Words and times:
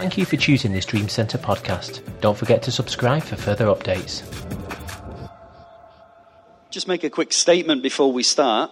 Thank 0.00 0.16
you 0.16 0.24
for 0.24 0.38
choosing 0.38 0.72
this 0.72 0.86
Dream 0.86 1.10
Center 1.10 1.36
podcast. 1.36 2.00
Don't 2.22 2.38
forget 2.38 2.62
to 2.62 2.72
subscribe 2.72 3.22
for 3.22 3.36
further 3.36 3.66
updates. 3.66 4.22
Just 6.70 6.88
make 6.88 7.04
a 7.04 7.10
quick 7.10 7.34
statement 7.34 7.82
before 7.82 8.10
we 8.10 8.22
start. 8.22 8.70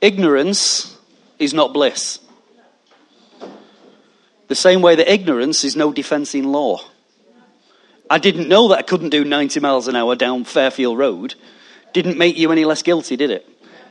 Ignorance 0.00 0.96
is 1.40 1.52
not 1.52 1.72
bliss. 1.72 2.20
The 4.46 4.54
same 4.54 4.80
way 4.80 4.94
that 4.94 5.12
ignorance 5.12 5.64
is 5.64 5.74
no 5.74 5.92
defense 5.92 6.36
in 6.36 6.52
law. 6.52 6.82
I 8.08 8.18
didn't 8.18 8.48
know 8.48 8.68
that 8.68 8.78
I 8.78 8.82
couldn't 8.82 9.10
do 9.10 9.24
90 9.24 9.58
miles 9.58 9.88
an 9.88 9.96
hour 9.96 10.14
down 10.14 10.44
Fairfield 10.44 10.96
Road. 10.96 11.34
Didn't 11.92 12.16
make 12.16 12.38
you 12.38 12.52
any 12.52 12.64
less 12.64 12.82
guilty, 12.82 13.16
did 13.16 13.32
it? 13.32 13.44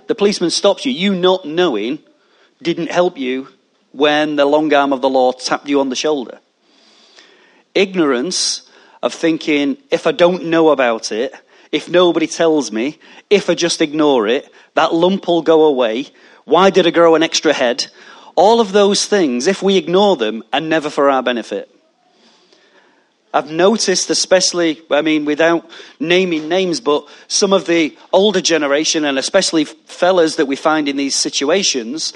The 0.08 0.16
policeman 0.16 0.50
stops 0.50 0.86
you. 0.86 0.94
You 0.94 1.14
not 1.14 1.44
knowing 1.44 2.00
didn't 2.62 2.90
help 2.90 3.18
you 3.18 3.50
when 3.96 4.36
the 4.36 4.46
long 4.46 4.74
arm 4.74 4.92
of 4.92 5.02
the 5.02 5.10
law 5.10 5.32
tapped 5.32 5.70
you 5.70 5.80
on 5.80 5.90
the 5.90 5.96
shoulder. 5.96 6.40
Ignorance 7.74 8.70
of 9.02 9.14
thinking, 9.14 9.78
if 9.90 10.06
I 10.06 10.12
don't 10.12 10.46
know 10.46 10.70
about 10.70 11.12
it, 11.12 11.34
if 11.72 11.90
nobody 11.90 12.28
tells 12.28 12.72
me, 12.72 13.00
if 13.30 13.50
I 13.50 13.56
just 13.56 13.82
ignore 13.82 14.28
it, 14.28 14.52
that 14.74 14.94
lump 14.94 15.28
will 15.28 15.42
go 15.42 15.66
away. 15.66 16.08
Why 16.44 16.70
did 16.70 16.88
I 16.88 16.90
grow 16.92 17.16
an 17.16 17.24
extra 17.24 17.54
head? 17.54 17.88
All 18.36 18.60
of 18.60 18.74
those 18.74 19.06
things, 19.06 19.48
if 19.48 19.64
we 19.64 19.78
ignore 19.78 20.18
them, 20.18 20.44
are 20.52 20.62
never 20.62 20.90
for 20.90 21.10
our 21.10 21.24
benefit. 21.24 21.70
I've 23.34 23.52
noticed, 23.52 24.10
especially, 24.10 24.82
I 24.92 25.02
mean, 25.02 25.26
without 25.26 25.70
naming 26.00 26.48
names, 26.48 26.80
but 26.80 27.08
some 27.28 27.54
of 27.54 27.66
the 27.66 27.98
older 28.14 28.42
generation, 28.42 29.06
and 29.06 29.18
especially 29.18 29.66
fellas 29.66 30.36
that 30.36 30.46
we 30.46 30.56
find 30.56 30.88
in 30.88 30.96
these 30.98 31.16
situations, 31.16 32.14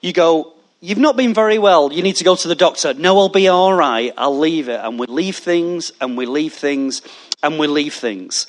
you 0.00 0.12
go, 0.12 0.54
You've 0.82 0.96
not 0.96 1.14
been 1.14 1.34
very 1.34 1.58
well. 1.58 1.92
You 1.92 2.02
need 2.02 2.16
to 2.16 2.24
go 2.24 2.34
to 2.34 2.48
the 2.48 2.54
doctor. 2.54 2.94
No, 2.94 3.18
I'll 3.18 3.28
be 3.28 3.48
all 3.48 3.74
right. 3.74 4.14
I'll 4.16 4.38
leave 4.38 4.70
it. 4.70 4.80
And 4.82 4.98
we 4.98 5.06
leave 5.06 5.36
things, 5.36 5.92
and 6.00 6.16
we 6.16 6.24
leave 6.24 6.54
things, 6.54 7.02
and 7.42 7.58
we 7.58 7.66
leave 7.66 7.92
things. 7.92 8.46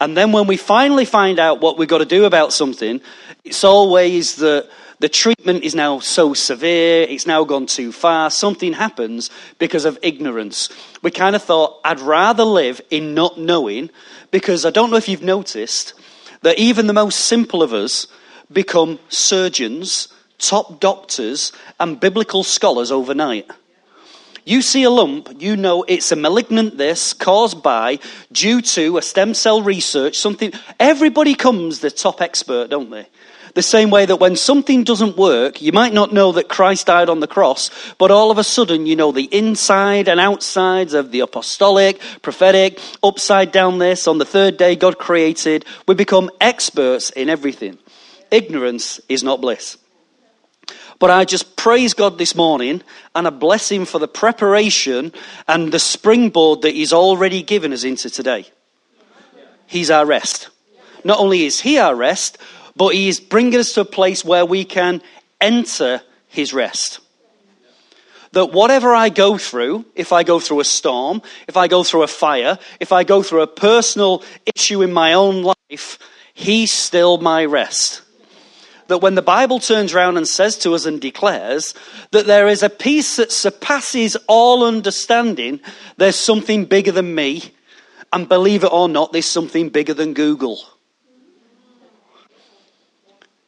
And 0.00 0.16
then 0.16 0.32
when 0.32 0.46
we 0.46 0.56
finally 0.56 1.04
find 1.04 1.38
out 1.38 1.60
what 1.60 1.76
we've 1.76 1.86
got 1.86 1.98
to 1.98 2.06
do 2.06 2.24
about 2.24 2.54
something, 2.54 3.02
it's 3.44 3.64
always 3.64 4.36
that 4.36 4.70
the 4.98 5.10
treatment 5.10 5.62
is 5.62 5.74
now 5.74 5.98
so 5.98 6.32
severe, 6.32 7.02
it's 7.02 7.26
now 7.26 7.44
gone 7.44 7.66
too 7.66 7.92
far, 7.92 8.30
something 8.30 8.72
happens 8.72 9.28
because 9.58 9.84
of 9.84 9.98
ignorance. 10.00 10.70
We 11.02 11.10
kind 11.10 11.36
of 11.36 11.42
thought, 11.42 11.80
I'd 11.84 12.00
rather 12.00 12.44
live 12.44 12.80
in 12.88 13.12
not 13.12 13.38
knowing, 13.38 13.90
because 14.30 14.64
I 14.64 14.70
don't 14.70 14.90
know 14.90 14.96
if 14.96 15.08
you've 15.08 15.22
noticed 15.22 15.92
that 16.40 16.58
even 16.58 16.86
the 16.86 16.94
most 16.94 17.20
simple 17.20 17.62
of 17.62 17.74
us 17.74 18.06
become 18.50 18.98
surgeons, 19.10 20.08
top 20.48 20.80
doctors, 20.80 21.52
and 21.80 22.00
biblical 22.00 22.44
scholars 22.44 22.90
overnight. 22.90 23.50
You 24.46 24.60
see 24.60 24.82
a 24.82 24.90
lump, 24.90 25.40
you 25.40 25.56
know 25.56 25.84
it's 25.84 26.12
a 26.12 26.16
malignant 26.16 26.76
this 26.76 27.14
caused 27.14 27.62
by, 27.62 27.98
due 28.30 28.60
to 28.60 28.98
a 28.98 29.02
stem 29.02 29.32
cell 29.32 29.62
research, 29.62 30.18
something. 30.18 30.52
Everybody 30.78 31.34
comes 31.34 31.80
the 31.80 31.90
top 31.90 32.20
expert, 32.20 32.68
don't 32.68 32.90
they? 32.90 33.06
The 33.54 33.62
same 33.62 33.90
way 33.90 34.04
that 34.04 34.16
when 34.16 34.36
something 34.36 34.84
doesn't 34.84 35.16
work, 35.16 35.62
you 35.62 35.72
might 35.72 35.94
not 35.94 36.12
know 36.12 36.32
that 36.32 36.48
Christ 36.48 36.88
died 36.88 37.08
on 37.08 37.20
the 37.20 37.28
cross, 37.28 37.70
but 37.98 38.10
all 38.10 38.30
of 38.30 38.36
a 38.36 38.44
sudden 38.44 38.84
you 38.84 38.96
know 38.96 39.12
the 39.12 39.32
inside 39.32 40.08
and 40.08 40.20
outsides 40.20 40.92
of 40.92 41.10
the 41.10 41.20
apostolic, 41.20 42.00
prophetic, 42.20 42.80
upside 43.02 43.52
down 43.52 43.78
this, 43.78 44.08
on 44.08 44.18
the 44.18 44.24
third 44.24 44.56
day 44.56 44.76
God 44.76 44.98
created. 44.98 45.64
We 45.86 45.94
become 45.94 46.30
experts 46.40 47.10
in 47.10 47.30
everything. 47.30 47.78
Ignorance 48.30 49.00
is 49.08 49.22
not 49.22 49.40
bliss. 49.40 49.78
But 51.04 51.10
I 51.10 51.26
just 51.26 51.56
praise 51.56 51.92
God 51.92 52.16
this 52.16 52.34
morning 52.34 52.80
and 53.14 53.26
I 53.26 53.30
bless 53.30 53.70
Him 53.70 53.84
for 53.84 53.98
the 53.98 54.08
preparation 54.08 55.12
and 55.46 55.70
the 55.70 55.78
springboard 55.78 56.62
that 56.62 56.74
He's 56.74 56.94
already 56.94 57.42
given 57.42 57.74
us 57.74 57.84
into 57.84 58.08
today. 58.08 58.46
He's 59.66 59.90
our 59.90 60.06
rest. 60.06 60.48
Not 61.04 61.18
only 61.18 61.44
is 61.44 61.60
He 61.60 61.76
our 61.76 61.94
rest, 61.94 62.38
but 62.74 62.94
He 62.94 63.08
is 63.08 63.20
bringing 63.20 63.60
us 63.60 63.74
to 63.74 63.82
a 63.82 63.84
place 63.84 64.24
where 64.24 64.46
we 64.46 64.64
can 64.64 65.02
enter 65.42 66.00
His 66.28 66.54
rest. 66.54 67.00
That 68.32 68.52
whatever 68.52 68.94
I 68.94 69.10
go 69.10 69.36
through, 69.36 69.84
if 69.94 70.10
I 70.10 70.22
go 70.22 70.40
through 70.40 70.60
a 70.60 70.64
storm, 70.64 71.20
if 71.46 71.58
I 71.58 71.68
go 71.68 71.84
through 71.84 72.04
a 72.04 72.06
fire, 72.06 72.58
if 72.80 72.92
I 72.92 73.04
go 73.04 73.22
through 73.22 73.42
a 73.42 73.46
personal 73.46 74.22
issue 74.56 74.80
in 74.80 74.90
my 74.90 75.12
own 75.12 75.42
life, 75.42 75.98
He's 76.32 76.72
still 76.72 77.18
my 77.18 77.44
rest 77.44 78.00
that 78.88 78.98
when 78.98 79.14
the 79.14 79.22
Bible 79.22 79.60
turns 79.60 79.94
around 79.94 80.16
and 80.16 80.28
says 80.28 80.58
to 80.58 80.74
us 80.74 80.86
and 80.86 81.00
declares 81.00 81.74
that 82.10 82.26
there 82.26 82.48
is 82.48 82.62
a 82.62 82.70
peace 82.70 83.16
that 83.16 83.32
surpasses 83.32 84.16
all 84.26 84.64
understanding, 84.64 85.60
there's 85.96 86.16
something 86.16 86.64
bigger 86.64 86.92
than 86.92 87.14
me. 87.14 87.52
And 88.12 88.28
believe 88.28 88.62
it 88.62 88.72
or 88.72 88.88
not, 88.88 89.12
there's 89.12 89.26
something 89.26 89.70
bigger 89.70 89.94
than 89.94 90.14
Google. 90.14 90.60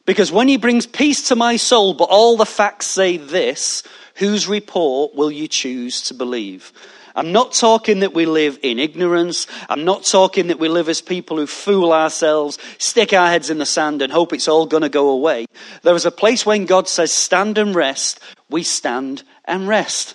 Because 0.05 0.31
when 0.31 0.47
he 0.47 0.57
brings 0.57 0.85
peace 0.85 1.27
to 1.27 1.35
my 1.35 1.57
soul, 1.57 1.93
but 1.93 2.09
all 2.09 2.37
the 2.37 2.45
facts 2.45 2.87
say 2.87 3.17
this, 3.17 3.83
whose 4.15 4.47
report 4.47 5.15
will 5.15 5.31
you 5.31 5.47
choose 5.47 6.01
to 6.03 6.13
believe? 6.13 6.71
I'm 7.17 7.31
not 7.31 7.53
talking 7.53 8.01
that 8.01 8.13
we 8.13 8.27
live 8.27 8.59
in 8.61 8.77
ignorance. 8.77 9.47
I'm 9.69 9.83
not 9.85 10.03
talking 10.03 10.47
that 10.47 10.59
we 10.59 10.69
live 10.69 10.87
as 10.87 11.01
people 11.01 11.37
who 11.37 11.47
fool 11.47 11.91
ourselves, 11.91 12.59
stick 12.77 13.11
our 13.11 13.27
heads 13.27 13.49
in 13.49 13.57
the 13.57 13.65
sand 13.65 14.03
and 14.03 14.13
hope 14.13 14.33
it's 14.33 14.47
all 14.47 14.67
going 14.67 14.83
to 14.83 14.89
go 14.89 15.09
away. 15.09 15.47
There 15.81 15.95
is 15.95 16.05
a 16.05 16.11
place 16.11 16.45
when 16.45 16.65
God 16.65 16.87
says, 16.87 17.11
stand 17.11 17.57
and 17.57 17.73
rest. 17.73 18.19
We 18.51 18.61
stand 18.61 19.23
and 19.45 19.67
rest. 19.67 20.13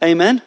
Amen. 0.00 0.40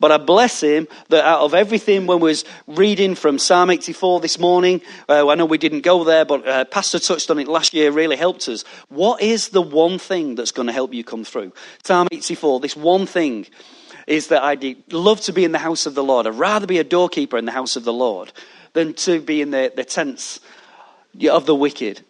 But 0.00 0.10
I 0.10 0.16
bless 0.16 0.60
him 0.60 0.88
that 1.10 1.24
out 1.24 1.42
of 1.42 1.54
everything, 1.54 2.08
when 2.08 2.18
we 2.18 2.30
was 2.30 2.44
reading 2.66 3.14
from 3.14 3.38
Psalm 3.38 3.70
84 3.70 4.18
this 4.18 4.36
morning, 4.36 4.80
uh, 5.08 5.28
I 5.28 5.36
know 5.36 5.44
we 5.44 5.58
didn't 5.58 5.82
go 5.82 6.02
there, 6.02 6.24
but 6.24 6.44
uh, 6.44 6.64
Pastor 6.64 6.98
touched 6.98 7.30
on 7.30 7.38
it 7.38 7.46
last 7.46 7.72
year, 7.72 7.92
really 7.92 8.16
helped 8.16 8.48
us. 8.48 8.64
What 8.88 9.22
is 9.22 9.50
the 9.50 9.62
one 9.62 10.00
thing 10.00 10.34
that's 10.34 10.50
going 10.50 10.66
to 10.66 10.72
help 10.72 10.92
you 10.92 11.04
come 11.04 11.22
through? 11.22 11.52
Psalm 11.84 12.08
84, 12.10 12.58
this 12.58 12.74
one 12.74 13.06
thing 13.06 13.46
is 14.06 14.28
that 14.28 14.42
I'd 14.42 14.92
love 14.92 15.20
to 15.22 15.32
be 15.32 15.44
in 15.44 15.52
the 15.52 15.58
house 15.58 15.86
of 15.86 15.94
the 15.94 16.04
Lord. 16.04 16.26
I'd 16.26 16.34
rather 16.34 16.66
be 16.66 16.78
a 16.78 16.84
doorkeeper 16.84 17.38
in 17.38 17.44
the 17.44 17.52
house 17.52 17.76
of 17.76 17.84
the 17.84 17.92
Lord 17.92 18.32
than 18.72 18.94
to 18.94 19.20
be 19.20 19.40
in 19.40 19.50
the, 19.50 19.72
the 19.74 19.84
tents 19.84 20.40
of 21.30 21.46
the 21.46 21.54
wicked. 21.54 22.02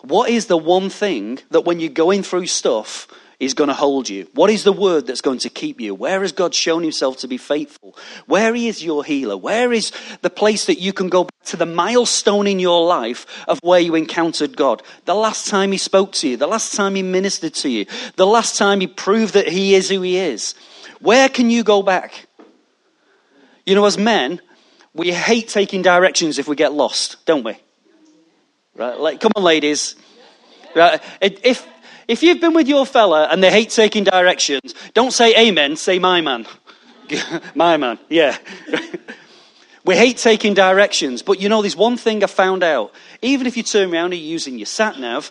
What 0.00 0.30
is 0.30 0.46
the 0.46 0.56
one 0.56 0.90
thing 0.90 1.40
that 1.50 1.62
when 1.62 1.80
you're 1.80 1.90
going 1.90 2.22
through 2.22 2.46
stuff, 2.46 3.08
is 3.40 3.54
going 3.54 3.68
to 3.68 3.74
hold 3.74 4.08
you? 4.08 4.26
What 4.34 4.50
is 4.50 4.64
the 4.64 4.72
word 4.72 5.06
that's 5.06 5.20
going 5.20 5.38
to 5.40 5.48
keep 5.48 5.80
you? 5.80 5.94
Where 5.94 6.22
has 6.22 6.32
God 6.32 6.54
shown 6.54 6.82
himself 6.82 7.18
to 7.18 7.28
be 7.28 7.36
faithful? 7.36 7.96
Where 8.26 8.54
is 8.54 8.82
your 8.82 9.04
healer? 9.04 9.36
Where 9.36 9.72
is 9.72 9.92
the 10.22 10.30
place 10.30 10.66
that 10.66 10.80
you 10.80 10.92
can 10.92 11.08
go 11.08 11.24
back 11.24 11.44
to 11.46 11.56
the 11.56 11.66
milestone 11.66 12.48
in 12.48 12.58
your 12.58 12.84
life 12.84 13.26
of 13.46 13.60
where 13.62 13.78
you 13.78 13.94
encountered 13.94 14.56
God? 14.56 14.82
The 15.04 15.14
last 15.14 15.46
time 15.46 15.70
he 15.70 15.78
spoke 15.78 16.12
to 16.14 16.28
you, 16.28 16.36
the 16.36 16.48
last 16.48 16.74
time 16.74 16.96
he 16.96 17.02
ministered 17.02 17.54
to 17.54 17.68
you, 17.68 17.86
the 18.16 18.26
last 18.26 18.58
time 18.58 18.80
he 18.80 18.88
proved 18.88 19.34
that 19.34 19.48
he 19.48 19.74
is 19.74 19.88
who 19.88 20.02
he 20.02 20.16
is. 20.16 20.54
Where 21.00 21.28
can 21.28 21.48
you 21.48 21.62
go 21.62 21.82
back? 21.82 22.26
You 23.64 23.76
know, 23.76 23.84
as 23.84 23.96
men, 23.96 24.40
we 24.94 25.12
hate 25.12 25.46
taking 25.46 25.82
directions 25.82 26.40
if 26.40 26.48
we 26.48 26.56
get 26.56 26.72
lost, 26.72 27.24
don't 27.24 27.44
we? 27.44 27.56
Right? 28.74 28.98
Like, 28.98 29.20
come 29.20 29.30
on, 29.36 29.44
ladies. 29.44 29.94
Right? 30.74 31.00
If 31.20 31.66
if 32.08 32.22
you've 32.22 32.40
been 32.40 32.54
with 32.54 32.66
your 32.66 32.86
fella 32.86 33.28
and 33.30 33.42
they 33.42 33.50
hate 33.50 33.70
taking 33.70 34.02
directions, 34.02 34.74
don't 34.94 35.12
say 35.12 35.36
amen, 35.36 35.76
say 35.76 35.98
my 35.98 36.20
man. 36.22 36.46
my 37.54 37.76
man, 37.76 37.98
yeah. 38.08 38.36
we 39.84 39.94
hate 39.94 40.16
taking 40.16 40.54
directions, 40.54 41.22
but 41.22 41.40
you 41.40 41.48
know, 41.48 41.60
there's 41.62 41.76
one 41.76 41.98
thing 41.98 42.24
I 42.24 42.26
found 42.26 42.64
out. 42.64 42.92
Even 43.20 43.46
if 43.46 43.56
you 43.56 43.62
turn 43.62 43.92
around 43.92 44.12
and 44.12 44.14
you're 44.14 44.32
using 44.32 44.58
your 44.58 44.66
sat 44.66 44.98
nav, 44.98 45.30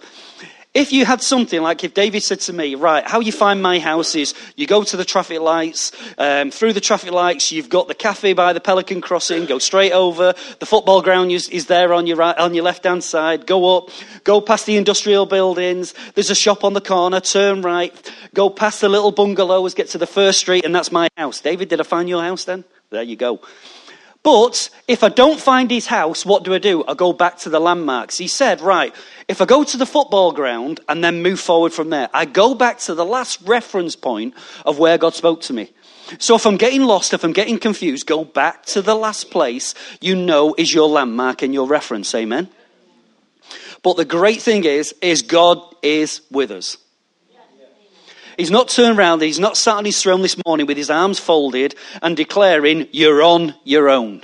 if 0.77 0.93
you 0.93 1.05
had 1.05 1.23
something 1.23 1.63
like 1.63 1.83
if 1.83 1.95
David 1.95 2.21
said 2.21 2.39
to 2.41 2.53
me, 2.53 2.75
right, 2.75 3.03
how 3.03 3.19
you 3.19 3.31
find 3.31 3.63
my 3.63 3.79
house 3.79 4.13
is 4.13 4.35
you 4.55 4.67
go 4.67 4.83
to 4.83 4.95
the 4.95 5.03
traffic 5.03 5.41
lights, 5.41 5.91
um, 6.19 6.51
through 6.51 6.73
the 6.73 6.79
traffic 6.79 7.09
lights, 7.09 7.51
you've 7.51 7.67
got 7.67 7.87
the 7.87 7.95
cafe 7.95 8.33
by 8.33 8.53
the 8.53 8.59
Pelican 8.59 9.01
Crossing, 9.01 9.45
go 9.47 9.57
straight 9.57 9.91
over, 9.91 10.35
the 10.59 10.65
football 10.67 11.01
ground 11.01 11.31
is, 11.31 11.49
is 11.49 11.65
there 11.65 11.95
on 11.95 12.05
your 12.05 12.17
right, 12.17 12.37
on 12.37 12.53
your 12.53 12.63
left 12.63 12.83
hand 12.83 13.03
side, 13.03 13.47
go 13.47 13.75
up, 13.75 13.89
go 14.23 14.39
past 14.39 14.67
the 14.67 14.77
industrial 14.77 15.25
buildings, 15.25 15.95
there's 16.13 16.29
a 16.29 16.35
shop 16.35 16.63
on 16.63 16.73
the 16.73 16.81
corner, 16.81 17.19
turn 17.19 17.63
right, 17.63 18.11
go 18.35 18.47
past 18.47 18.81
the 18.81 18.87
little 18.87 19.11
bungalows, 19.11 19.73
get 19.73 19.87
to 19.89 19.97
the 19.97 20.05
first 20.05 20.37
street, 20.37 20.63
and 20.63 20.75
that's 20.75 20.91
my 20.91 21.09
house. 21.17 21.41
David, 21.41 21.69
did 21.69 21.81
I 21.81 21.85
find 21.85 22.07
your 22.07 22.21
house 22.21 22.45
then? 22.45 22.63
There 22.91 23.01
you 23.01 23.15
go. 23.15 23.41
But 24.23 24.69
if 24.87 25.03
I 25.03 25.09
don't 25.09 25.39
find 25.39 25.71
his 25.71 25.87
house, 25.87 26.25
what 26.25 26.43
do 26.43 26.53
I 26.53 26.57
do? 26.57 26.83
I 26.87 26.93
go 26.93 27.13
back 27.13 27.37
to 27.39 27.49
the 27.49 27.59
landmarks. 27.59 28.17
He 28.17 28.27
said, 28.27 28.61
right, 28.61 28.93
if 29.27 29.41
I 29.41 29.45
go 29.45 29.63
to 29.63 29.77
the 29.77 29.85
football 29.85 30.31
ground 30.31 30.79
and 30.89 31.03
then 31.03 31.21
move 31.21 31.39
forward 31.39 31.73
from 31.73 31.89
there, 31.89 32.09
I 32.13 32.25
go 32.25 32.53
back 32.53 32.79
to 32.79 32.95
the 32.95 33.05
last 33.05 33.41
reference 33.43 33.95
point 33.95 34.33
of 34.65 34.79
where 34.79 34.97
God 34.97 35.13
spoke 35.13 35.41
to 35.41 35.53
me. 35.53 35.71
So 36.19 36.35
if 36.35 36.45
I'm 36.45 36.57
getting 36.57 36.83
lost, 36.83 37.13
if 37.13 37.23
I'm 37.23 37.33
getting 37.33 37.59
confused, 37.59 38.07
go 38.07 38.23
back 38.23 38.65
to 38.67 38.81
the 38.81 38.95
last 38.95 39.29
place 39.29 39.75
you 40.01 40.15
know 40.15 40.55
is 40.57 40.73
your 40.73 40.87
landmark 40.87 41.41
and 41.41 41.53
your 41.53 41.67
reference. 41.67 42.13
Amen. 42.15 42.49
But 43.83 43.97
the 43.97 44.05
great 44.05 44.41
thing 44.41 44.63
is, 44.63 44.93
is 45.01 45.21
God 45.21 45.61
is 45.81 46.21
with 46.31 46.51
us. 46.51 46.77
He's 48.37 48.51
not 48.51 48.69
turned 48.69 48.99
around, 48.99 49.21
he's 49.21 49.39
not 49.39 49.57
sat 49.57 49.75
on 49.75 49.85
his 49.85 50.01
throne 50.01 50.21
this 50.21 50.37
morning 50.45 50.67
with 50.67 50.77
his 50.77 50.91
arms 50.91 51.19
folded 51.19 51.75
and 52.01 52.15
declaring, 52.15 52.87
You're 52.91 53.23
on 53.23 53.55
your 53.63 53.89
own. 53.89 54.23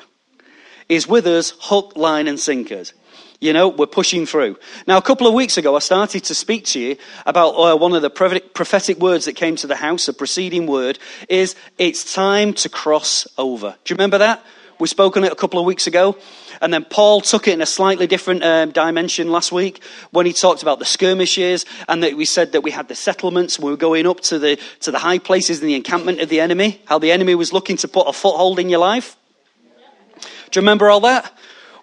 He's 0.88 1.08
with 1.08 1.26
us, 1.26 1.54
hook, 1.60 1.94
line, 1.96 2.28
and 2.28 2.40
sinkers. 2.40 2.94
You 3.42 3.52
know, 3.52 3.68
we're 3.68 3.88
pushing 3.88 4.26
through. 4.26 4.58
Now, 4.88 4.98
a 4.98 5.02
couple 5.02 5.28
of 5.28 5.34
weeks 5.34 5.58
ago, 5.58 5.76
I 5.76 5.80
started 5.80 6.24
to 6.26 6.36
speak 6.36 6.66
to 6.68 6.80
you 6.80 6.96
about 7.26 7.50
uh, 7.56 7.76
one 7.76 7.94
of 7.94 8.02
the 8.02 8.10
prophetic 8.10 9.00
words 9.00 9.26
that 9.26 9.34
came 9.34 9.58
to 9.58 9.68
the 9.68 9.76
house, 9.76 10.08
a 10.08 10.14
preceding 10.14 10.66
word, 10.66 10.98
is 11.28 11.56
it's 11.78 12.14
time 12.14 12.54
to 12.54 12.70
cross 12.70 13.28
over. 13.38 13.76
Do 13.84 13.92
you 13.92 13.96
remember 13.96 14.20
that? 14.20 14.46
We 14.80 14.88
spoke 14.88 15.18
on 15.18 15.24
it 15.24 15.32
a 15.32 15.36
couple 15.36 15.60
of 15.60 15.66
weeks 15.66 15.88
ago. 15.88 16.18
And 16.62 16.74
then 16.74 16.86
Paul 16.86 17.22
took 17.22 17.48
it 17.48 17.54
in 17.54 17.62
a 17.62 17.66
slightly 17.66 18.08
different 18.08 18.44
um, 18.44 18.72
dimension 18.72 19.32
last 19.32 19.52
week 19.52 19.84
when 20.12 20.26
he 20.26 20.34
talked 20.34 20.62
about 20.62 20.80
the 20.80 20.86
skirmishes 20.86 21.66
and 21.88 22.04
that 22.04 22.16
we 22.16 22.26
said 22.26 22.54
that 22.54 22.62
we 22.62 22.72
had 22.72 22.88
the 22.88 22.96
settlements. 22.96 23.60
We 23.60 23.72
were 23.72 23.78
going 23.78 24.08
up 24.08 24.22
to 24.22 24.40
the, 24.40 24.60
to 24.82 24.92
the 24.92 25.00
high 25.00 25.20
places 25.20 25.62
in 25.62 25.68
the 25.68 25.76
encampment 25.76 26.22
of 26.22 26.30
the 26.30 26.40
enemy, 26.40 26.82
how 26.86 27.00
the 27.00 27.12
enemy 27.12 27.36
was 27.36 27.52
looking 27.52 27.78
to 27.78 27.88
put 27.88 28.08
a 28.08 28.14
foothold 28.14 28.60
in 28.60 28.70
your 28.70 28.80
life. 28.80 29.18
Do 30.52 30.60
you 30.60 30.62
remember 30.62 30.90
all 30.90 31.02
that? 31.02 31.32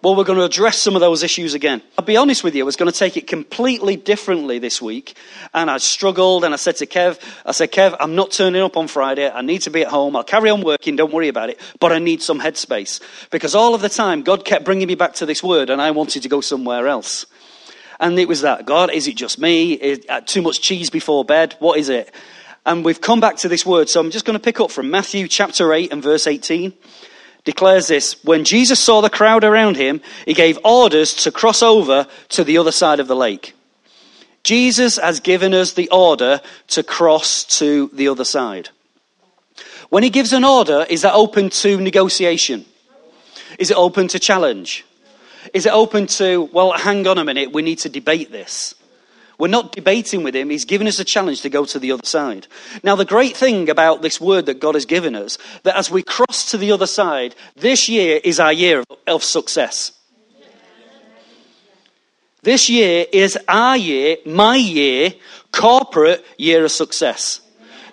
Well, 0.02 0.17
we're 0.17 0.25
going 0.25 0.38
to 0.38 0.47
address 0.47 0.81
some 0.81 0.94
of 0.94 1.00
those 1.00 1.23
issues 1.23 1.52
again. 1.52 1.82
I'll 1.99 2.05
be 2.06 2.17
honest 2.17 2.43
with 2.43 2.55
you, 2.55 2.64
I 2.64 2.64
was 2.64 2.76
going 2.76 2.91
to 2.91 2.99
take 2.99 3.19
it 3.19 3.26
completely 3.26 3.97
differently 3.97 4.58
this 4.58 4.81
week. 4.81 5.14
And 5.52 5.70
I 5.70 5.76
struggled 5.76 6.43
and 6.43 6.55
I 6.55 6.56
said 6.56 6.76
to 6.76 6.87
Kev, 6.87 7.20
I 7.44 7.52
said, 7.52 7.70
Kev, 7.70 7.97
I'm 8.00 8.14
not 8.14 8.31
turning 8.31 8.62
up 8.62 8.79
on 8.79 8.88
Friday. 8.88 9.29
I 9.29 9.43
need 9.43 9.61
to 9.62 9.70
be 9.70 9.82
at 9.82 9.88
home. 9.88 10.17
I'll 10.17 10.25
carry 10.25 10.49
on 10.49 10.62
working. 10.62 10.97
Don't 10.97 11.12
worry 11.12 11.29
about 11.29 11.50
it. 11.50 11.61
But 11.81 11.93
I 11.93 11.99
need 11.99 12.23
some 12.23 12.41
headspace. 12.41 13.00
Because 13.29 13.55
all 13.55 13.75
of 13.75 13.82
the 13.82 13.91
time, 13.91 14.23
God 14.23 14.47
kept 14.47 14.64
bringing 14.64 14.88
me 14.88 14.94
back 14.94 15.12
to 15.17 15.26
this 15.26 15.43
word 15.43 15.69
and 15.69 15.82
I 15.82 15.91
wanted 15.91 16.23
to 16.23 16.31
go 16.31 16.41
somewhere 16.41 16.88
else. 16.88 17.26
And 17.99 18.19
it 18.19 18.26
was 18.26 18.41
that, 18.41 18.64
God, 18.64 18.91
is 18.91 19.06
it 19.06 19.17
just 19.17 19.38
me? 19.38 19.75
Is, 19.75 20.00
uh, 20.08 20.23
too 20.23 20.41
much 20.41 20.62
cheese 20.62 20.88
before 20.88 21.26
bed? 21.26 21.56
What 21.58 21.79
is 21.79 21.91
it? 21.91 22.11
And 22.64 22.87
we've 22.87 23.02
come 23.02 23.20
back 23.20 23.37
to 23.38 23.49
this 23.49 23.67
word. 23.67 23.91
So 23.91 24.00
I'm 24.00 24.11
just 24.11 24.25
going 24.25 24.38
to 24.38 24.43
pick 24.43 24.61
up 24.61 24.70
from 24.70 24.91
Matthew 24.91 25.29
chapter 25.29 25.75
8 25.75 25.93
and 25.93 26.02
verse 26.02 26.26
18 26.26 26.73
declares 27.44 27.88
this 27.88 28.22
When 28.25 28.44
Jesus 28.44 28.78
saw 28.81 29.00
the 29.00 29.10
crowd 29.10 29.44
around 29.44 29.76
him, 29.76 30.00
he 30.25 30.34
gave 30.34 30.58
orders 30.64 31.14
to 31.14 31.32
cross 31.32 31.62
over 31.62 32.06
to 32.31 32.44
the 32.44 32.58
other 32.58 32.72
side 32.72 33.00
of 33.00 33.08
the 33.08 33.16
lake. 33.16 33.54
Jesus 34.42 34.96
has 34.96 35.20
given 35.20 35.52
us 35.52 35.75
the 35.75 35.88
order 35.90 36.40
to 36.69 36.82
cross 36.82 37.44
to 37.58 37.90
the 37.92 38.08
other 38.08 38.25
side. 38.25 38.70
When 39.90 40.02
he 40.02 40.10
gives 40.10 40.32
an 40.32 40.44
order, 40.44 40.87
is 40.88 41.02
that 41.02 41.14
open 41.14 41.50
to 41.50 41.81
negotiation? 41.81 42.64
Is 43.58 43.70
it 43.70 43.76
open 43.76 44.08
to 44.08 44.19
challenge? 44.19 44.84
Is 45.52 45.66
it 45.66 45.72
open 45.72 46.06
to, 46.06 46.48
well, 46.52 46.72
hang 46.72 47.06
on 47.06 47.19
a 47.19 47.25
minute, 47.25 47.52
we 47.52 47.62
need 47.62 47.81
to 47.81 47.88
debate 47.88 48.31
this? 48.31 48.75
We're 49.40 49.48
not 49.48 49.72
debating 49.72 50.22
with 50.22 50.37
him. 50.37 50.50
He's 50.50 50.66
given 50.66 50.87
us 50.87 51.00
a 51.00 51.04
challenge 51.04 51.40
to 51.42 51.48
go 51.48 51.64
to 51.64 51.78
the 51.78 51.92
other 51.92 52.04
side. 52.04 52.46
Now, 52.84 52.94
the 52.94 53.06
great 53.06 53.34
thing 53.34 53.70
about 53.70 54.02
this 54.02 54.20
word 54.20 54.44
that 54.46 54.60
God 54.60 54.75
has 54.75 54.84
given 54.84 55.16
us, 55.16 55.38
that 55.62 55.78
as 55.78 55.90
we 55.90 56.02
cross 56.02 56.50
to 56.50 56.58
the 56.58 56.72
other 56.72 56.87
side, 56.87 57.34
this 57.56 57.88
year 57.88 58.20
is 58.22 58.38
our 58.38 58.52
year 58.52 58.84
of 59.06 59.25
success. 59.25 59.92
This 62.42 62.69
year 62.69 63.06
is 63.10 63.38
our 63.48 63.78
year, 63.78 64.19
my 64.26 64.56
year, 64.56 65.14
corporate 65.52 66.25
year 66.37 66.64
of 66.64 66.70
success. 66.70 67.40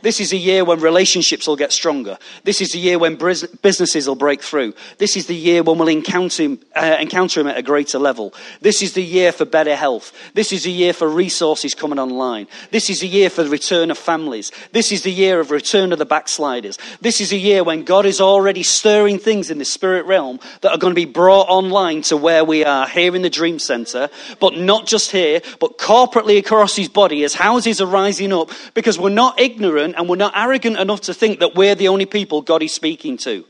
This 0.01 0.19
is 0.19 0.33
a 0.33 0.38
year 0.38 0.63
when 0.63 0.79
relationships 0.79 1.47
will 1.47 1.55
get 1.55 1.71
stronger. 1.71 2.17
This 2.44 2.61
is 2.61 2.75
a 2.75 2.77
year 2.77 2.99
when 2.99 3.15
businesses 3.15 4.07
will 4.07 4.15
break 4.15 4.41
through. 4.41 4.73
This 4.97 5.15
is 5.17 5.27
the 5.27 5.35
year 5.35 5.63
when 5.63 5.77
we'll 5.77 5.88
encounter 5.88 6.44
him, 6.44 6.59
uh, 6.75 6.97
encounter 6.99 7.41
him 7.41 7.47
at 7.47 7.57
a 7.57 7.61
greater 7.61 7.99
level. 7.99 8.33
This 8.61 8.81
is 8.81 8.94
the 8.94 9.03
year 9.03 9.31
for 9.31 9.45
better 9.45 9.75
health. 9.75 10.13
This 10.33 10.51
is 10.51 10.65
a 10.65 10.69
year 10.69 10.94
for 10.94 11.07
resources 11.07 11.73
coming 11.73 11.99
online. 11.99 12.47
This 12.71 12.89
is 12.89 13.03
a 13.03 13.07
year 13.07 13.29
for 13.29 13.44
the 13.44 13.49
return 13.49 13.91
of 13.91 13.97
families. 13.97 14.51
This 14.71 14.91
is 14.91 15.03
the 15.03 15.11
year 15.11 15.39
of 15.39 15.51
return 15.51 15.91
of 15.91 15.99
the 15.99 16.05
backsliders. 16.05 16.77
This 17.01 17.21
is 17.21 17.31
a 17.31 17.38
year 17.38 17.63
when 17.63 17.83
God 17.83 18.05
is 18.05 18.21
already 18.21 18.63
stirring 18.63 19.19
things 19.19 19.49
in 19.49 19.57
the 19.57 19.65
spirit 19.65 20.05
realm 20.05 20.39
that 20.61 20.71
are 20.71 20.77
going 20.77 20.91
to 20.91 20.95
be 20.95 21.05
brought 21.05 21.47
online 21.49 22.01
to 22.03 22.17
where 22.17 22.44
we 22.44 22.63
are 22.63 22.88
here 22.88 23.15
in 23.15 23.21
the 23.21 23.29
Dream 23.29 23.59
Center, 23.59 24.09
but 24.39 24.57
not 24.57 24.85
just 24.85 25.11
here, 25.11 25.41
but 25.59 25.77
corporately 25.77 26.38
across 26.38 26.75
his 26.75 26.89
body 26.89 27.23
as 27.23 27.33
houses 27.33 27.81
are 27.81 27.88
rising 27.88 28.33
up 28.33 28.49
because 28.73 28.99
we're 28.99 29.09
not 29.09 29.39
ignorant 29.39 29.87
ignorant 29.88 30.00
and 30.00 30.10
we're 30.10 30.16
not 30.16 30.34
arrogant 30.36 30.78
enough 30.78 31.01
to 31.01 31.13
think 31.13 31.39
that 31.39 31.56
we're 31.56 31.75
the 31.75 31.88
only 31.88 32.06
people 32.06 32.42
God 32.42 32.63
is 32.63 32.74
speaking 32.74 33.18
to. 33.19 33.45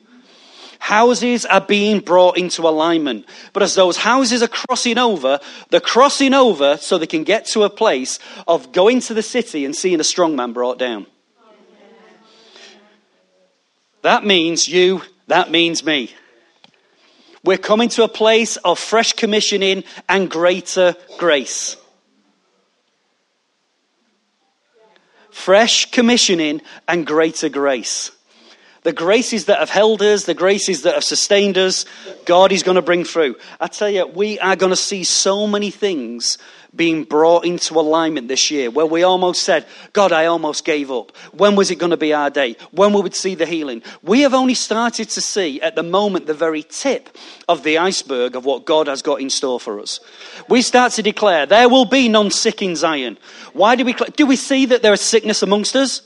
Houses 0.79 1.45
are 1.45 1.61
being 1.61 2.01
brought 2.01 2.37
into 2.37 2.61
alignment. 2.61 3.25
But 3.51 3.63
as 3.63 3.73
those 3.73 3.97
houses 3.97 4.43
are 4.43 4.47
crossing 4.47 4.97
over, 4.97 5.39
they're 5.69 5.79
crossing 5.79 6.33
over 6.33 6.77
so 6.77 6.97
they 6.97 7.07
can 7.07 7.23
get 7.23 7.47
to 7.47 7.63
a 7.63 7.69
place 7.69 8.19
of 8.47 8.71
going 8.71 9.01
to 9.01 9.13
the 9.13 9.23
city 9.23 9.65
and 9.65 9.75
seeing 9.75 9.99
a 9.99 10.03
strong 10.03 10.35
man 10.35 10.53
brought 10.53 10.77
down. 10.77 11.07
That 14.03 14.23
means 14.23 14.67
you, 14.67 15.01
that 15.27 15.49
means 15.49 15.83
me. 15.83 16.13
We're 17.43 17.57
coming 17.57 17.89
to 17.89 18.03
a 18.03 18.07
place 18.07 18.57
of 18.57 18.77
fresh 18.77 19.13
commissioning 19.13 19.83
and 20.07 20.29
greater 20.29 20.95
grace. 21.17 21.75
Fresh 25.37 25.91
commissioning 25.91 26.61
and 26.87 27.05
greater 27.05 27.47
grace. 27.47 28.11
The 28.81 28.91
graces 28.91 29.45
that 29.45 29.59
have 29.59 29.69
held 29.69 30.01
us, 30.01 30.25
the 30.25 30.33
graces 30.33 30.81
that 30.81 30.95
have 30.95 31.03
sustained 31.03 31.57
us, 31.57 31.85
God 32.25 32.51
is 32.51 32.63
going 32.63 32.75
to 32.75 32.81
bring 32.81 33.03
through. 33.03 33.35
I 33.59 33.67
tell 33.67 33.89
you, 33.89 34.07
we 34.07 34.39
are 34.39 34.55
going 34.55 34.71
to 34.71 34.75
see 34.75 35.03
so 35.03 35.45
many 35.45 35.69
things 35.69 36.37
being 36.75 37.03
brought 37.03 37.45
into 37.45 37.73
alignment 37.75 38.27
this 38.27 38.51
year 38.51 38.69
where 38.69 38.85
we 38.85 39.03
almost 39.03 39.43
said, 39.43 39.65
God, 39.93 40.11
I 40.11 40.25
almost 40.25 40.65
gave 40.65 40.91
up. 40.91 41.15
When 41.33 41.55
was 41.55 41.71
it 41.71 41.79
going 41.79 41.91
to 41.91 41.97
be 41.97 42.13
our 42.13 42.29
day? 42.29 42.55
When 42.71 42.93
we 42.93 43.01
would 43.01 43.15
see 43.15 43.35
the 43.35 43.45
healing? 43.45 43.81
We 44.03 44.21
have 44.21 44.33
only 44.33 44.53
started 44.53 45.09
to 45.09 45.21
see 45.21 45.61
at 45.61 45.75
the 45.75 45.83
moment 45.83 46.27
the 46.27 46.33
very 46.33 46.63
tip 46.63 47.17
of 47.47 47.63
the 47.63 47.77
iceberg 47.77 48.35
of 48.35 48.45
what 48.45 48.65
God 48.65 48.87
has 48.87 49.01
got 49.01 49.21
in 49.21 49.29
store 49.29 49.59
for 49.59 49.79
us. 49.79 49.99
We 50.49 50.61
start 50.61 50.93
to 50.93 51.03
declare 51.03 51.45
there 51.45 51.69
will 51.69 51.85
be 51.85 52.09
none 52.09 52.31
sick 52.31 52.61
in 52.61 52.75
Zion. 52.75 53.17
Why 53.53 53.75
do 53.75 53.85
we, 53.85 53.93
do 53.93 54.25
we 54.25 54.35
see 54.35 54.65
that 54.67 54.81
there 54.81 54.93
is 54.93 55.01
sickness 55.01 55.41
amongst 55.41 55.75
us? 55.75 56.01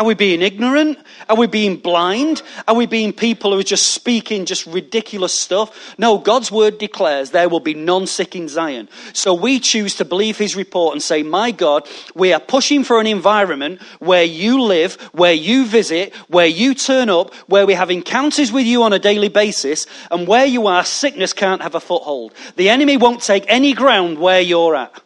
Are 0.00 0.04
we 0.04 0.14
being 0.14 0.40
ignorant? 0.40 0.98
Are 1.28 1.36
we 1.36 1.46
being 1.46 1.76
blind? 1.76 2.40
Are 2.66 2.74
we 2.74 2.86
being 2.86 3.12
people 3.12 3.52
who 3.52 3.58
are 3.58 3.62
just 3.62 3.90
speaking 3.90 4.46
just 4.46 4.64
ridiculous 4.64 5.38
stuff? 5.38 5.94
No, 5.98 6.16
God's 6.16 6.50
word 6.50 6.78
declares 6.78 7.32
there 7.32 7.50
will 7.50 7.60
be 7.60 7.74
none 7.74 8.06
sick 8.06 8.34
in 8.34 8.48
Zion. 8.48 8.88
So 9.12 9.34
we 9.34 9.60
choose 9.60 9.96
to 9.96 10.06
believe 10.06 10.38
his 10.38 10.56
report 10.56 10.94
and 10.94 11.02
say, 11.02 11.22
My 11.22 11.50
God, 11.50 11.86
we 12.14 12.32
are 12.32 12.40
pushing 12.40 12.82
for 12.82 12.98
an 12.98 13.06
environment 13.06 13.82
where 13.98 14.24
you 14.24 14.62
live, 14.62 14.94
where 15.12 15.34
you 15.34 15.66
visit, 15.66 16.14
where 16.28 16.46
you 16.46 16.72
turn 16.72 17.10
up, 17.10 17.34
where 17.46 17.66
we 17.66 17.74
have 17.74 17.90
encounters 17.90 18.50
with 18.50 18.64
you 18.64 18.82
on 18.82 18.94
a 18.94 18.98
daily 18.98 19.28
basis, 19.28 19.86
and 20.10 20.26
where 20.26 20.46
you 20.46 20.66
are, 20.66 20.82
sickness 20.82 21.34
can't 21.34 21.60
have 21.60 21.74
a 21.74 21.80
foothold. 21.80 22.32
The 22.56 22.70
enemy 22.70 22.96
won't 22.96 23.20
take 23.20 23.44
any 23.48 23.74
ground 23.74 24.18
where 24.18 24.40
you're 24.40 24.76
at. 24.76 24.98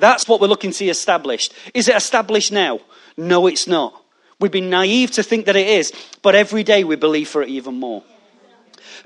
That's 0.00 0.26
what 0.26 0.40
we're 0.40 0.48
looking 0.48 0.72
to 0.72 0.76
see 0.76 0.90
established. 0.90 1.54
Is 1.74 1.86
it 1.86 1.94
established 1.94 2.50
now? 2.50 2.80
No, 3.16 3.46
it's 3.46 3.68
not. 3.68 4.02
We've 4.38 4.52
been 4.52 4.70
naive 4.70 5.12
to 5.12 5.22
think 5.22 5.46
that 5.46 5.56
it 5.56 5.66
is, 5.66 5.92
but 6.22 6.34
every 6.34 6.62
day 6.62 6.84
we 6.84 6.96
believe 6.96 7.28
for 7.28 7.42
it 7.42 7.48
even 7.48 7.80
more. 7.80 8.02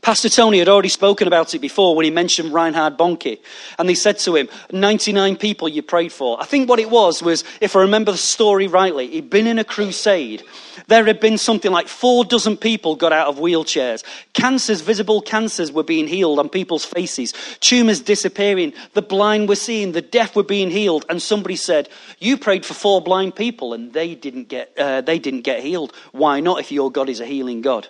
Pastor 0.02 0.30
Tony 0.30 0.58
had 0.58 0.68
already 0.68 0.88
spoken 0.88 1.26
about 1.26 1.54
it 1.54 1.58
before 1.58 1.94
when 1.94 2.04
he 2.04 2.10
mentioned 2.10 2.54
Reinhard 2.54 2.96
Bonnke. 2.96 3.38
And 3.78 3.86
they 3.86 3.94
said 3.94 4.18
to 4.20 4.34
him, 4.34 4.48
99 4.72 5.36
people 5.36 5.68
you 5.68 5.82
prayed 5.82 6.12
for. 6.12 6.40
I 6.40 6.46
think 6.46 6.70
what 6.70 6.78
it 6.78 6.88
was 6.88 7.22
was, 7.22 7.44
if 7.60 7.76
I 7.76 7.80
remember 7.80 8.10
the 8.12 8.18
story 8.18 8.66
rightly, 8.66 9.08
he'd 9.08 9.28
been 9.28 9.46
in 9.46 9.58
a 9.58 9.64
crusade. 9.64 10.42
There 10.86 11.04
had 11.04 11.20
been 11.20 11.36
something 11.36 11.70
like 11.70 11.86
four 11.86 12.24
dozen 12.24 12.56
people 12.56 12.96
got 12.96 13.12
out 13.12 13.28
of 13.28 13.36
wheelchairs. 13.36 14.02
Cancers, 14.32 14.80
visible 14.80 15.20
cancers 15.20 15.70
were 15.70 15.84
being 15.84 16.06
healed 16.06 16.38
on 16.38 16.48
people's 16.48 16.84
faces. 16.84 17.34
Tumors 17.60 18.00
disappearing. 18.00 18.72
The 18.94 19.02
blind 19.02 19.50
were 19.50 19.56
seeing. 19.56 19.92
The 19.92 20.02
deaf 20.02 20.34
were 20.34 20.42
being 20.42 20.70
healed. 20.70 21.04
And 21.10 21.20
somebody 21.20 21.56
said, 21.56 21.90
you 22.18 22.38
prayed 22.38 22.64
for 22.64 22.74
four 22.74 23.02
blind 23.02 23.36
people 23.36 23.74
and 23.74 23.92
they 23.92 24.14
didn't 24.14 24.48
get, 24.48 24.72
uh, 24.78 25.02
they 25.02 25.18
didn't 25.18 25.42
get 25.42 25.62
healed. 25.62 25.92
Why 26.12 26.40
not 26.40 26.60
if 26.60 26.72
your 26.72 26.90
God 26.90 27.10
is 27.10 27.20
a 27.20 27.26
healing 27.26 27.60
God? 27.60 27.88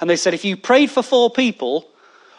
And 0.00 0.08
they 0.08 0.16
said, 0.16 0.34
if 0.34 0.44
you 0.44 0.56
prayed 0.56 0.90
for 0.90 1.02
four 1.02 1.30
people, 1.30 1.88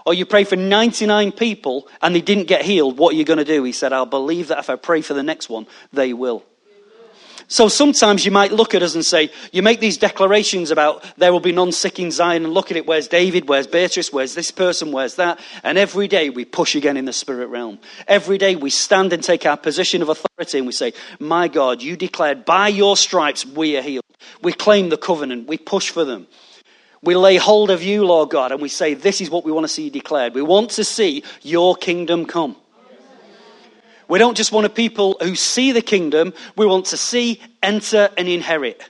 or 0.06 0.13
you 0.13 0.25
pray 0.25 0.44
for 0.44 0.56
99 0.56 1.32
people 1.34 1.88
and 2.01 2.16
they 2.16 2.22
didn't 2.22 2.48
get 2.48 2.63
healed, 2.63 2.98
what 2.98 3.13
are 3.13 3.18
you 3.18 3.25
going 3.25 3.38
to 3.38 3.46
do? 3.46 3.63
He 3.63 3.72
said, 3.72 3.94
I'll 3.94 4.06
believe 4.06 4.48
that 4.48 4.60
if 4.60 4.70
I 4.70 4.75
pray 4.75 5.01
for 5.01 5.13
the 5.13 5.24
next 5.24 5.50
one, 5.50 5.68
they 5.94 6.13
will. 6.13 6.44
So 7.51 7.68
sometimes 7.68 8.25
you 8.25 8.32
might 8.32 8.51
look 8.51 8.75
at 8.75 8.84
us 8.84 8.94
and 8.94 9.04
say, 9.04 9.32
you 9.51 9.63
make 9.63 9.80
these 9.80 9.98
declarations 9.98 10.70
about 10.70 11.04
there 11.18 11.34
will 11.34 11.39
be 11.39 11.51
none 11.51 11.72
sick 11.72 11.98
in 11.98 12.12
Zion, 12.12 12.46
and 12.46 12.54
look 12.54 12.70
at 12.70 12.78
it, 12.78 12.86
where's 12.86 13.08
David, 13.08 13.50
where's 13.50 13.66
Beatrice, 13.66 14.13
where's 14.13 14.36
this 14.36 14.51
person, 14.51 14.92
where's 14.92 15.16
that? 15.16 15.39
And 15.63 15.75
every 15.75 16.08
day 16.08 16.30
we 16.30 16.46
push 16.46 16.75
again 16.75 16.96
in 16.96 17.06
the 17.06 17.13
spirit 17.13 17.48
realm. 17.48 17.80
Every 18.08 18.38
day 18.38 18.56
we 18.56 18.70
stand 18.70 19.13
and 19.13 19.24
take 19.24 19.48
our 19.48 19.58
position 19.58 20.04
of 20.04 20.10
authority 20.10 20.60
and 20.60 20.68
we 20.68 20.74
say, 20.74 20.94
My 21.20 21.48
God, 21.48 21.82
you 21.82 21.98
declared 21.98 22.46
by 22.46 22.68
your 22.68 22.96
stripes 22.96 23.48
we 23.48 23.78
are 23.78 23.82
healed. 23.82 24.06
We 24.44 24.54
claim 24.54 24.89
the 24.89 24.98
covenant, 24.98 25.48
we 25.48 25.58
push 25.58 25.89
for 25.89 26.06
them. 26.06 26.28
We 27.01 27.15
lay 27.15 27.38
hold 27.38 27.72
of 27.72 27.82
you, 27.82 28.06
Lord 28.06 28.29
God, 28.29 28.51
and 28.51 28.62
we 28.62 28.70
say, 28.70 28.94
This 28.94 29.22
is 29.22 29.29
what 29.29 29.46
we 29.46 29.51
want 29.51 29.63
to 29.63 29.70
see 29.70 29.89
declared. 29.89 30.36
We 30.36 30.41
want 30.41 30.72
to 30.72 30.84
see 30.84 31.24
your 31.41 31.75
kingdom 31.75 32.25
come. 32.25 32.56
We 34.10 34.20
don't 34.20 34.36
just 34.36 34.51
want 34.51 34.65
a 34.65 34.70
people 34.70 35.18
who 35.22 35.36
see 35.36 35.72
the 35.72 35.84
kingdom, 35.84 36.34
we 36.56 36.65
want 36.65 36.88
to 36.88 36.98
see, 36.98 37.39
enter, 37.62 38.10
and 38.18 38.27
inherit. 38.27 38.89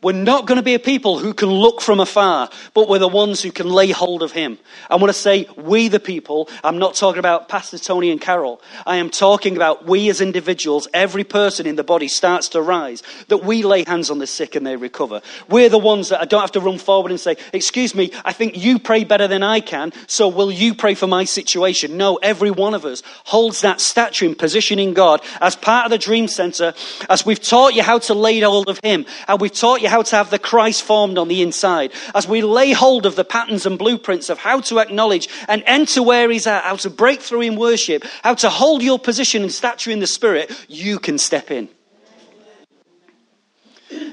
We're 0.00 0.12
not 0.12 0.46
going 0.46 0.58
to 0.58 0.62
be 0.62 0.74
a 0.74 0.78
people 0.78 1.18
who 1.18 1.34
can 1.34 1.48
look 1.48 1.80
from 1.80 1.98
afar, 1.98 2.50
but 2.72 2.88
we're 2.88 3.00
the 3.00 3.08
ones 3.08 3.42
who 3.42 3.50
can 3.50 3.68
lay 3.68 3.90
hold 3.90 4.22
of 4.22 4.30
Him. 4.30 4.56
I 4.88 4.94
want 4.94 5.08
to 5.08 5.12
say, 5.12 5.48
we 5.56 5.88
the 5.88 5.98
people, 5.98 6.48
I'm 6.62 6.78
not 6.78 6.94
talking 6.94 7.18
about 7.18 7.48
Pastor 7.48 7.78
Tony 7.78 8.12
and 8.12 8.20
Carol. 8.20 8.62
I 8.86 8.98
am 8.98 9.10
talking 9.10 9.56
about 9.56 9.86
we 9.86 10.08
as 10.08 10.20
individuals, 10.20 10.86
every 10.94 11.24
person 11.24 11.66
in 11.66 11.74
the 11.74 11.82
body 11.82 12.06
starts 12.06 12.50
to 12.50 12.62
rise, 12.62 13.02
that 13.26 13.38
we 13.38 13.64
lay 13.64 13.82
hands 13.82 14.08
on 14.08 14.20
the 14.20 14.28
sick 14.28 14.54
and 14.54 14.64
they 14.64 14.76
recover. 14.76 15.20
We're 15.48 15.68
the 15.68 15.78
ones 15.78 16.10
that 16.10 16.20
I 16.20 16.26
don't 16.26 16.42
have 16.42 16.52
to 16.52 16.60
run 16.60 16.78
forward 16.78 17.10
and 17.10 17.18
say, 17.18 17.36
Excuse 17.52 17.92
me, 17.92 18.12
I 18.24 18.32
think 18.32 18.56
you 18.56 18.78
pray 18.78 19.02
better 19.02 19.26
than 19.26 19.42
I 19.42 19.58
can, 19.58 19.92
so 20.06 20.28
will 20.28 20.52
you 20.52 20.76
pray 20.76 20.94
for 20.94 21.08
my 21.08 21.24
situation? 21.24 21.96
No, 21.96 22.20
every 22.22 22.52
one 22.52 22.74
of 22.74 22.84
us 22.84 23.02
holds 23.24 23.62
that 23.62 23.80
stature 23.80 24.26
in 24.26 24.36
position 24.36 24.78
in 24.78 24.94
God 24.94 25.22
as 25.40 25.56
part 25.56 25.86
of 25.86 25.90
the 25.90 25.98
Dream 25.98 26.28
Center, 26.28 26.72
as 27.10 27.26
we've 27.26 27.42
taught 27.42 27.74
you 27.74 27.82
how 27.82 27.98
to 27.98 28.14
lay 28.14 28.38
hold 28.38 28.68
of 28.68 28.78
Him, 28.84 29.04
and 29.26 29.40
we've 29.40 29.52
taught 29.52 29.82
you 29.82 29.87
how 29.88 30.02
to 30.02 30.16
have 30.16 30.30
the 30.30 30.38
Christ 30.38 30.82
formed 30.82 31.18
on 31.18 31.28
the 31.28 31.42
inside, 31.42 31.92
as 32.14 32.28
we 32.28 32.42
lay 32.42 32.72
hold 32.72 33.06
of 33.06 33.16
the 33.16 33.24
patterns 33.24 33.66
and 33.66 33.78
blueprints 33.78 34.30
of 34.30 34.38
how 34.38 34.60
to 34.62 34.78
acknowledge 34.78 35.28
and 35.48 35.62
enter 35.66 36.02
where 36.02 36.30
He's 36.30 36.46
at, 36.46 36.64
how 36.64 36.76
to 36.76 36.90
break 36.90 37.20
through 37.20 37.42
in 37.42 37.56
worship, 37.56 38.04
how 38.22 38.34
to 38.34 38.50
hold 38.50 38.82
your 38.82 38.98
position 38.98 39.42
and 39.42 39.52
stature 39.52 39.90
in 39.90 40.00
the 40.00 40.06
Spirit, 40.06 40.52
you 40.68 40.98
can 40.98 41.18
step 41.18 41.50
in. 41.50 41.68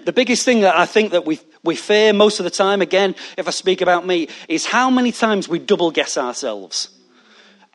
The 0.05 0.13
biggest 0.13 0.45
thing 0.45 0.61
that 0.61 0.77
I 0.77 0.85
think 0.85 1.11
that 1.11 1.25
we, 1.25 1.39
we 1.63 1.75
fear 1.75 2.13
most 2.13 2.39
of 2.39 2.43
the 2.43 2.49
time, 2.49 2.81
again, 2.81 3.15
if 3.37 3.47
I 3.47 3.51
speak 3.51 3.81
about 3.81 4.05
me, 4.05 4.29
is 4.47 4.65
how 4.65 4.89
many 4.89 5.11
times 5.11 5.49
we 5.49 5.59
double 5.59 5.91
guess 5.91 6.17
ourselves. 6.17 6.94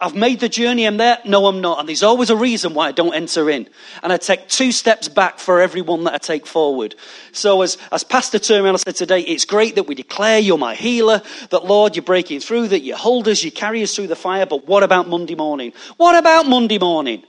I've 0.02 0.14
made 0.14 0.40
the 0.40 0.49
journey, 0.49 0.87
I'm 0.87 0.97
there. 0.97 1.19
No, 1.26 1.45
I'm 1.47 1.61
not. 1.61 1.78
And 1.78 1.88
there's 1.88 2.02
always 2.02 2.30
a 2.30 2.37
reason 2.37 2.73
why 2.73 2.88
I 2.88 2.92
don't 2.92 3.14
enter 3.14 3.50
in. 3.50 3.69
And 4.02 4.11
I 4.12 4.16
take 4.16 4.49
two 4.49 4.73
steps 4.73 5.09
back 5.09 5.38
for 5.38 5.61
every 5.61 5.83
one 5.83 6.04
that 6.04 6.14
I 6.14 6.19
take 6.19 6.47
forward. 6.47 6.95
So 7.33 7.61
as, 7.61 7.76
as 7.92 8.02
Pastor 8.02 8.38
Terminal 8.38 8.78
said 8.78 8.97
today, 8.97 9.21
it's 9.21 9.45
great 9.45 9.75
that 9.75 9.83
we 9.83 9.95
declare 9.95 10.38
you're 10.38 10.57
my 10.57 10.75
healer, 10.75 11.21
that 11.50 11.66
Lord, 11.66 11.97
you're 11.97 12.02
breaking 12.02 12.40
through, 12.40 12.69
that 12.69 12.80
you 12.80 12.97
hold 12.97 13.28
us, 13.28 13.45
you 13.45 13.52
carry 13.52 13.83
us 13.83 13.95
through 13.95 14.07
the 14.07 14.16
fire. 14.16 14.47
But 14.47 14.66
what 14.66 14.83
about 14.83 15.07
Monday 15.07 15.35
morning? 15.35 15.75
What 15.99 16.16
about 16.16 16.47
Monday 16.47 16.78
morning? 16.78 17.23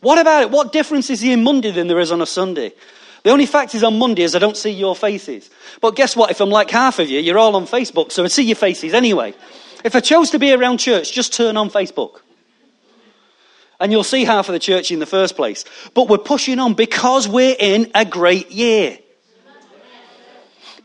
What 0.00 0.18
about 0.18 0.42
it? 0.42 0.50
What 0.50 0.72
difference 0.72 1.08
is 1.08 1.22
there 1.22 1.32
in 1.32 1.42
Monday 1.42 1.70
than 1.70 1.86
there 1.86 2.00
is 2.00 2.12
on 2.12 2.20
a 2.20 2.26
Sunday? 2.26 2.74
The 3.22 3.30
only 3.30 3.46
fact 3.46 3.74
is 3.74 3.82
on 3.82 3.98
Monday 3.98 4.22
is 4.22 4.34
I 4.34 4.40
don't 4.40 4.56
see 4.56 4.72
your 4.72 4.94
faces. 4.94 5.48
But 5.80 5.96
guess 5.96 6.16
what? 6.16 6.30
If 6.30 6.40
I'm 6.40 6.50
like 6.50 6.70
half 6.70 6.98
of 6.98 7.08
you, 7.08 7.20
you're 7.20 7.38
all 7.38 7.56
on 7.56 7.66
Facebook, 7.66 8.12
so 8.12 8.24
I 8.24 8.26
see 8.26 8.42
your 8.42 8.56
faces 8.56 8.92
anyway. 8.92 9.32
If 9.84 9.96
I 9.96 10.00
chose 10.00 10.30
to 10.30 10.38
be 10.38 10.52
around 10.52 10.78
church, 10.78 11.12
just 11.12 11.32
turn 11.32 11.56
on 11.56 11.70
Facebook. 11.70 12.20
And 13.80 13.90
you'll 13.90 14.04
see 14.04 14.24
half 14.24 14.48
of 14.48 14.52
the 14.52 14.60
church 14.60 14.92
in 14.92 15.00
the 15.00 15.06
first 15.06 15.34
place. 15.34 15.64
But 15.94 16.08
we're 16.08 16.18
pushing 16.18 16.60
on 16.60 16.74
because 16.74 17.26
we're 17.26 17.56
in 17.58 17.90
a 17.94 18.04
great 18.04 18.50
year. 18.52 18.98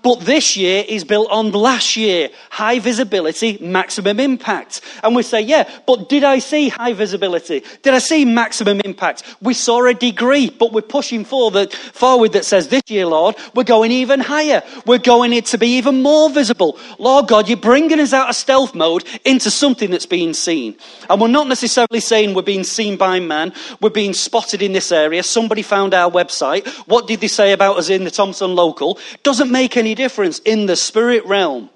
But 0.04 0.22
this 0.22 0.56
year 0.56 0.86
is 0.88 1.04
built 1.04 1.30
on 1.32 1.52
last 1.52 1.98
year. 1.98 2.30
High 2.50 2.80
visibility, 2.80 3.58
maximum 3.60 4.20
impact. 4.20 4.82
And 5.04 5.16
we 5.16 5.24
say, 5.24 5.42
yeah, 5.42 5.70
but 5.86 6.08
did 6.08 6.24
I 6.24 6.40
see 6.40 6.70
high 6.70 6.94
visibility? 6.94 7.64
Did 7.82 7.94
I 7.94 8.00
see 8.00 8.24
maximum 8.24 8.80
impact? 8.82 9.24
We 9.42 9.54
saw 9.54 9.86
a 9.86 9.94
degree, 9.94 10.50
but 10.50 10.72
we're 10.72 10.82
pushing 10.82 11.26
forward, 11.26 11.74
forward 11.74 12.34
that 12.34 12.46
says 12.46 12.68
this 12.68 12.84
year, 12.88 13.06
Lord, 13.06 13.36
we're 13.56 13.64
going 13.64 13.92
even 13.92 14.20
higher. 14.20 14.64
We're 14.86 14.98
going 15.00 15.34
it 15.34 15.46
to 15.48 15.58
be 15.58 15.78
even 15.78 16.02
more 16.02 16.30
visible. 16.30 16.78
Lord 17.00 17.28
God, 17.28 17.50
you're 17.50 17.58
bringing 17.58 18.00
us 18.00 18.14
out 18.14 18.30
of 18.30 18.36
stealth 18.36 18.76
mode 18.76 19.04
into 19.26 19.52
something 19.52 19.92
that's 19.92 20.06
being 20.06 20.34
seen. 20.34 20.76
And 21.10 21.20
we're 21.20 21.28
not 21.28 21.48
necessarily 21.48 22.00
saying 22.00 22.34
we're 22.34 22.44
being 22.44 22.64
seen 22.64 22.98
by 22.98 23.20
man. 23.20 23.54
We're 23.82 23.90
being 23.90 24.14
spotted 24.14 24.62
in 24.62 24.74
this 24.74 24.92
area. 24.92 25.24
Somebody 25.24 25.64
found 25.64 25.94
our 25.94 26.12
website. 26.12 26.68
What 26.88 27.08
did 27.08 27.20
they 27.20 27.28
say 27.28 27.52
about 27.52 27.78
us 27.78 27.90
in 27.90 28.04
the 28.04 28.12
Thomson 28.12 28.56
local? 28.56 29.00
Doesn't 29.24 29.52
make 29.52 29.76
any 29.76 29.87
difference 29.96 30.40
in 30.40 30.66
the 30.66 30.76
spirit 30.76 31.26
realm. 31.26 31.70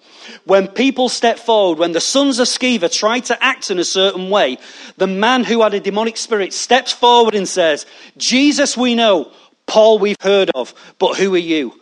When 0.46 0.68
people 0.68 1.10
step 1.10 1.40
forward, 1.40 1.80
when 1.80 1.92
the 1.92 2.00
sons 2.02 2.40
of 2.40 2.48
Sceva 2.48 2.92
try 2.92 3.20
to 3.22 3.44
act 3.44 3.72
in 3.72 3.80
a 3.80 3.84
certain 3.84 4.30
way, 4.30 4.58
the 4.98 5.08
man 5.08 5.44
who 5.44 5.62
had 5.62 5.74
a 5.74 5.80
demonic 5.80 6.18
spirit 6.18 6.54
steps 6.54 6.92
forward 6.92 7.36
and 7.36 7.48
says, 7.48 7.86
Jesus 8.18 8.78
we 8.78 8.96
know, 8.96 9.32
Paul 9.66 10.00
we've 10.00 10.22
heard 10.22 10.52
of, 10.54 10.74
but 11.00 11.18
who 11.18 11.34
are 11.36 11.40
you? 11.40 11.74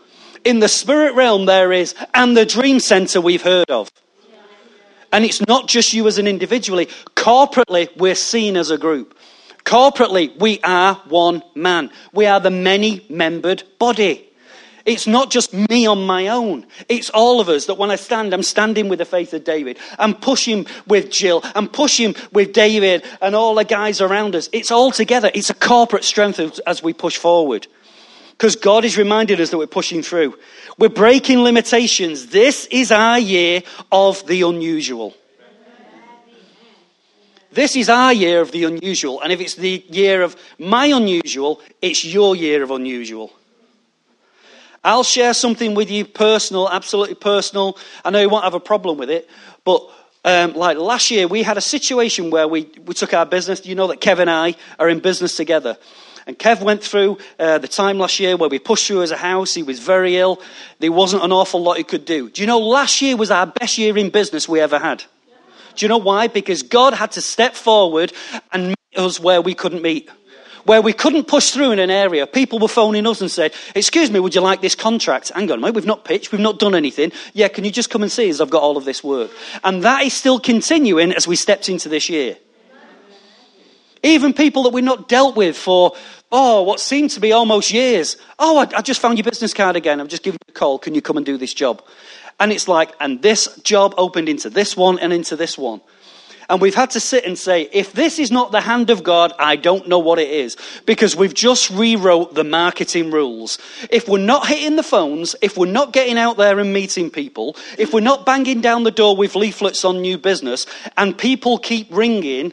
In 0.46 0.60
the 0.60 0.70
spirit 0.70 1.16
realm 1.16 1.46
there 1.46 1.72
is, 1.72 1.96
and 2.14 2.36
the 2.36 2.46
dream 2.46 2.80
center 2.80 3.20
we've 3.20 3.42
heard 3.42 3.70
of. 3.70 3.90
And 5.12 5.26
it's 5.26 5.42
not 5.48 5.68
just 5.68 5.94
you 5.94 6.08
as 6.08 6.18
an 6.18 6.28
individually. 6.28 6.86
Corporately, 7.16 7.90
we're 7.98 8.16
seen 8.16 8.56
as 8.56 8.70
a 8.70 8.78
group. 8.78 9.18
Corporately, 9.66 10.38
we 10.40 10.60
are 10.62 10.96
one 11.10 11.44
man. 11.56 11.90
We 12.14 12.26
are 12.26 12.40
the 12.40 12.52
many 12.52 13.06
membered 13.10 13.64
body. 13.80 14.29
It's 14.86 15.08
not 15.08 15.30
just 15.30 15.54
me 15.54 15.86
on 15.86 16.06
my 16.06 16.28
own. 16.28 16.66
It's 16.88 17.10
all 17.10 17.40
of 17.40 17.50
us 17.50 17.66
that 17.66 17.76
when 17.76 17.92
I 17.92 17.96
stand, 17.96 18.34
I'm 18.34 18.44
standing 18.44 18.90
with 18.90 19.00
the 19.00 19.06
faith 19.06 19.34
of 19.34 19.44
David. 19.44 19.78
I'm 19.98 20.14
pushing 20.14 20.66
with 20.88 21.12
Jill. 21.12 21.42
I'm 21.56 21.68
pushing 21.68 22.16
with 22.32 22.54
David 22.54 23.04
and 23.22 23.36
all 23.36 23.56
the 23.56 23.66
guys 23.66 24.02
around 24.02 24.36
us. 24.36 24.50
It's 24.52 24.72
all 24.72 24.92
together. 24.92 25.30
It's 25.34 25.50
a 25.50 25.54
corporate 25.54 26.04
strength 26.04 26.60
as 26.66 26.82
we 26.82 26.94
push 26.94 27.18
forward. 27.18 27.68
Because 28.32 28.56
God 28.56 28.86
is 28.86 28.98
reminding 28.98 29.42
us 29.42 29.50
that 29.50 29.58
we're 29.58 29.68
pushing 29.68 30.02
through. 30.02 30.38
We're 30.78 30.90
breaking 30.90 31.40
limitations. 31.40 32.28
This 32.28 32.68
is 32.72 32.92
our 32.92 33.20
year 33.20 33.64
of 33.92 34.26
the 34.28 34.44
unusual. 34.44 35.14
This 37.52 37.76
is 37.76 37.90
our 37.90 38.14
year 38.14 38.42
of 38.42 38.52
the 38.52 38.64
unusual. 38.64 39.22
And 39.22 39.34
if 39.34 39.42
it's 39.42 39.56
the 39.56 39.84
year 39.90 40.22
of 40.22 40.38
my 40.58 40.86
unusual, 40.86 41.62
it's 41.82 42.06
your 42.06 42.36
year 42.36 42.64
of 42.64 42.72
unusual. 42.72 43.34
I'll 44.84 45.04
share 45.04 45.34
something 45.34 45.76
with 45.76 45.92
you 45.92 46.06
personal, 46.06 46.70
absolutely 46.70 47.16
personal. 47.16 47.78
I 48.06 48.10
know 48.12 48.20
you 48.20 48.30
won't 48.30 48.46
have 48.46 48.54
a 48.54 48.60
problem 48.60 48.98
with 48.98 49.10
it, 49.10 49.30
but 49.66 49.90
um, 50.26 50.54
like 50.54 50.78
last 50.78 51.12
year, 51.12 51.28
we 51.28 51.44
had 51.44 51.58
a 51.58 51.62
situation 51.62 52.30
where 52.30 52.48
we, 52.48 52.70
we 52.86 52.94
took 52.94 53.14
our 53.14 53.26
business. 53.26 53.66
You 53.66 53.76
know 53.76 53.88
that 53.88 54.02
Kev 54.02 54.20
and 54.20 54.30
I 54.30 54.56
are 54.78 54.90
in 54.90 55.00
business 55.00 55.36
together. 55.36 55.78
And 56.28 56.38
Kev 56.38 56.62
went 56.62 56.84
through 56.84 57.18
uh, 57.40 57.58
the 57.58 57.68
time 57.68 57.98
last 57.98 58.20
year 58.20 58.38
where 58.38 58.50
we 58.50 58.60
pushed 58.60 58.88
through 58.88 59.02
as 59.02 59.12
a 59.12 59.18
house. 59.18 59.54
He 59.54 59.64
was 59.64 59.80
very 59.80 60.18
ill. 60.18 60.42
There 60.80 60.92
wasn't 60.92 61.24
an 61.24 61.32
awful 61.32 61.62
lot 61.62 61.78
he 61.78 61.84
could 61.84 62.06
do. 62.06 62.30
Do 62.30 62.42
you 62.42 62.48
know 62.48 62.60
last 62.60 63.02
year 63.02 63.18
was 63.18 63.32
our 63.32 63.48
best 63.48 63.78
year 63.78 63.98
in 63.98 64.10
business 64.10 64.48
we 64.48 64.60
ever 64.60 64.78
had? 64.78 65.04
Do 65.76 65.86
you 65.86 65.88
know 65.88 65.98
why? 65.98 66.28
Because 66.28 66.62
God 66.62 66.94
had 66.94 67.14
to 67.14 67.22
step 67.22 67.56
forward 67.56 68.14
and 68.52 68.68
meet 68.68 68.98
us 68.98 69.20
where 69.20 69.42
we 69.42 69.54
couldn't 69.54 69.82
meet 69.82 70.10
where 70.66 70.82
we 70.82 70.94
couldn't 70.94 71.28
push 71.28 71.52
through 71.52 71.72
in 71.72 71.80
an 71.80 71.90
area, 71.90 72.28
people 72.28 72.60
were 72.60 72.68
phoning 72.68 73.08
us 73.08 73.22
and 73.22 73.32
said, 73.32 73.54
Excuse 73.76 74.12
me, 74.12 74.20
would 74.20 74.36
you 74.36 74.42
like 74.42 74.62
this 74.62 74.76
contract? 74.76 75.30
Hang 75.30 75.52
on, 75.52 75.62
mate, 75.62 75.74
we've 75.74 75.86
not 75.86 76.06
pitched, 76.06 76.32
we've 76.32 76.42
not 76.42 76.60
done 76.60 76.76
anything. 76.76 77.12
Yeah, 77.34 77.48
can 77.48 77.64
you 77.64 77.72
just 77.72 77.90
come 77.90 78.02
and 78.04 78.12
see 78.12 78.30
us? 78.30 78.40
I've 78.40 78.50
got 78.50 78.62
all 78.62 78.78
of 78.78 78.86
this 78.86 79.04
work. 79.04 79.32
And 79.64 79.84
that 79.84 80.04
is 80.04 80.14
still 80.14 80.40
continuing 80.40 81.12
as 81.14 81.28
we 81.28 81.36
stepped 81.36 81.70
into 81.70 81.90
this 81.90 82.10
year. 82.10 82.38
Even 84.02 84.34
people 84.34 84.64
that 84.64 84.70
we've 84.70 84.84
not 84.84 85.10
dealt 85.10 85.36
with 85.36 85.58
for, 85.58 85.94
oh, 86.32 86.64
what 86.64 86.80
seemed 86.80 87.10
to 87.12 87.20
be 87.20 87.32
almost 87.32 87.72
years. 87.72 88.18
Oh, 88.38 88.58
I, 88.58 88.78
I 88.78 88.82
just 88.82 89.02
found 89.02 89.18
your 89.18 89.26
business 89.26 89.54
card 89.54 89.76
again. 89.76 90.00
I'm 90.00 90.08
just 90.08 90.24
giving 90.24 90.40
you 90.48 90.52
a 90.54 90.58
call. 90.58 90.80
Can 90.80 90.96
you 90.96 91.02
come 91.02 91.18
and 91.18 91.26
do 91.26 91.38
this 91.38 91.54
job? 91.54 91.84
And 92.40 92.54
it's 92.54 92.70
like, 92.70 92.92
and 93.02 93.22
this 93.22 93.54
job 93.64 93.94
opened 93.98 94.30
into 94.30 94.50
this 94.50 94.78
one 94.78 95.00
and 95.00 95.12
into 95.12 95.36
this 95.36 95.58
one. 95.58 95.82
And 96.50 96.60
we've 96.60 96.74
had 96.74 96.90
to 96.92 97.00
sit 97.00 97.26
and 97.26 97.38
say, 97.38 97.70
if 97.72 97.94
this 97.94 98.18
is 98.18 98.32
not 98.32 98.52
the 98.52 98.62
hand 98.62 98.90
of 98.90 99.04
God, 99.04 99.34
I 99.38 99.56
don't 99.56 99.88
know 99.88 100.00
what 100.00 100.18
it 100.18 100.32
is. 100.32 100.58
Because 100.88 101.16
we've 101.16 101.34
just 101.34 101.70
rewrote 101.70 102.34
the 102.34 102.44
marketing 102.44 103.12
rules. 103.12 103.60
If 103.92 104.10
we're 104.10 104.18
not 104.18 104.48
hitting 104.48 104.76
the 104.76 104.84
phones, 104.84 105.36
if 105.44 105.58
we're 105.58 105.72
not 105.72 105.94
getting 105.94 106.18
out 106.18 106.38
there 106.38 106.58
and 106.58 106.74
meeting 106.74 107.12
people, 107.12 107.56
if 107.78 107.94
we're 107.94 108.00
not 108.00 108.26
banging 108.26 108.62
down 108.62 108.84
the 108.84 108.90
door 108.90 109.16
with 109.16 109.36
leaflets 109.36 109.86
on 109.86 110.02
new 110.02 110.18
business, 110.18 110.66
and 110.98 111.16
people 111.16 111.60
keep 111.60 111.88
ringing, 111.96 112.52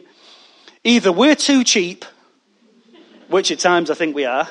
either 0.83 1.11
we're 1.11 1.35
too 1.35 1.63
cheap, 1.63 2.05
which 3.29 3.49
at 3.49 3.57
times 3.57 3.89
I 3.89 3.95
think 3.95 4.15
we 4.15 4.25
are, 4.25 4.47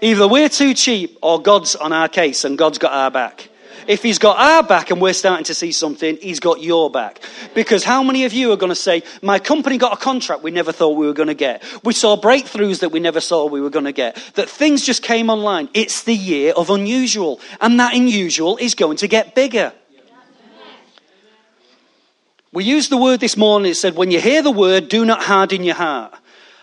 either 0.00 0.28
we're 0.28 0.48
too 0.48 0.72
cheap 0.72 1.18
or 1.20 1.42
God's 1.42 1.74
on 1.74 1.92
our 1.92 2.08
case 2.08 2.44
and 2.44 2.56
God's 2.56 2.78
got 2.78 2.92
our 2.92 3.10
back. 3.10 3.49
If 3.90 4.04
he's 4.04 4.20
got 4.20 4.38
our 4.38 4.62
back 4.62 4.92
and 4.92 5.00
we're 5.00 5.12
starting 5.12 5.42
to 5.46 5.54
see 5.54 5.72
something, 5.72 6.16
he's 6.22 6.38
got 6.38 6.62
your 6.62 6.92
back. 6.92 7.20
Because 7.54 7.82
how 7.82 8.04
many 8.04 8.24
of 8.24 8.32
you 8.32 8.52
are 8.52 8.56
going 8.56 8.70
to 8.70 8.76
say, 8.76 9.02
my 9.20 9.40
company 9.40 9.78
got 9.78 9.92
a 9.92 9.96
contract 9.96 10.44
we 10.44 10.52
never 10.52 10.70
thought 10.70 10.90
we 10.90 11.08
were 11.08 11.12
going 11.12 11.26
to 11.26 11.34
get? 11.34 11.64
We 11.82 11.92
saw 11.92 12.16
breakthroughs 12.16 12.78
that 12.82 12.90
we 12.90 13.00
never 13.00 13.20
saw 13.20 13.46
we 13.46 13.60
were 13.60 13.68
going 13.68 13.86
to 13.86 13.92
get. 13.92 14.14
That 14.34 14.48
things 14.48 14.86
just 14.86 15.02
came 15.02 15.28
online. 15.28 15.70
It's 15.74 16.04
the 16.04 16.14
year 16.14 16.52
of 16.52 16.70
unusual. 16.70 17.40
And 17.60 17.80
that 17.80 17.96
unusual 17.96 18.58
is 18.58 18.76
going 18.76 18.98
to 18.98 19.08
get 19.08 19.34
bigger. 19.34 19.72
We 22.52 22.62
used 22.62 22.90
the 22.90 22.96
word 22.96 23.18
this 23.18 23.36
morning. 23.36 23.72
It 23.72 23.74
said, 23.74 23.96
when 23.96 24.12
you 24.12 24.20
hear 24.20 24.40
the 24.40 24.52
word, 24.52 24.88
do 24.88 25.04
not 25.04 25.24
harden 25.24 25.64
your 25.64 25.74
heart. 25.74 26.14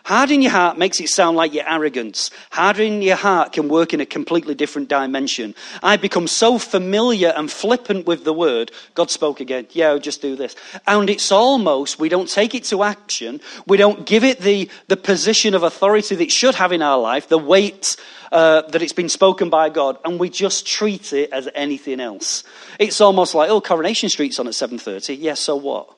Hardening 0.07 0.43
your 0.43 0.51
heart 0.51 0.77
makes 0.77 1.01
it 1.01 1.09
sound 1.09 1.35
like 1.35 1.53
you're 1.53 1.67
arrogant. 1.67 2.29
Hardening 2.51 3.01
your 3.01 3.17
heart 3.17 3.51
can 3.51 3.67
work 3.67 3.93
in 3.93 3.99
a 3.99 4.05
completely 4.05 4.55
different 4.55 4.87
dimension. 4.87 5.53
I 5.83 5.97
become 5.97 6.27
so 6.27 6.57
familiar 6.57 7.33
and 7.35 7.51
flippant 7.51 8.07
with 8.07 8.23
the 8.23 8.31
word, 8.31 8.71
God 8.93 9.11
spoke 9.11 9.41
again, 9.41 9.67
yeah, 9.71 9.97
just 9.97 10.21
do 10.21 10.37
this. 10.37 10.55
And 10.87 11.09
it's 11.09 11.29
almost, 11.29 11.99
we 11.99 12.07
don't 12.07 12.29
take 12.29 12.55
it 12.55 12.63
to 12.71 12.83
action, 12.83 13.41
we 13.65 13.75
don't 13.75 14.05
give 14.05 14.23
it 14.23 14.39
the, 14.39 14.69
the 14.87 14.95
position 14.95 15.53
of 15.53 15.63
authority 15.63 16.15
that 16.15 16.23
it 16.23 16.31
should 16.31 16.55
have 16.55 16.71
in 16.71 16.81
our 16.81 16.97
life, 16.97 17.27
the 17.27 17.37
weight 17.37 17.97
uh, 18.31 18.61
that 18.61 18.81
it's 18.81 18.93
been 18.93 19.09
spoken 19.09 19.49
by 19.49 19.67
God, 19.67 19.97
and 20.05 20.21
we 20.21 20.29
just 20.29 20.65
treat 20.65 21.11
it 21.11 21.33
as 21.33 21.49
anything 21.53 21.99
else. 21.99 22.45
It's 22.79 23.01
almost 23.01 23.35
like, 23.35 23.49
oh, 23.49 23.59
Coronation 23.59 24.07
Street's 24.07 24.39
on 24.39 24.47
at 24.47 24.53
7.30, 24.53 25.09
yes, 25.09 25.19
yeah, 25.19 25.33
so 25.33 25.57
what? 25.57 25.93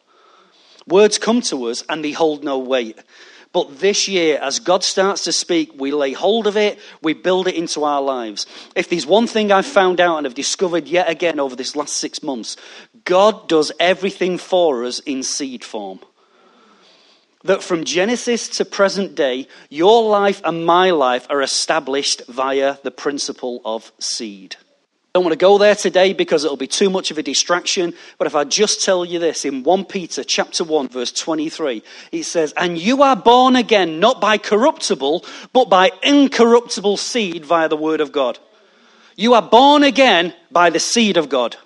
Words 0.87 1.19
come 1.19 1.41
to 1.41 1.65
us 1.65 1.83
and 1.87 2.03
they 2.03 2.11
hold 2.11 2.43
no 2.43 2.57
weight. 2.57 2.97
But 3.51 3.79
this 3.79 4.07
year, 4.07 4.37
as 4.41 4.59
God 4.59 4.83
starts 4.83 5.23
to 5.23 5.31
speak, 5.31 5.71
we 5.75 5.91
lay 5.91 6.13
hold 6.13 6.45
of 6.45 6.55
it, 6.55 6.77
we 7.01 7.13
build 7.13 7.47
it 7.47 7.55
into 7.55 7.83
our 7.83 8.01
lives. 8.01 8.45
If 8.75 8.89
there's 8.89 9.07
one 9.07 9.25
thing 9.25 9.51
I've 9.51 9.65
found 9.65 9.99
out 9.99 10.17
and 10.17 10.25
have 10.25 10.35
discovered 10.35 10.87
yet 10.87 11.09
again 11.09 11.39
over 11.39 11.55
this 11.55 11.75
last 11.75 11.97
six 11.97 12.21
months, 12.21 12.57
God 13.05 13.47
does 13.47 13.71
everything 13.79 14.37
for 14.37 14.85
us 14.85 14.99
in 14.99 15.23
seed 15.23 15.63
form. 15.63 15.99
That 17.43 17.63
from 17.63 17.85
Genesis 17.85 18.49
to 18.49 18.65
present 18.65 19.15
day, 19.15 19.47
your 19.69 20.03
life 20.07 20.41
and 20.43 20.65
my 20.65 20.91
life 20.91 21.25
are 21.29 21.41
established 21.41 22.21
via 22.27 22.77
the 22.83 22.91
principle 22.91 23.61
of 23.65 23.91
seed. 23.99 24.57
Don't 25.13 25.23
want 25.23 25.33
to 25.33 25.37
go 25.37 25.57
there 25.57 25.73
today 25.73 26.13
because 26.13 26.45
it'll 26.45 26.55
be 26.55 26.67
too 26.67 26.89
much 26.89 27.09
of 27.09 27.17
a 27.17 27.23
distraction. 27.23 27.93
But 28.19 28.27
if 28.27 28.35
I 28.35 28.43
just 28.43 28.85
tell 28.85 29.03
you 29.03 29.17
this 29.17 29.43
in 29.43 29.63
1 29.63 29.85
Peter 29.85 30.23
chapter 30.23 30.63
1 30.63 30.89
verse 30.89 31.11
23, 31.11 31.81
it 32.11 32.23
says, 32.23 32.53
And 32.55 32.77
you 32.77 33.01
are 33.01 33.15
born 33.15 33.55
again 33.55 33.99
not 33.99 34.21
by 34.21 34.37
corruptible, 34.37 35.25
but 35.51 35.69
by 35.69 35.91
incorruptible 36.03 36.97
seed 36.97 37.43
via 37.43 37.67
the 37.67 37.75
word 37.75 38.01
of 38.01 38.11
God. 38.11 38.37
You 39.15 39.33
are 39.33 39.41
born 39.41 39.83
again 39.83 40.33
by 40.51 40.69
the 40.69 40.79
seed 40.79 41.17
of 41.17 41.27
God. 41.27 41.57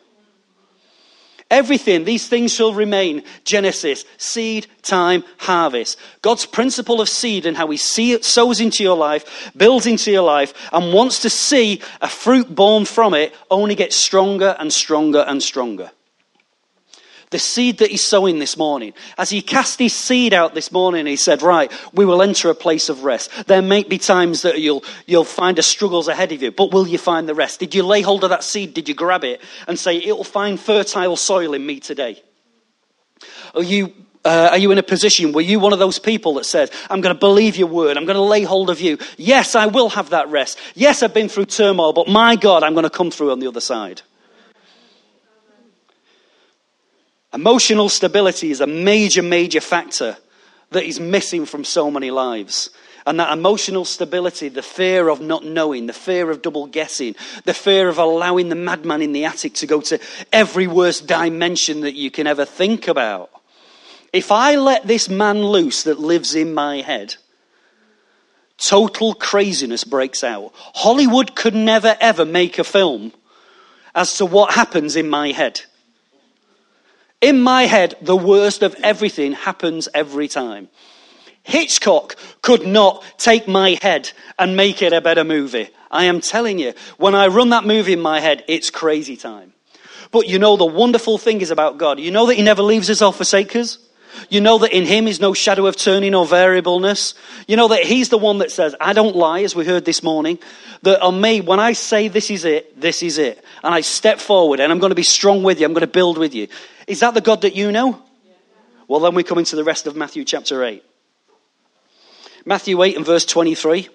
Everything, 1.53 2.03
these 2.03 2.27
things 2.27 2.51
shall 2.51 2.74
remain. 2.74 3.24
Genesis, 3.43 4.05
seed, 4.17 4.65
time, 4.81 5.24
harvest. 5.38 6.00
God's 6.24 6.48
principle 6.48 7.00
of 7.00 7.07
seed 7.07 7.45
and 7.45 7.55
how 7.55 7.67
He 7.67 7.77
sows 7.77 8.60
into 8.60 8.81
your 8.81 8.98
life, 8.98 9.51
builds 9.55 9.86
into 9.86 10.12
your 10.12 10.24
life, 10.24 10.55
and 10.74 10.91
wants 10.91 11.19
to 11.19 11.29
see 11.29 11.79
a 12.01 12.07
fruit 12.07 12.53
born 12.53 12.86
from 12.86 13.13
it 13.13 13.36
only 13.51 13.75
gets 13.75 13.95
stronger 13.95 14.55
and 14.57 14.74
stronger 14.74 15.24
and 15.27 15.43
stronger 15.43 15.91
the 17.34 17.40
seed 17.40 17.80
that 17.80 17.92
he's 17.92 18.06
sowing 18.06 18.40
this 18.40 18.56
morning. 18.56 18.94
As 19.18 19.30
he 19.30 19.42
cast 19.42 19.80
his 19.80 19.94
seed 19.94 20.34
out 20.34 20.54
this 20.54 20.72
morning, 20.72 21.06
he 21.06 21.18
said, 21.18 21.42
Right, 21.42 21.70
we 21.92 22.06
will 22.06 22.22
enter 22.22 22.50
a 22.50 22.56
place 22.56 22.88
of 22.88 23.04
rest. 23.04 23.48
There 23.48 23.62
may 23.62 23.84
be 23.84 23.98
times 23.98 24.44
that 24.44 24.62
you'll, 24.62 24.84
you'll 25.06 25.25
find 25.25 25.60
a 25.60 25.63
struggles 25.63 26.08
ahead 26.08 26.32
of 26.32 26.42
you, 26.42 26.52
but 26.52 26.72
will 26.72 26.88
you 26.88 26.98
find 26.98 27.28
the 27.28 27.36
rest? 27.36 27.60
Did 27.60 27.75
you 27.75 27.84
lay 27.84 28.02
hold 28.02 28.24
of 28.24 28.30
that 28.30 28.44
seed? 28.44 28.74
Did 28.74 28.88
you 28.88 28.96
grab 28.96 29.25
it 29.25 29.42
and 29.68 29.78
say, 29.78 29.98
It'll 29.98 30.24
find 30.24 30.60
fertile 30.60 31.18
soil 31.18 31.54
in 31.54 31.66
me 31.66 31.80
today? 31.80 32.22
Are 33.56 33.63
you 33.63 33.94
uh, 34.25 34.50
are 34.52 34.58
you 34.58 34.72
in 34.72 34.78
a 34.78 34.84
position, 34.84 35.34
were 35.34 35.42
you 35.42 35.60
one 35.60 35.74
of 35.74 35.80
those 35.80 36.00
people 36.00 36.36
that 36.36 36.46
said, 36.46 36.72
I'm 36.90 37.02
going 37.02 37.13
to 37.13 37.20
believe 37.20 37.58
your 37.58 37.68
word, 37.68 37.98
I'm 37.98 38.06
going 38.06 38.16
to 38.16 38.22
lay 38.22 38.44
hold 38.44 38.70
of 38.70 38.80
you? 38.80 38.98
Yes, 39.18 39.54
I 39.54 39.66
will 39.66 39.90
have 39.90 40.12
that 40.12 40.30
rest. 40.30 40.58
Yes, 40.75 41.04
I've 41.04 41.13
been 41.13 41.28
through 41.28 41.48
turmoil, 41.48 41.92
but 41.92 42.08
my 42.08 42.38
God, 42.38 42.63
I'm 42.63 42.74
going 42.74 42.86
to 42.86 42.90
come 42.90 43.12
through 43.12 43.32
on 43.32 43.40
the 43.40 43.48
other 43.48 43.60
side. 43.60 44.02
Emotional 47.34 47.90
stability 47.90 48.52
is 48.52 48.62
a 48.62 48.68
major, 48.68 49.24
major 49.24 49.62
factor 49.62 50.18
that 50.72 50.84
is 50.84 51.00
missing 51.00 51.46
from 51.46 51.63
so 51.63 51.90
many 51.90 52.12
lives. 52.12 52.70
And 53.06 53.20
that 53.20 53.34
emotional 53.34 53.86
stability, 53.86 54.50
the 54.50 54.62
fear 54.62 55.10
of 55.10 55.20
not 55.20 55.44
knowing, 55.44 55.88
the 55.88 55.94
fear 55.94 56.30
of 56.30 56.42
double 56.42 56.68
guessing, 56.68 57.16
the 57.44 57.54
fear 57.54 57.90
of 57.90 57.98
allowing 57.98 58.50
the 58.50 58.56
madman 58.56 59.02
in 59.02 59.12
the 59.12 59.25
attic 59.25 59.56
to 59.56 59.68
go 59.68 59.82
to 59.82 60.00
every 60.32 60.68
worst 60.68 61.08
dimension 61.08 61.82
that 61.82 61.96
you 61.96 62.12
can 62.12 62.28
ever 62.28 62.46
think 62.46 62.88
about. 62.88 63.30
If 64.13 64.32
I 64.32 64.56
let 64.56 64.88
this 64.88 65.10
man 65.10 65.44
loose 65.44 65.84
that 65.84 66.00
lives 66.00 66.36
in 66.36 66.54
my 66.54 66.78
head, 66.78 67.16
total 68.58 69.16
craziness 69.16 69.84
breaks 69.84 70.24
out. 70.24 70.52
Hollywood 70.56 71.36
could 71.36 71.55
never 71.55 71.98
ever 72.00 72.24
make 72.24 72.60
a 72.60 72.64
film 72.64 73.12
as 73.96 74.18
to 74.18 74.25
what 74.25 74.53
happens 74.53 74.96
in 74.96 75.10
my 75.10 75.31
head. 75.31 75.62
In 77.24 77.40
my 77.40 77.64
head, 77.64 77.96
the 78.01 78.18
worst 78.18 78.64
of 78.64 78.75
everything 78.83 79.31
happens 79.31 79.88
every 79.94 80.27
time. 80.27 80.68
Hitchcock 81.44 82.18
could 82.42 82.68
not 82.68 83.01
take 83.18 83.48
my 83.48 83.79
head 83.81 84.12
and 84.38 84.57
make 84.57 84.81
it 84.81 84.92
a 84.92 85.00
better 85.00 85.24
movie. 85.24 85.70
I 85.90 86.03
am 86.03 86.20
telling 86.20 86.59
you, 86.59 86.74
when 86.98 87.16
I 87.16 87.27
run 87.27 87.51
that 87.51 87.64
movie 87.64 87.94
in 87.94 88.01
my 88.01 88.20
head, 88.20 88.44
it's 88.50 88.70
crazy 88.70 89.16
time. 89.16 89.53
But 90.12 90.27
you 90.27 90.38
know, 90.38 90.57
the 90.57 90.66
wonderful 90.66 91.18
thing 91.18 91.40
is 91.40 91.50
about 91.50 91.77
God. 91.77 91.98
You 91.98 92.12
know 92.12 92.25
that 92.25 92.36
He 92.36 92.44
never 92.44 92.62
leaves 92.62 92.90
us 92.90 93.01
or 93.01 93.14
forsakes 93.14 93.55
us. 93.55 93.77
You 94.30 94.42
know 94.42 94.58
that 94.60 94.76
in 94.76 94.86
Him 94.86 95.08
is 95.08 95.20
no 95.20 95.34
shadow 95.34 95.66
of 95.66 95.76
turning 95.76 96.16
or 96.16 96.26
variableness. 96.26 97.14
You 97.48 97.56
know 97.56 97.68
that 97.70 97.84
He's 97.84 98.10
the 98.10 98.18
one 98.18 98.40
that 98.40 98.52
says, 98.52 98.76
I 98.80 98.94
don't 98.94 99.16
lie, 99.16 99.42
as 99.42 99.56
we 99.56 99.66
heard 99.66 99.86
this 99.86 100.04
morning. 100.04 100.40
That 100.84 101.02
on 101.02 101.20
me, 101.20 101.42
when 101.42 101.60
I 101.60 101.74
say 101.74 102.08
this 102.08 102.30
is 102.30 102.46
it, 102.46 102.80
this 102.80 103.04
is 103.04 103.18
it. 103.18 103.44
And 103.64 103.74
I 103.74 103.82
step 103.82 104.20
forward 104.20 104.60
and 104.60 104.72
I'm 104.72 104.80
going 104.80 104.92
to 104.92 104.96
be 104.96 105.04
strong 105.04 105.44
with 105.44 105.60
you, 105.60 105.66
I'm 105.66 105.74
going 105.74 105.82
to 105.82 105.88
build 105.88 106.18
with 106.18 106.34
you. 106.34 106.48
Is 106.88 107.00
that 107.00 107.14
the 107.14 107.22
God 107.22 107.42
that 107.42 107.56
you 107.56 107.72
know? 107.72 108.02
Well, 108.88 109.00
then 109.00 109.16
we 109.16 109.24
come 109.24 109.38
into 109.38 109.56
the 109.56 109.64
rest 109.64 109.88
of 109.88 109.96
Matthew 109.96 110.26
chapter 110.26 110.64
8. 110.64 110.84
Matthew 112.46 112.84
8 112.84 112.98
and 112.98 113.06
verse 113.06 113.26
23 113.26 113.88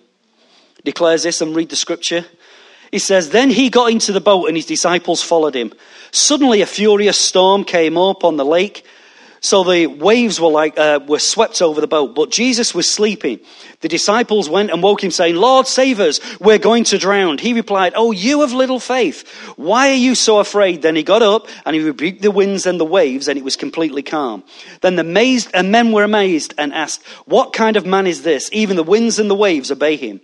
declares 0.84 1.22
this 1.22 1.42
and 1.42 1.54
read 1.54 1.68
the 1.68 1.76
scripture. 1.76 2.24
He 2.90 2.98
says, 2.98 3.30
Then 3.30 3.50
he 3.50 3.68
got 3.68 3.90
into 3.90 4.12
the 4.12 4.20
boat 4.20 4.46
and 4.46 4.56
his 4.56 4.64
disciples 4.64 5.22
followed 5.22 5.54
him. 5.54 5.72
Suddenly 6.10 6.62
a 6.62 6.66
furious 6.66 7.18
storm 7.18 7.64
came 7.64 7.98
up 7.98 8.24
on 8.24 8.36
the 8.36 8.44
lake 8.44 8.86
so 9.40 9.64
the 9.64 9.86
waves 9.86 10.40
were 10.40 10.50
like 10.50 10.78
uh, 10.78 11.00
were 11.06 11.18
swept 11.18 11.62
over 11.62 11.80
the 11.80 11.86
boat, 11.86 12.14
but 12.14 12.30
Jesus 12.30 12.74
was 12.74 12.90
sleeping. 12.90 13.40
The 13.80 13.88
disciples 13.88 14.48
went 14.48 14.70
and 14.70 14.82
woke 14.82 15.04
him, 15.04 15.10
saying, 15.10 15.36
"Lord, 15.36 15.66
save 15.66 16.00
us! 16.00 16.20
We're 16.40 16.58
going 16.58 16.84
to 16.84 16.98
drown." 16.98 17.38
He 17.38 17.52
replied, 17.52 17.92
"Oh, 17.94 18.10
you 18.10 18.42
of 18.42 18.52
little 18.52 18.80
faith, 18.80 19.28
why 19.56 19.90
are 19.90 19.94
you 19.94 20.14
so 20.14 20.38
afraid?" 20.40 20.82
Then 20.82 20.96
he 20.96 21.02
got 21.02 21.22
up 21.22 21.46
and 21.64 21.76
he 21.76 21.82
rebuked 21.82 22.22
the 22.22 22.30
winds 22.30 22.66
and 22.66 22.80
the 22.80 22.84
waves, 22.84 23.28
and 23.28 23.38
it 23.38 23.44
was 23.44 23.56
completely 23.56 24.02
calm. 24.02 24.42
Then 24.80 24.96
the 24.96 25.02
amazed 25.02 25.50
and 25.54 25.70
men 25.70 25.92
were 25.92 26.04
amazed 26.04 26.54
and 26.58 26.74
asked, 26.74 27.04
"What 27.26 27.52
kind 27.52 27.76
of 27.76 27.86
man 27.86 28.06
is 28.06 28.22
this? 28.22 28.50
Even 28.52 28.76
the 28.76 28.82
winds 28.82 29.18
and 29.18 29.30
the 29.30 29.34
waves 29.34 29.70
obey 29.70 29.96
him." 29.96 30.20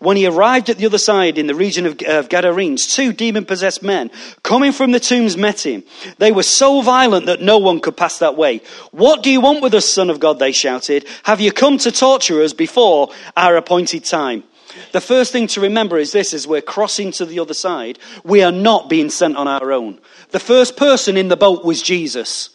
When 0.00 0.16
he 0.16 0.26
arrived 0.26 0.70
at 0.70 0.78
the 0.78 0.86
other 0.86 0.98
side 0.98 1.38
in 1.38 1.48
the 1.48 1.54
region 1.56 1.84
of, 1.84 2.00
of 2.02 2.28
Gadarenes, 2.28 2.94
two 2.94 3.12
demon 3.12 3.44
possessed 3.44 3.82
men 3.82 4.10
coming 4.44 4.70
from 4.70 4.92
the 4.92 5.00
tombs 5.00 5.36
met 5.36 5.66
him. 5.66 5.82
They 6.18 6.30
were 6.30 6.44
so 6.44 6.82
violent 6.82 7.26
that 7.26 7.42
no 7.42 7.58
one 7.58 7.80
could 7.80 7.96
pass 7.96 8.18
that 8.20 8.36
way. 8.36 8.57
What 8.90 9.22
do 9.22 9.30
you 9.30 9.40
want 9.40 9.62
with 9.62 9.74
us, 9.74 9.88
Son 9.88 10.10
of 10.10 10.20
God? 10.20 10.38
They 10.38 10.52
shouted. 10.52 11.06
Have 11.24 11.40
you 11.40 11.52
come 11.52 11.78
to 11.78 11.92
torture 11.92 12.42
us 12.42 12.52
before 12.52 13.10
our 13.36 13.56
appointed 13.56 14.04
time? 14.04 14.44
The 14.92 15.00
first 15.00 15.32
thing 15.32 15.46
to 15.48 15.60
remember 15.60 15.98
is 15.98 16.12
this 16.12 16.34
as 16.34 16.46
we're 16.46 16.60
crossing 16.60 17.12
to 17.12 17.24
the 17.24 17.40
other 17.40 17.54
side, 17.54 17.98
we 18.24 18.42
are 18.42 18.52
not 18.52 18.88
being 18.88 19.10
sent 19.10 19.36
on 19.36 19.48
our 19.48 19.72
own. 19.72 20.00
The 20.30 20.40
first 20.40 20.76
person 20.76 21.16
in 21.16 21.28
the 21.28 21.36
boat 21.36 21.64
was 21.64 21.82
Jesus. 21.82 22.50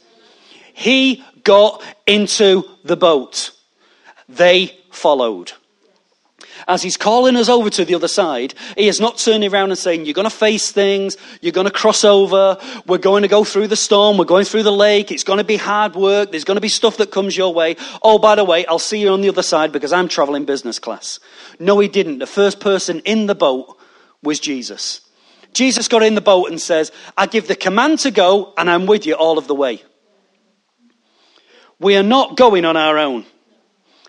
He 0.74 1.24
got 1.44 1.84
into 2.08 2.64
the 2.84 2.98
boat. 2.98 3.52
They 4.30 4.78
followed 4.92 5.54
as 6.68 6.82
he's 6.82 6.98
calling 6.98 7.36
us 7.36 7.50
over 7.50 7.70
to 7.70 7.86
the 7.86 7.96
other 7.96 8.08
side, 8.08 8.54
he 8.78 8.88
is 8.88 9.00
not 9.00 9.18
turning 9.18 9.52
around 9.52 9.70
and 9.70 9.78
saying, 9.78 10.06
You're 10.06 10.14
going 10.14 10.30
to 10.30 10.36
face 10.36 10.72
things, 10.72 11.18
you're 11.42 11.52
going 11.52 11.68
to 11.68 11.72
cross 11.72 12.04
over, 12.04 12.58
we're 12.86 12.98
going 12.98 13.24
to 13.24 13.28
go 13.28 13.44
through 13.44 13.68
the 13.68 13.76
storm, 13.76 14.18
we're 14.18 14.26
going 14.26 14.46
through 14.46 14.64
the 14.64 14.72
lake, 14.72 15.12
it's 15.12 15.24
going 15.24 15.38
to 15.38 15.44
be 15.44 15.58
hard 15.58 15.96
work, 15.96 16.32
there's 16.32 16.44
going 16.44 16.58
to 16.58 16.62
be 16.62 16.70
stuff 16.70 16.98
that 16.98 17.12
comes 17.12 17.36
your 17.36 17.54
way. 17.54 17.76
Oh, 18.02 18.20
by 18.20 18.36
the 18.36 18.44
way, 18.44 18.66
I'll 18.66 18.80
see 18.80 19.02
you 19.02 19.10
on 19.10 19.22
the 19.22 19.30
other 19.30 19.44
side 19.44 19.72
because 19.72 19.94
I'm 19.94 20.08
traveling 20.08 20.46
business 20.46 20.80
class. 20.80 21.20
No, 21.60 21.80
he 21.80 21.88
didn't. 21.88 22.20
The 22.20 22.28
first 22.28 22.60
person 22.60 23.00
in 23.02 23.28
the 23.28 23.36
boat 23.36 23.78
was 24.22 24.40
Jesus. 24.40 25.02
Jesus 25.54 25.88
got 25.88 26.04
in 26.04 26.16
the 26.16 26.22
boat 26.22 26.50
and 26.50 26.60
says, 26.60 26.92
I 27.18 27.28
give 27.28 27.48
the 27.48 27.56
command 27.56 28.00
to 28.00 28.12
go, 28.12 28.54
and 28.58 28.70
I'm 28.70 28.86
with 28.86 29.06
you 29.06 29.14
all 29.14 29.38
of 29.38 29.48
the 29.48 29.56
way. 29.56 29.84
We 31.80 31.96
are 31.98 32.04
not 32.04 32.38
going 32.38 32.66
on 32.66 32.78
our 32.78 32.98
own. 32.98 33.26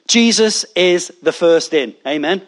Jesus 0.06 0.64
is 0.76 1.12
the 1.22 1.32
first 1.32 1.72
in. 1.72 1.94
Amen. 2.06 2.46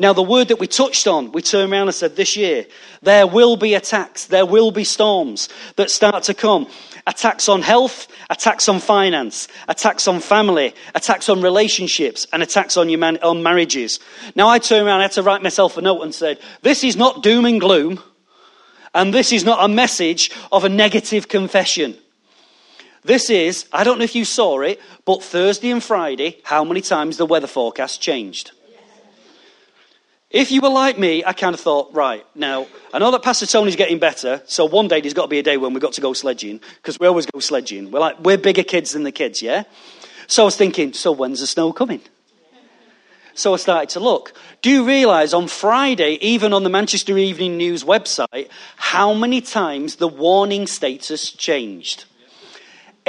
Now, 0.00 0.14
the 0.14 0.22
word 0.22 0.48
that 0.48 0.58
we 0.58 0.66
touched 0.66 1.06
on, 1.06 1.30
we 1.32 1.42
turned 1.42 1.70
around 1.70 1.88
and 1.88 1.94
said 1.94 2.16
this 2.16 2.34
year, 2.34 2.64
there 3.02 3.26
will 3.26 3.56
be 3.56 3.74
attacks, 3.74 4.24
there 4.26 4.46
will 4.46 4.70
be 4.70 4.82
storms 4.82 5.50
that 5.76 5.90
start 5.90 6.22
to 6.24 6.32
come. 6.32 6.68
Attacks 7.06 7.50
on 7.50 7.60
health, 7.60 8.08
attacks 8.30 8.66
on 8.68 8.80
finance, 8.80 9.48
attacks 9.68 10.08
on 10.08 10.20
family, 10.20 10.74
attacks 10.94 11.28
on 11.28 11.42
relationships, 11.42 12.26
and 12.32 12.42
attacks 12.42 12.78
on, 12.78 12.98
man- 12.98 13.18
on 13.22 13.42
marriages. 13.42 14.00
Now, 14.34 14.48
I 14.48 14.58
turned 14.58 14.86
around, 14.86 15.00
I 15.00 15.02
had 15.02 15.12
to 15.12 15.22
write 15.22 15.42
myself 15.42 15.76
a 15.76 15.82
note 15.82 16.00
and 16.00 16.14
said, 16.14 16.38
this 16.62 16.82
is 16.82 16.96
not 16.96 17.22
doom 17.22 17.44
and 17.44 17.60
gloom, 17.60 18.02
and 18.94 19.12
this 19.12 19.32
is 19.32 19.44
not 19.44 19.62
a 19.62 19.68
message 19.68 20.30
of 20.50 20.64
a 20.64 20.70
negative 20.70 21.28
confession. 21.28 21.96
This 23.02 23.30
is, 23.30 23.66
I 23.72 23.84
don't 23.84 23.98
know 23.98 24.04
if 24.04 24.14
you 24.14 24.24
saw 24.24 24.60
it, 24.60 24.80
but 25.04 25.22
Thursday 25.22 25.70
and 25.70 25.82
Friday, 25.82 26.38
how 26.42 26.64
many 26.64 26.80
times 26.80 27.16
the 27.16 27.26
weather 27.26 27.46
forecast 27.46 28.00
changed? 28.00 28.52
If 30.30 30.52
you 30.52 30.60
were 30.60 30.68
like 30.68 30.96
me, 30.96 31.24
I 31.24 31.32
kind 31.32 31.54
of 31.54 31.60
thought, 31.60 31.92
right, 31.92 32.24
now, 32.36 32.68
I 32.92 33.00
know 33.00 33.10
that 33.10 33.22
Pastor 33.22 33.46
Tony's 33.46 33.74
getting 33.74 33.98
better, 33.98 34.42
so 34.46 34.64
one 34.64 34.86
day 34.86 35.00
there's 35.00 35.14
got 35.14 35.22
to 35.22 35.28
be 35.28 35.40
a 35.40 35.42
day 35.42 35.56
when 35.56 35.72
we've 35.72 35.82
got 35.82 35.94
to 35.94 36.00
go 36.00 36.12
sledging, 36.12 36.60
because 36.76 37.00
we 37.00 37.08
always 37.08 37.26
go 37.26 37.40
sledging. 37.40 37.90
We're 37.90 37.98
like, 37.98 38.20
we're 38.20 38.38
bigger 38.38 38.62
kids 38.62 38.92
than 38.92 39.02
the 39.02 39.10
kids, 39.10 39.42
yeah? 39.42 39.64
So 40.28 40.42
I 40.42 40.44
was 40.44 40.56
thinking, 40.56 40.92
so 40.92 41.10
when's 41.10 41.40
the 41.40 41.48
snow 41.48 41.72
coming? 41.72 42.00
So 43.34 43.54
I 43.54 43.56
started 43.56 43.88
to 43.90 44.00
look. 44.00 44.34
Do 44.62 44.70
you 44.70 44.86
realise 44.86 45.32
on 45.32 45.48
Friday, 45.48 46.18
even 46.20 46.52
on 46.52 46.62
the 46.62 46.70
Manchester 46.70 47.16
Evening 47.18 47.56
News 47.56 47.82
website, 47.82 48.50
how 48.76 49.14
many 49.14 49.40
times 49.40 49.96
the 49.96 50.06
warning 50.06 50.68
status 50.68 51.32
changed? 51.32 52.04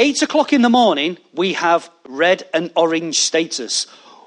Eight 0.01 0.23
o'clock 0.23 0.51
in 0.51 0.63
the 0.63 0.69
morning, 0.69 1.19
we 1.31 1.53
have 1.53 1.87
red 2.09 2.49
and 2.55 2.71
orange 2.75 3.19
status. 3.19 3.85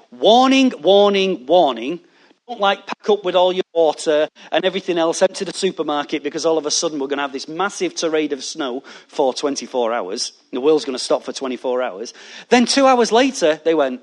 Warning, 0.09 0.71
warning, 0.79 1.45
warning. 1.47 1.99
Don't 2.47 2.61
like 2.61 2.87
pack 2.87 3.09
up 3.09 3.25
with 3.25 3.35
all 3.35 3.51
your 3.51 3.65
water 3.73 4.29
and 4.53 4.63
everything 4.63 4.97
else, 4.97 5.19
to 5.19 5.43
the 5.43 5.51
supermarket 5.51 6.23
because 6.23 6.45
all 6.45 6.57
of 6.57 6.65
a 6.65 6.71
sudden 6.71 6.97
we're 6.97 7.07
going 7.07 7.17
to 7.17 7.23
have 7.23 7.33
this 7.33 7.49
massive 7.49 7.93
tirade 7.93 8.31
of 8.31 8.41
snow 8.41 8.83
for 9.09 9.33
24 9.33 9.91
hours. 9.91 10.31
The 10.53 10.61
world's 10.61 10.85
going 10.85 10.97
to 10.97 11.03
stop 11.03 11.23
for 11.23 11.33
24 11.33 11.81
hours. 11.81 12.13
Then 12.47 12.65
two 12.65 12.87
hours 12.87 13.11
later, 13.11 13.59
they 13.65 13.75
went, 13.75 14.01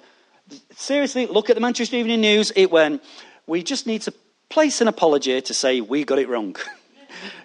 seriously, 0.76 1.24
look 1.24 1.48
at 1.48 1.56
the 1.56 1.62
Manchester 1.62 1.96
Evening 1.96 2.20
News. 2.20 2.52
It 2.54 2.70
went, 2.70 3.02
we 3.46 3.62
just 3.62 3.86
need 3.86 4.02
to 4.02 4.12
place 4.50 4.82
an 4.82 4.88
apology 4.88 5.40
to 5.40 5.54
say 5.54 5.80
we 5.80 6.04
got 6.04 6.18
it 6.18 6.28
wrong. 6.28 6.54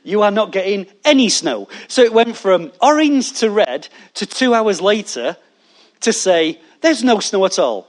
you 0.04 0.22
are 0.22 0.32
not 0.32 0.52
getting 0.52 0.88
any 1.06 1.30
snow. 1.30 1.68
So 1.88 2.02
it 2.02 2.14
went 2.14 2.38
from 2.38 2.72
orange 2.82 3.34
to 3.40 3.50
red 3.50 3.88
to 4.16 4.26
two 4.26 4.54
hours 4.54 4.82
later 4.82 5.38
to 6.02 6.14
say, 6.14 6.60
there's 6.82 7.04
no 7.04 7.20
snow 7.20 7.46
at 7.46 7.60
all. 7.60 7.88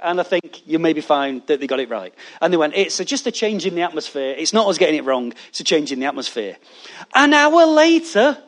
And 0.00 0.20
I 0.20 0.24
think 0.24 0.66
you 0.66 0.78
maybe 0.78 1.00
find 1.00 1.42
that 1.46 1.58
they 1.58 1.66
got 1.66 1.80
it 1.80 1.88
right. 1.88 2.14
And 2.40 2.52
they 2.52 2.56
went, 2.56 2.74
it's 2.74 2.98
just 2.98 3.26
a 3.26 3.32
change 3.32 3.66
in 3.66 3.74
the 3.74 3.82
atmosphere. 3.82 4.34
It's 4.36 4.52
not 4.52 4.68
us 4.68 4.78
getting 4.78 4.96
it 4.96 5.04
wrong, 5.04 5.32
it's 5.48 5.60
a 5.60 5.64
change 5.64 5.90
in 5.90 6.00
the 6.00 6.06
atmosphere. 6.06 6.56
An 7.14 7.32
hour 7.32 7.64
later, 7.64 8.38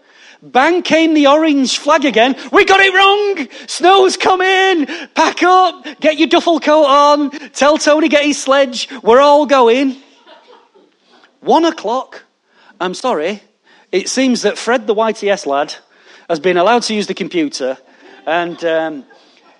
bang 0.42 0.82
came 0.82 1.14
the 1.14 1.26
orange 1.26 1.78
flag 1.78 2.04
again. 2.04 2.36
We 2.52 2.64
got 2.64 2.80
it 2.80 2.94
wrong. 2.94 3.48
Snow's 3.66 4.16
coming. 4.16 4.86
Pack 5.14 5.42
up. 5.42 5.84
Get 6.00 6.18
your 6.18 6.28
duffel 6.28 6.60
coat 6.60 6.84
on. 6.84 7.30
Tell 7.50 7.78
Tony 7.78 8.08
get 8.08 8.24
his 8.24 8.40
sledge. 8.40 8.88
We're 9.02 9.20
all 9.20 9.46
going. 9.46 9.96
One 11.40 11.64
o'clock. 11.64 12.24
I'm 12.80 12.94
sorry. 12.94 13.42
It 13.90 14.08
seems 14.08 14.42
that 14.42 14.58
Fred, 14.58 14.86
the 14.86 14.94
YTS 14.94 15.46
lad, 15.46 15.74
has 16.28 16.40
been 16.40 16.56
allowed 16.56 16.82
to 16.84 16.94
use 16.94 17.06
the 17.06 17.14
computer. 17.14 17.78
And 18.26 18.62
um, 18.64 19.04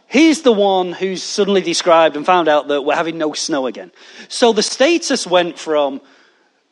He's 0.09 0.41
the 0.41 0.53
one 0.53 0.93
who's 0.93 1.23
suddenly 1.23 1.61
described 1.61 2.17
and 2.17 2.25
found 2.25 2.49
out 2.49 2.69
that 2.69 2.83
we're 2.83 2.95
having 2.95 3.19
no 3.19 3.35
snow 3.35 3.67
again. 3.67 3.93
So 4.29 4.55
the 4.55 4.63
status 4.63 5.27
went 5.27 5.59
from 5.59 6.01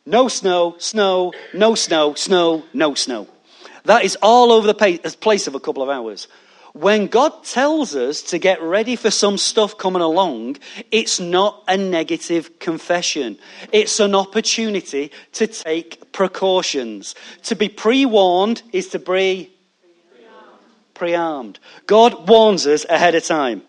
no 0.07 0.27
snow, 0.27 0.75
snow, 0.79 1.33
no 1.53 1.75
snow, 1.75 2.15
snow, 2.15 2.63
no 2.73 2.95
snow. 2.95 3.27
That 3.85 4.03
is 4.03 4.17
all 4.23 4.51
over 4.51 4.65
the 4.65 4.73
place 5.21 5.45
of 5.45 5.53
a 5.53 5.59
couple 5.59 5.83
of 5.83 5.89
hours. 5.89 6.27
When 6.77 7.07
God 7.07 7.43
tells 7.43 7.95
us 7.95 8.21
to 8.21 8.37
get 8.37 8.61
ready 8.61 8.95
for 8.95 9.09
some 9.09 9.39
stuff 9.39 9.79
coming 9.79 10.03
along, 10.03 10.57
it's 10.91 11.19
not 11.19 11.63
a 11.67 11.75
negative 11.75 12.59
confession. 12.59 13.39
It's 13.71 13.99
an 13.99 14.13
opportunity 14.13 15.11
to 15.33 15.47
take 15.47 16.11
precautions. 16.11 17.15
To 17.45 17.55
be 17.55 17.67
pre 17.67 18.05
warned 18.05 18.61
is 18.73 18.89
to 18.89 18.99
be 18.99 19.51
pre-armed. 20.93 21.57
God 21.87 22.29
warns 22.29 22.67
us 22.67 22.85
ahead 22.87 23.15
of 23.15 23.23
time. 23.23 23.63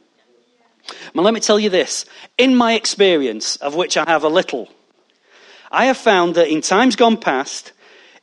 Now, 1.14 1.22
let 1.22 1.32
me 1.32 1.40
tell 1.40 1.58
you 1.58 1.70
this. 1.70 2.04
In 2.36 2.54
my 2.54 2.74
experience, 2.74 3.56
of 3.56 3.74
which 3.74 3.96
I 3.96 4.04
have 4.04 4.24
a 4.24 4.28
little, 4.28 4.68
I 5.72 5.86
have 5.86 5.96
found 5.96 6.34
that 6.34 6.48
in 6.48 6.60
times 6.60 6.94
gone 6.94 7.16
past, 7.16 7.72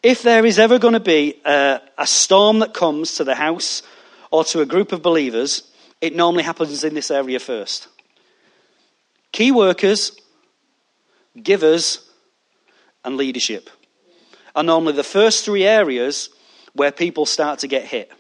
if 0.04 0.22
there 0.22 0.46
is 0.46 0.60
ever 0.60 0.78
going 0.78 0.94
to 0.94 1.00
be 1.00 1.42
a, 1.44 1.82
a 1.98 2.06
storm 2.06 2.60
that 2.60 2.76
comes 2.76 3.16
to 3.16 3.24
the 3.24 3.34
house 3.34 3.82
or 4.32 4.44
to 4.46 4.62
a 4.62 4.66
group 4.66 4.92
of 4.92 5.02
believers, 5.02 5.64
it 6.02 6.16
normally 6.16 6.44
happens 6.44 6.84
in 6.84 6.94
this 6.94 7.12
area 7.12 7.40
first. 7.40 7.88
Key 9.32 9.52
workers, 9.52 10.18
givers, 11.42 12.10
and 13.04 13.18
leadership 13.18 13.70
are 14.56 14.64
normally 14.64 14.94
the 14.94 15.04
first 15.04 15.46
three 15.46 15.66
areas 15.66 16.30
where 16.74 16.92
people 16.92 17.26
start 17.26 17.60
to 17.60 17.68
get 17.68 17.86
hit. 17.86 18.12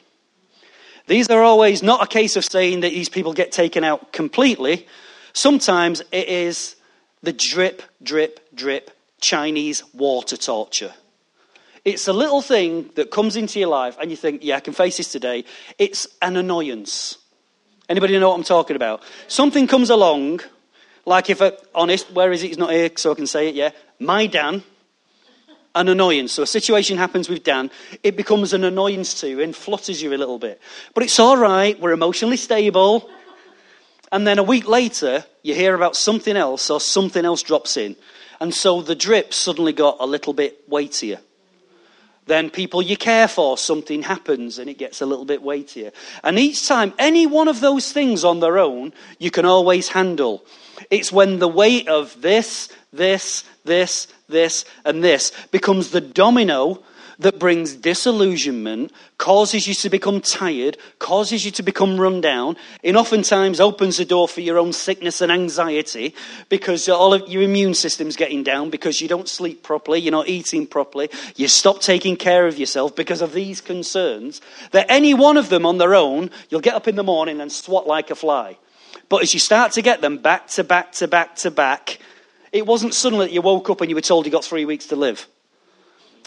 These 1.07 1.29
are 1.29 1.41
always 1.41 1.83
not 1.83 2.03
a 2.03 2.07
case 2.07 2.35
of 2.35 2.43
saying 2.43 2.81
that 2.81 2.91
these 2.91 3.09
people 3.09 3.33
get 3.33 3.51
taken 3.51 3.83
out 3.83 4.11
completely. 4.11 4.87
Sometimes 5.33 6.01
it 6.11 6.27
is 6.27 6.75
the 7.21 7.33
drip, 7.33 7.83
drip, 8.01 8.39
drip 8.53 8.91
Chinese 9.21 9.83
water 9.93 10.37
torture. 10.37 10.93
It's 11.85 12.07
a 12.07 12.13
little 12.13 12.41
thing 12.41 12.89
that 12.95 13.11
comes 13.11 13.35
into 13.35 13.59
your 13.59 13.69
life 13.69 13.95
and 14.01 14.11
you 14.11 14.17
think, 14.17 14.43
yeah, 14.43 14.57
I 14.57 14.59
can 14.59 14.73
face 14.73 14.97
this 14.97 15.11
today. 15.11 15.45
It's 15.77 16.07
an 16.21 16.35
annoyance. 16.35 17.19
Anybody 17.87 18.17
know 18.19 18.29
what 18.29 18.35
I'm 18.35 18.43
talking 18.43 18.75
about? 18.75 19.03
Something 19.27 19.67
comes 19.67 19.91
along, 19.91 20.41
like 21.05 21.29
if, 21.29 21.41
honest, 21.75 22.11
where 22.11 22.31
is 22.31 22.41
it? 22.43 22.47
He's 22.47 22.57
not 22.57 22.71
here, 22.71 22.89
so 22.95 23.11
I 23.11 23.15
can 23.15 23.27
say 23.27 23.49
it, 23.49 23.55
yeah. 23.55 23.69
My 23.99 24.25
Dan 24.25 24.63
an 25.75 25.89
annoyance. 25.89 26.31
So 26.31 26.43
a 26.43 26.47
situation 26.47 26.97
happens 26.97 27.29
with 27.29 27.43
Dan, 27.43 27.69
it 28.01 28.15
becomes 28.15 28.53
an 28.53 28.63
annoyance 28.63 29.19
to 29.19 29.29
you 29.29 29.41
and 29.41 29.55
flutters 29.55 30.01
you 30.01 30.13
a 30.13 30.17
little 30.17 30.39
bit. 30.39 30.59
But 30.93 31.03
it's 31.03 31.19
all 31.19 31.37
right, 31.37 31.79
we're 31.79 31.91
emotionally 31.91 32.37
stable. 32.37 33.09
And 34.11 34.25
then 34.25 34.39
a 34.39 34.43
week 34.43 34.67
later, 34.67 35.25
you 35.43 35.53
hear 35.53 35.75
about 35.75 35.95
something 35.97 36.37
else 36.37 36.69
or 36.69 36.79
something 36.79 37.25
else 37.25 37.43
drops 37.43 37.75
in. 37.75 37.97
And 38.39 38.53
so 38.53 38.81
the 38.81 38.95
drip 38.95 39.33
suddenly 39.33 39.73
got 39.73 39.97
a 39.99 40.05
little 40.05 40.33
bit 40.33 40.63
weightier. 40.67 41.19
Then 42.27 42.49
people 42.49 42.81
you 42.81 42.97
care 42.97 43.27
for, 43.27 43.57
something 43.57 44.01
happens 44.01 44.57
and 44.57 44.69
it 44.69 44.79
gets 44.79 45.01
a 45.01 45.05
little 45.05 45.25
bit 45.25 45.43
weightier. 45.43 45.91
And 46.23 46.39
each 46.39 46.67
time, 46.67 46.93
any 46.97 47.27
one 47.27 47.47
of 47.47 47.59
those 47.59 47.91
things 47.91 48.23
on 48.23 48.39
their 48.39 48.57
own, 48.57 48.93
you 49.19 49.29
can 49.29 49.45
always 49.45 49.89
handle. 49.89 50.43
It's 50.89 51.11
when 51.11 51.39
the 51.39 51.47
weight 51.47 51.87
of 51.87 52.19
this, 52.21 52.69
this, 52.91 53.43
this, 53.63 54.07
this, 54.27 54.65
and 54.83 55.03
this 55.03 55.31
becomes 55.51 55.91
the 55.91 56.01
domino 56.01 56.83
that 57.19 57.39
brings 57.39 57.75
disillusionment, 57.75 58.91
causes 59.17 59.67
you 59.67 59.73
to 59.73 59.89
become 59.89 60.21
tired, 60.21 60.77
causes 60.99 61.45
you 61.45 61.51
to 61.51 61.63
become 61.63 61.99
run 61.99 62.21
down, 62.21 62.57
and 62.83 62.97
oftentimes 62.97 63.59
opens 63.59 63.97
the 63.97 64.05
door 64.05 64.27
for 64.27 64.41
your 64.41 64.57
own 64.57 64.73
sickness 64.73 65.21
and 65.21 65.31
anxiety 65.31 66.13
because 66.49 66.87
all 66.89 67.13
of 67.13 67.27
your 67.27 67.41
immune 67.41 67.73
system's 67.73 68.15
getting 68.15 68.43
down 68.43 68.69
because 68.69 69.01
you 69.01 69.07
don't 69.07 69.29
sleep 69.29 69.63
properly, 69.63 69.99
you're 69.99 70.11
not 70.11 70.27
eating 70.27 70.67
properly, 70.67 71.09
you 71.35 71.47
stop 71.47 71.81
taking 71.81 72.15
care 72.15 72.47
of 72.47 72.57
yourself 72.57 72.95
because 72.95 73.21
of 73.21 73.33
these 73.33 73.61
concerns. 73.61 74.41
That 74.71 74.87
any 74.89 75.13
one 75.13 75.37
of 75.37 75.49
them 75.49 75.65
on 75.65 75.77
their 75.77 75.95
own, 75.95 76.29
you'll 76.49 76.61
get 76.61 76.75
up 76.75 76.87
in 76.87 76.95
the 76.95 77.03
morning 77.03 77.41
and 77.41 77.51
swat 77.51 77.87
like 77.87 78.11
a 78.11 78.15
fly. 78.15 78.57
But 79.09 79.21
as 79.21 79.33
you 79.33 79.39
start 79.39 79.73
to 79.73 79.81
get 79.81 80.01
them 80.01 80.17
back 80.17 80.47
to 80.49 80.63
back 80.63 80.93
to 80.93 81.07
back 81.07 81.35
to 81.37 81.51
back, 81.51 81.99
it 82.51 82.65
wasn't 82.65 82.93
suddenly 82.93 83.27
that 83.27 83.33
you 83.33 83.41
woke 83.41 83.69
up 83.69 83.81
and 83.81 83.89
you 83.89 83.95
were 83.95 84.01
told 84.01 84.25
you 84.25 84.31
got 84.31 84.45
three 84.45 84.65
weeks 84.65 84.87
to 84.87 84.95
live. 84.95 85.27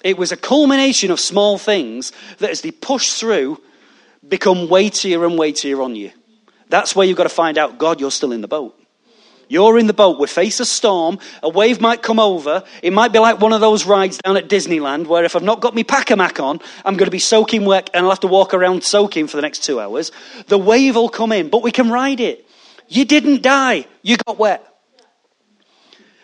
It 0.04 0.16
was 0.16 0.32
a 0.32 0.36
culmination 0.36 1.10
of 1.10 1.18
small 1.18 1.58
things 1.58 2.12
that, 2.38 2.50
as 2.50 2.60
they 2.60 2.70
push 2.70 3.12
through, 3.12 3.60
become 4.26 4.68
weightier 4.68 5.24
and 5.24 5.38
weightier 5.38 5.82
on 5.82 5.96
you. 5.96 6.12
That's 6.68 6.94
where 6.94 7.06
you've 7.06 7.16
got 7.16 7.24
to 7.24 7.30
find 7.30 7.58
out 7.58 7.78
God, 7.78 8.00
you're 8.00 8.10
still 8.10 8.32
in 8.32 8.40
the 8.40 8.48
boat. 8.48 8.74
You're 9.48 9.78
in 9.78 9.86
the 9.86 9.94
boat. 9.94 10.20
We 10.20 10.26
face 10.26 10.60
a 10.60 10.66
storm. 10.66 11.18
A 11.42 11.48
wave 11.48 11.80
might 11.80 12.02
come 12.02 12.20
over. 12.20 12.62
It 12.82 12.92
might 12.92 13.14
be 13.14 13.18
like 13.18 13.40
one 13.40 13.54
of 13.54 13.62
those 13.62 13.86
rides 13.86 14.18
down 14.18 14.36
at 14.36 14.48
Disneyland 14.48 15.06
where 15.06 15.24
if 15.24 15.34
I've 15.34 15.42
not 15.42 15.60
got 15.60 15.74
my 15.74 15.82
pack-a-mac 15.82 16.38
on, 16.38 16.60
I'm 16.84 16.96
going 16.96 17.06
to 17.06 17.10
be 17.10 17.18
soaking 17.18 17.64
wet 17.64 17.88
and 17.94 18.04
I'll 18.04 18.10
have 18.10 18.20
to 18.20 18.26
walk 18.26 18.52
around 18.52 18.84
soaking 18.84 19.26
for 19.26 19.36
the 19.36 19.42
next 19.42 19.64
two 19.64 19.80
hours. 19.80 20.12
The 20.48 20.58
wave 20.58 20.96
will 20.96 21.08
come 21.08 21.32
in, 21.32 21.48
but 21.48 21.62
we 21.62 21.72
can 21.72 21.90
ride 21.90 22.20
it. 22.20 22.46
You 22.88 23.06
didn't 23.06 23.42
die. 23.42 23.86
You 24.02 24.18
got 24.18 24.38
wet. 24.38 24.67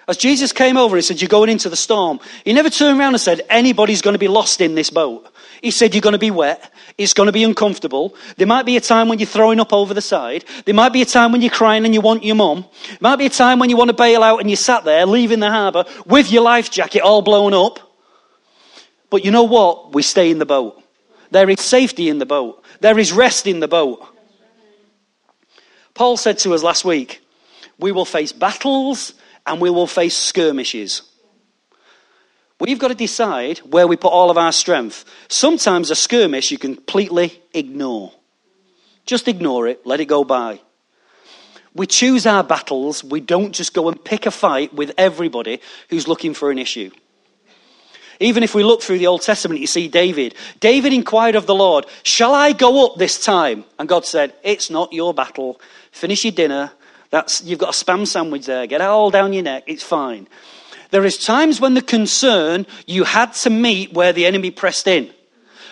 As 0.07 0.17
Jesus 0.19 0.53
came 0.53 0.77
over, 0.77 0.97
he 0.97 1.03
said, 1.03 1.21
You're 1.21 1.29
going 1.29 1.49
into 1.49 1.69
the 1.69 1.77
storm. 1.77 2.21
He 2.45 2.53
never 2.53 2.71
turned 2.71 2.99
around 2.99 3.15
and 3.15 3.21
said, 3.21 3.43
Anybody's 3.49 4.03
going 4.03 4.15
to 4.15 4.19
be 4.19 4.29
lost 4.29 4.61
in 4.61 4.75
this 4.75 4.91
boat. 4.91 5.27
He 5.63 5.71
said, 5.71 5.95
You're 5.95 6.03
going 6.03 6.13
to 6.13 6.19
be 6.19 6.31
wet. 6.31 6.73
It's 6.99 7.15
going 7.15 7.27
to 7.27 7.33
be 7.33 7.43
uncomfortable. 7.43 8.15
There 8.37 8.47
might 8.47 8.67
be 8.67 8.77
a 8.77 8.81
time 8.81 9.09
when 9.09 9.19
you're 9.19 9.27
throwing 9.27 9.61
up 9.61 9.73
over 9.73 9.95
the 9.95 10.03
side. 10.03 10.45
There 10.67 10.75
might 10.75 10.93
be 10.93 11.03
a 11.03 11.07
time 11.07 11.33
when 11.33 11.41
you're 11.41 11.51
crying 11.51 11.85
and 11.85 11.95
you 11.95 12.01
want 12.01 12.23
your 12.23 12.37
mum. 12.37 12.67
There 12.89 12.99
might 13.01 13.17
be 13.17 13.27
a 13.27 13.31
time 13.31 13.59
when 13.59 13.71
you 13.71 13.77
want 13.77 13.89
to 13.89 13.97
bail 13.97 14.23
out 14.23 14.41
and 14.41 14.51
you're 14.51 14.57
sat 14.57 14.85
there 14.85 15.07
leaving 15.07 15.41
the 15.41 15.51
harbour 15.51 15.85
with 16.07 16.31
your 16.31 16.43
life 16.43 16.71
jacket 16.71 17.01
all 17.01 17.23
blown 17.23 17.55
up. 17.55 17.81
But 19.11 19.25
you 19.25 19.31
know 19.31 19.45
what? 19.45 19.95
We 19.95 20.03
stay 20.03 20.31
in 20.31 20.39
the 20.39 20.47
boat. 20.47 20.83
There 21.31 21.49
is 21.49 21.61
safety 21.61 22.09
in 22.09 22.19
the 22.19 22.27
boat. 22.27 22.63
There 22.81 22.99
is 22.99 23.13
rest 23.13 23.47
in 23.47 23.61
the 23.61 23.69
boat. 23.69 24.07
Paul 25.95 26.17
said 26.17 26.39
to 26.39 26.55
us 26.55 26.63
last 26.63 26.85
week, 26.85 27.23
we 27.79 27.91
will 27.91 28.05
face 28.05 28.33
battles 28.33 29.15
and 29.47 29.61
we 29.61 29.71
will 29.71 29.87
face 29.87 30.17
skirmishes. 30.17 31.03
We've 32.61 32.79
got 32.79 32.89
to 32.89 32.95
decide 32.95 33.59
where 33.59 33.87
we 33.87 33.97
put 33.97 34.13
all 34.13 34.31
of 34.31 34.39
our 34.39 34.53
strength. 34.53 35.05
Sometimes 35.29 35.91
a 35.91 35.95
skirmish 35.95 36.51
you 36.51 36.59
completely 36.59 37.43
ignore. 37.53 38.13
Just 39.07 39.29
ignore 39.29 39.69
it, 39.69 39.85
let 39.87 40.01
it 40.01 40.07
go 40.07 40.25
by. 40.25 40.61
We 41.75 41.87
choose 41.87 42.25
our 42.25 42.45
battles. 42.45 43.03
We 43.03 43.21
don't 43.21 43.53
just 43.53 43.75
go 43.75 43.89
and 43.89 44.03
pick 44.03 44.27
a 44.27 44.31
fight 44.31 44.73
with 44.73 44.93
everybody 44.97 45.61
who's 45.91 46.07
looking 46.07 46.33
for 46.33 46.51
an 46.51 46.59
issue. 46.59 46.91
Even 48.21 48.45
if 48.45 48.55
we 48.55 48.63
look 48.63 48.81
through 48.81 48.99
the 48.99 49.09
Old 49.09 49.23
Testament, 49.23 49.61
you 49.61 49.67
see 49.67 49.89
David. 49.89 50.37
David 50.61 50.93
inquired 50.93 51.35
of 51.35 51.47
the 51.47 51.55
Lord, 51.55 51.87
Shall 52.05 52.33
I 52.33 52.53
go 52.53 52.87
up 52.87 52.97
this 52.97 53.23
time? 53.23 53.65
And 53.79 53.89
God 53.89 54.07
said, 54.07 54.35
It's 54.45 54.71
not 54.71 54.93
your 54.93 55.13
battle. 55.13 55.61
Finish 55.91 56.25
your 56.25 56.33
dinner. 56.33 56.71
That's, 57.15 57.45
you've 57.45 57.61
got 57.61 57.69
a 57.69 57.85
spam 57.85 58.09
sandwich 58.09 58.47
there. 58.47 58.67
Get 58.67 58.81
it 58.81 58.85
all 58.89 59.09
down 59.09 59.33
your 59.33 59.45
neck. 59.45 59.63
It's 59.69 59.85
fine. 59.85 60.27
There 60.91 61.05
is 61.05 61.17
times 61.17 61.61
when 61.61 61.75
the 61.75 61.81
concern 61.81 62.67
you 62.89 63.05
had 63.05 63.35
to 63.35 63.51
meet 63.51 63.93
where 63.93 64.13
the 64.13 64.27
enemy 64.27 64.51
pressed 64.51 64.89
in. 64.89 65.15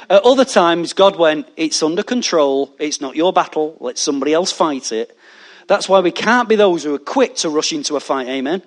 At 0.09 0.22
other 0.22 0.44
times, 0.44 0.92
God 0.92 1.16
went, 1.16 1.48
It's 1.57 1.83
under 1.83 2.05
control. 2.05 2.72
It's 2.78 3.00
not 3.00 3.16
your 3.16 3.33
battle. 3.33 3.76
Let 3.81 3.98
somebody 3.98 4.33
else 4.33 4.52
fight 4.52 4.92
it. 4.92 5.18
That's 5.66 5.88
why 5.88 5.98
we 5.98 6.12
can't 6.12 6.48
be 6.48 6.55
those 6.55 6.85
who 6.85 6.94
are 6.94 7.00
quick 7.00 7.35
to 7.38 7.50
rush 7.50 7.72
into 7.72 7.96
a 7.96 8.00
fight. 8.00 8.28
Amen. 8.28 8.62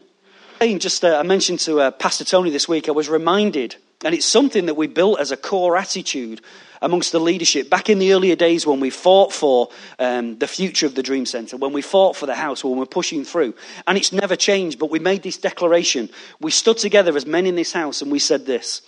Just 0.59 1.05
uh, 1.05 1.15
I 1.17 1.23
mentioned 1.23 1.61
to 1.61 1.79
uh, 1.79 1.91
Pastor 1.91 2.25
Tony 2.25 2.49
this 2.49 2.67
week, 2.67 2.89
I 2.89 2.91
was 2.91 3.07
reminded, 3.07 3.77
and 4.03 4.13
it's 4.13 4.25
something 4.25 4.65
that 4.65 4.75
we 4.75 4.88
built 4.88 5.19
as 5.19 5.31
a 5.31 5.38
core 5.38 5.77
attitude 5.77 6.41
amongst 6.81 7.12
the 7.12 7.19
leadership 7.19 7.69
back 7.69 7.89
in 7.89 7.99
the 7.99 8.13
earlier 8.13 8.36
days 8.36 8.67
when 8.67 8.79
we 8.79 8.89
fought 8.89 9.34
for 9.34 9.69
um, 9.97 10.38
the 10.38 10.47
future 10.47 10.86
of 10.86 10.95
the 10.95 11.03
Dream 11.03 11.25
Centre, 11.25 11.58
when 11.58 11.73
we 11.73 11.81
fought 11.81 12.15
for 12.15 12.25
the 12.25 12.36
house, 12.36 12.63
when 12.63 12.73
we 12.73 12.79
were 12.79 12.86
pushing 12.86 13.23
through. 13.23 13.53
And 13.88 13.97
it's 13.97 14.12
never 14.12 14.36
changed, 14.36 14.77
but 14.77 14.91
we 14.91 14.99
made 14.99 15.23
this 15.23 15.38
declaration. 15.38 16.10
We 16.39 16.51
stood 16.51 16.77
together 16.77 17.15
as 17.15 17.25
men 17.25 17.45
in 17.45 17.55
this 17.55 17.73
house 17.73 18.01
and 18.01 18.12
we 18.12 18.19
said 18.19 18.45
this. 18.45 18.81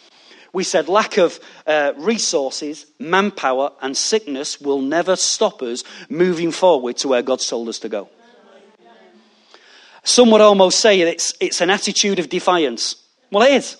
We 0.54 0.63
said 0.63 0.88
lack 0.88 1.17
of 1.17 1.39
uh, 1.65 1.93
resources, 1.98 2.86
manpower, 3.00 3.72
and 3.82 3.96
sickness 3.96 4.60
will 4.60 4.82
never 4.82 5.15
stop 5.15 5.62
us 5.62 5.84
moving 6.10 6.52
forward 6.52 6.98
to 6.98 7.08
where 7.08 7.22
God's 7.22 7.48
told 7.48 7.70
us 7.70 7.80
to 7.80 7.89
go. 7.89 8.10
Some 10.04 10.32
would 10.32 10.41
almost 10.41 10.80
say 10.80 11.02
it's, 11.02 11.34
it's 11.41 11.60
an 11.60 11.70
attitude 11.70 12.20
of 12.20 12.30
defiance. 12.30 12.96
Well, 13.30 13.43
it 13.43 13.56
is. 13.56 13.78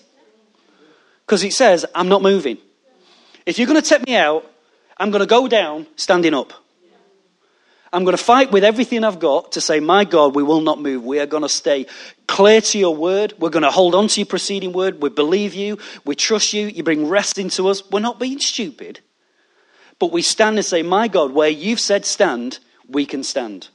Because 1.28 1.44
it 1.44 1.52
says, 1.52 1.84
I'm 1.94 2.08
not 2.08 2.22
moving. 2.22 2.56
If 3.44 3.58
you're 3.58 3.66
going 3.68 3.78
to 3.78 3.86
take 3.86 4.06
me 4.06 4.16
out, 4.16 4.50
I'm 4.96 5.10
going 5.10 5.20
to 5.20 5.26
go 5.26 5.46
down 5.46 5.86
standing 5.94 6.32
up. 6.32 6.54
I'm 7.92 8.04
going 8.04 8.16
to 8.16 8.22
fight 8.22 8.50
with 8.50 8.64
everything 8.64 9.04
I've 9.04 9.18
got 9.18 9.52
to 9.52 9.60
say, 9.60 9.78
My 9.78 10.04
God, 10.04 10.34
we 10.34 10.42
will 10.42 10.62
not 10.62 10.80
move. 10.80 11.04
We 11.04 11.20
are 11.20 11.26
going 11.26 11.42
to 11.42 11.48
stay 11.50 11.84
clear 12.26 12.62
to 12.62 12.78
your 12.78 12.96
word. 12.96 13.34
We're 13.38 13.50
going 13.50 13.62
to 13.62 13.70
hold 13.70 13.94
on 13.94 14.08
to 14.08 14.20
your 14.20 14.26
preceding 14.26 14.72
word. 14.72 15.02
We 15.02 15.10
believe 15.10 15.52
you. 15.52 15.76
We 16.06 16.14
trust 16.14 16.54
you. 16.54 16.66
You 16.66 16.82
bring 16.82 17.06
rest 17.06 17.36
into 17.36 17.68
us. 17.68 17.82
We're 17.90 18.00
not 18.00 18.18
being 18.18 18.38
stupid. 18.38 19.00
But 19.98 20.12
we 20.12 20.22
stand 20.22 20.56
and 20.56 20.64
say, 20.64 20.82
My 20.82 21.08
God, 21.08 21.32
where 21.32 21.50
you've 21.50 21.80
said 21.80 22.06
stand, 22.06 22.58
we 22.88 23.04
can 23.04 23.22
stand. 23.22 23.68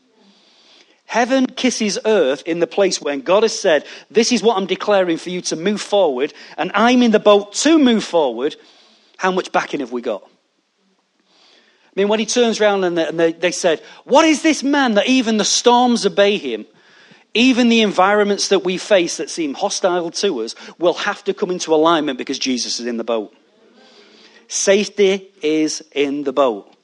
Heaven 1.06 1.46
kisses 1.46 2.00
earth 2.06 2.44
in 2.46 2.60
the 2.60 2.68
place 2.68 3.02
where 3.02 3.18
God 3.18 3.44
has 3.44 3.58
said, 3.58 3.86
This 4.10 4.32
is 4.32 4.42
what 4.42 4.58
I'm 4.58 4.66
declaring 4.66 5.18
for 5.18 5.30
you 5.30 5.42
to 5.42 5.56
move 5.56 5.82
forward, 5.82 6.34
and 6.58 6.72
I'm 6.74 7.04
in 7.04 7.12
the 7.12 7.20
boat 7.20 7.54
to 7.54 7.78
move 7.78 8.04
forward. 8.04 8.56
How 9.18 9.32
much 9.32 9.52
backing 9.52 9.80
have 9.82 9.92
we 9.92 10.02
got? 10.02 10.24
I 10.24 11.92
mean, 11.96 12.08
when 12.08 12.20
he 12.20 12.26
turns 12.26 12.60
around 12.60 12.84
and, 12.84 12.98
they, 12.98 13.08
and 13.08 13.20
they, 13.20 13.34
they 13.34 13.52
said, 13.52 13.82
What 14.06 14.26
is 14.26 14.42
this 14.42 14.64
man 14.64 14.96
that 14.96 15.08
even 15.08 15.38
the 15.38 15.46
storms 15.46 16.06
obey 16.06 16.38
him? 16.38 16.66
Even 17.36 17.70
the 17.70 17.82
environments 17.82 18.50
that 18.50 18.64
we 18.64 18.78
face 18.78 19.18
that 19.18 19.30
seem 19.30 19.54
hostile 19.54 20.12
to 20.12 20.42
us 20.42 20.56
will 20.78 20.94
have 20.94 21.24
to 21.24 21.34
come 21.34 21.50
into 21.50 21.74
alignment 21.74 22.18
because 22.18 22.38
Jesus 22.38 22.80
is 22.80 22.86
in 22.86 22.98
the 22.98 23.04
boat. 23.04 23.36
Safety 24.48 25.32
is 25.42 25.84
in 25.94 26.24
the 26.24 26.34
boat. 26.34 26.76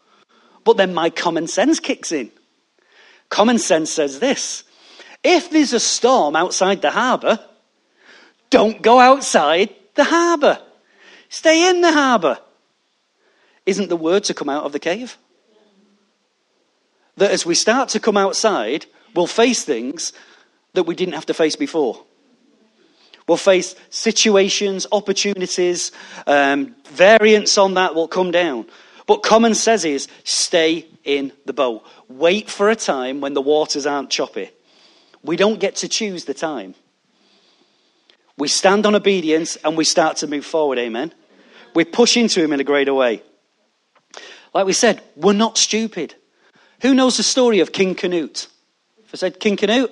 But 0.64 0.78
then 0.78 0.94
my 0.94 1.10
common 1.10 1.48
sense 1.48 1.80
kicks 1.80 2.12
in. 2.12 2.32
Common 3.30 3.60
sense 3.60 3.92
says 3.92 4.20
this 4.20 4.64
if 5.24 5.50
there's 5.50 5.74
a 5.74 5.80
storm 5.80 6.36
outside 6.36 6.82
the 6.82 6.92
harbour, 6.92 7.40
don't 8.50 8.82
go 8.82 9.00
outside 9.00 9.70
the 9.96 10.04
harbour. 10.04 10.60
Stay 11.30 11.70
in 11.70 11.82
the 11.82 11.92
harbour. 11.92 12.40
Isn't 13.66 13.90
the 13.90 13.96
word 13.96 14.24
to 14.26 14.34
come 14.34 14.50
out 14.50 14.64
of 14.64 14.72
the 14.72 14.80
cave? 14.80 15.18
That 17.18 17.32
as 17.32 17.46
we 17.46 17.54
start 17.54 17.90
to 17.90 18.00
come 18.00 18.18
outside, 18.18 18.86
we'll 19.14 19.28
face 19.28 19.64
things 19.64 20.14
that 20.74 20.84
we 20.84 20.96
didn't 20.96 21.14
have 21.14 21.26
to 21.28 21.34
face 21.34 21.56
before. 21.56 22.04
We'll 23.28 23.38
face 23.38 23.76
situations, 23.92 24.88
opportunities, 24.92 25.92
um, 26.26 26.76
variants 26.86 27.60
on 27.60 27.76
that 27.76 27.94
will 27.94 28.08
come 28.08 28.32
down. 28.32 28.66
But 29.10 29.24
common 29.24 29.56
says 29.56 29.86
is 29.86 30.08
stay 30.24 30.86
in 31.04 31.34
the 31.46 31.52
boat. 31.52 31.84
Wait 32.10 32.48
for 32.48 32.70
a 32.70 32.76
time 32.76 33.22
when 33.22 33.34
the 33.34 33.42
waters 33.42 33.88
aren't 33.88 34.12
choppy. 34.12 34.52
We 35.24 35.36
don't 35.36 35.60
get 35.60 35.78
to 35.78 35.88
choose 35.88 36.26
the 36.26 36.36
time. 36.36 36.76
We 38.38 38.50
stand 38.50 38.86
on 38.86 38.94
obedience 38.94 39.56
and 39.64 39.76
we 39.76 39.84
start 39.84 40.18
to 40.18 40.28
move 40.28 40.46
forward. 40.46 40.78
Amen. 40.78 41.12
We 41.74 41.86
push 41.86 42.18
into 42.18 42.44
him 42.44 42.54
in 42.54 42.60
a 42.60 42.64
greater 42.64 42.94
way. 42.94 43.24
Like 44.54 44.68
we 44.68 44.74
said, 44.74 45.02
we're 45.16 45.34
not 45.34 45.58
stupid. 45.58 46.14
Who 46.84 46.94
knows 46.94 47.18
the 47.18 47.24
story 47.24 47.62
of 47.62 47.72
King 47.72 47.96
Canute? 47.96 48.48
If 49.06 49.16
I 49.16 49.18
said 49.18 49.40
King 49.40 49.58
Canute? 49.58 49.92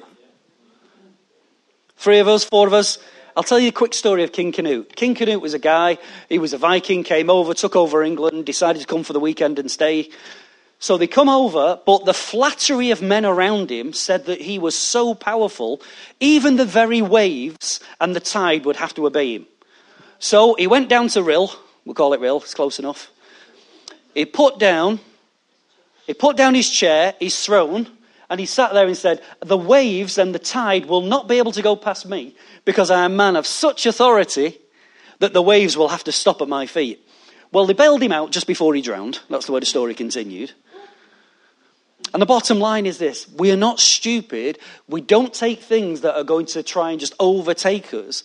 Three 1.95 2.19
of 2.19 2.27
us, 2.27 2.43
four 2.43 2.67
of 2.67 2.73
us. 2.73 2.99
I'll 3.37 3.43
tell 3.43 3.59
you 3.59 3.69
a 3.69 3.71
quick 3.71 3.93
story 3.93 4.23
of 4.23 4.31
King 4.31 4.51
Canute. 4.51 4.95
King 4.95 5.13
Canute 5.13 5.39
was 5.39 5.53
a 5.53 5.59
guy, 5.59 5.99
he 6.27 6.39
was 6.39 6.53
a 6.53 6.57
Viking, 6.57 7.03
came 7.03 7.29
over, 7.29 7.53
took 7.53 7.75
over 7.75 8.01
England, 8.01 8.47
decided 8.47 8.81
to 8.81 8.87
come 8.87 9.03
for 9.03 9.13
the 9.13 9.19
weekend 9.19 9.59
and 9.59 9.69
stay. 9.69 10.09
So 10.79 10.97
they 10.97 11.05
come 11.05 11.29
over, 11.29 11.79
but 11.85 12.05
the 12.05 12.15
flattery 12.15 12.89
of 12.89 13.03
men 13.03 13.27
around 13.27 13.69
him 13.69 13.93
said 13.93 14.25
that 14.25 14.41
he 14.41 14.57
was 14.57 14.75
so 14.75 15.13
powerful, 15.13 15.83
even 16.19 16.55
the 16.55 16.65
very 16.65 17.03
waves 17.03 17.79
and 18.01 18.15
the 18.15 18.19
tide 18.19 18.65
would 18.65 18.77
have 18.77 18.95
to 18.95 19.05
obey 19.05 19.35
him. 19.35 19.45
So 20.17 20.55
he 20.55 20.65
went 20.65 20.89
down 20.89 21.09
to 21.09 21.19
Rhyl, 21.21 21.55
we'll 21.85 21.93
call 21.93 22.13
it 22.13 22.19
Rhyl, 22.19 22.41
it's 22.41 22.55
close 22.55 22.79
enough. 22.79 23.11
He 24.15 24.25
put 24.25 24.57
down, 24.57 24.99
he 26.07 26.15
put 26.15 26.37
down 26.37 26.55
his 26.55 26.71
chair, 26.71 27.13
his 27.19 27.39
throne, 27.39 27.96
and 28.29 28.39
he 28.39 28.45
sat 28.45 28.73
there 28.73 28.87
and 28.87 28.97
said, 28.97 29.21
The 29.41 29.57
waves 29.57 30.17
and 30.17 30.33
the 30.33 30.39
tide 30.39 30.85
will 30.85 31.01
not 31.01 31.27
be 31.27 31.37
able 31.37 31.51
to 31.53 31.61
go 31.61 31.75
past 31.75 32.05
me 32.05 32.35
because 32.65 32.91
I 32.91 33.05
am 33.05 33.13
a 33.13 33.15
man 33.15 33.35
of 33.35 33.47
such 33.47 33.85
authority 33.85 34.59
that 35.19 35.33
the 35.33 35.41
waves 35.41 35.77
will 35.77 35.87
have 35.87 36.03
to 36.05 36.11
stop 36.11 36.41
at 36.41 36.47
my 36.47 36.65
feet. 36.65 37.03
Well, 37.51 37.65
they 37.65 37.73
bailed 37.73 38.03
him 38.03 38.11
out 38.11 38.31
just 38.31 38.47
before 38.47 38.75
he 38.75 38.81
drowned. 38.81 39.19
That's 39.29 39.45
the 39.45 39.51
way 39.51 39.59
the 39.59 39.65
story 39.65 39.95
continued. 39.95 40.51
And 42.13 42.21
the 42.21 42.25
bottom 42.25 42.59
line 42.59 42.85
is 42.85 42.97
this 42.97 43.27
we 43.33 43.51
are 43.51 43.57
not 43.57 43.79
stupid. 43.79 44.59
We 44.87 45.01
don't 45.01 45.33
take 45.33 45.61
things 45.61 46.01
that 46.01 46.15
are 46.15 46.23
going 46.23 46.45
to 46.47 46.63
try 46.63 46.91
and 46.91 46.99
just 46.99 47.13
overtake 47.19 47.93
us 47.93 48.23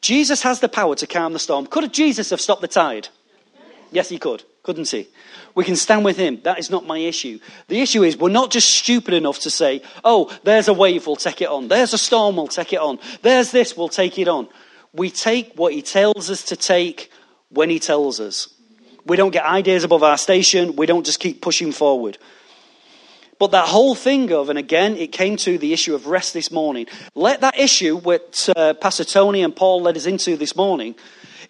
Jesus 0.00 0.42
has 0.42 0.60
the 0.60 0.68
power 0.68 0.94
to 0.96 1.06
calm 1.06 1.32
the 1.32 1.38
storm. 1.38 1.66
Could 1.66 1.92
Jesus 1.92 2.30
have 2.30 2.40
stopped 2.40 2.60
the 2.60 2.68
tide? 2.68 3.08
Yes, 3.90 4.08
he 4.08 4.18
could, 4.18 4.44
couldn't 4.62 4.88
he? 4.88 5.08
We 5.54 5.64
can 5.64 5.76
stand 5.76 6.04
with 6.04 6.16
him. 6.16 6.40
That 6.42 6.58
is 6.58 6.70
not 6.70 6.86
my 6.86 6.98
issue. 6.98 7.38
The 7.68 7.80
issue 7.80 8.02
is 8.02 8.16
we're 8.16 8.28
not 8.28 8.50
just 8.50 8.68
stupid 8.70 9.14
enough 9.14 9.40
to 9.40 9.50
say, 9.50 9.82
oh, 10.04 10.36
there's 10.44 10.68
a 10.68 10.74
wave, 10.74 11.06
we'll 11.06 11.16
take 11.16 11.42
it 11.42 11.48
on. 11.48 11.68
There's 11.68 11.94
a 11.94 11.98
storm, 11.98 12.36
we'll 12.36 12.48
take 12.48 12.72
it 12.72 12.80
on. 12.80 12.98
There's 13.22 13.50
this, 13.50 13.76
we'll 13.76 13.88
take 13.88 14.18
it 14.18 14.28
on. 14.28 14.48
We 14.92 15.10
take 15.10 15.54
what 15.54 15.72
he 15.72 15.82
tells 15.82 16.30
us 16.30 16.44
to 16.44 16.56
take 16.56 17.10
when 17.50 17.70
he 17.70 17.78
tells 17.78 18.20
us. 18.20 18.48
We 19.04 19.16
don't 19.16 19.30
get 19.30 19.44
ideas 19.44 19.84
above 19.84 20.02
our 20.02 20.18
station. 20.18 20.76
We 20.76 20.86
don't 20.86 21.04
just 21.04 21.20
keep 21.20 21.40
pushing 21.40 21.72
forward. 21.72 22.18
But 23.38 23.52
that 23.52 23.68
whole 23.68 23.94
thing 23.94 24.32
of, 24.32 24.50
and 24.50 24.58
again, 24.58 24.96
it 24.96 25.12
came 25.12 25.36
to 25.38 25.58
the 25.58 25.72
issue 25.72 25.94
of 25.94 26.08
rest 26.08 26.34
this 26.34 26.50
morning. 26.50 26.86
Let 27.14 27.40
that 27.40 27.58
issue, 27.58 27.96
which 27.96 28.50
uh, 28.54 28.74
Pastor 28.74 29.04
Tony 29.04 29.42
and 29.42 29.54
Paul 29.54 29.80
led 29.80 29.96
us 29.96 30.06
into 30.06 30.36
this 30.36 30.56
morning, 30.56 30.96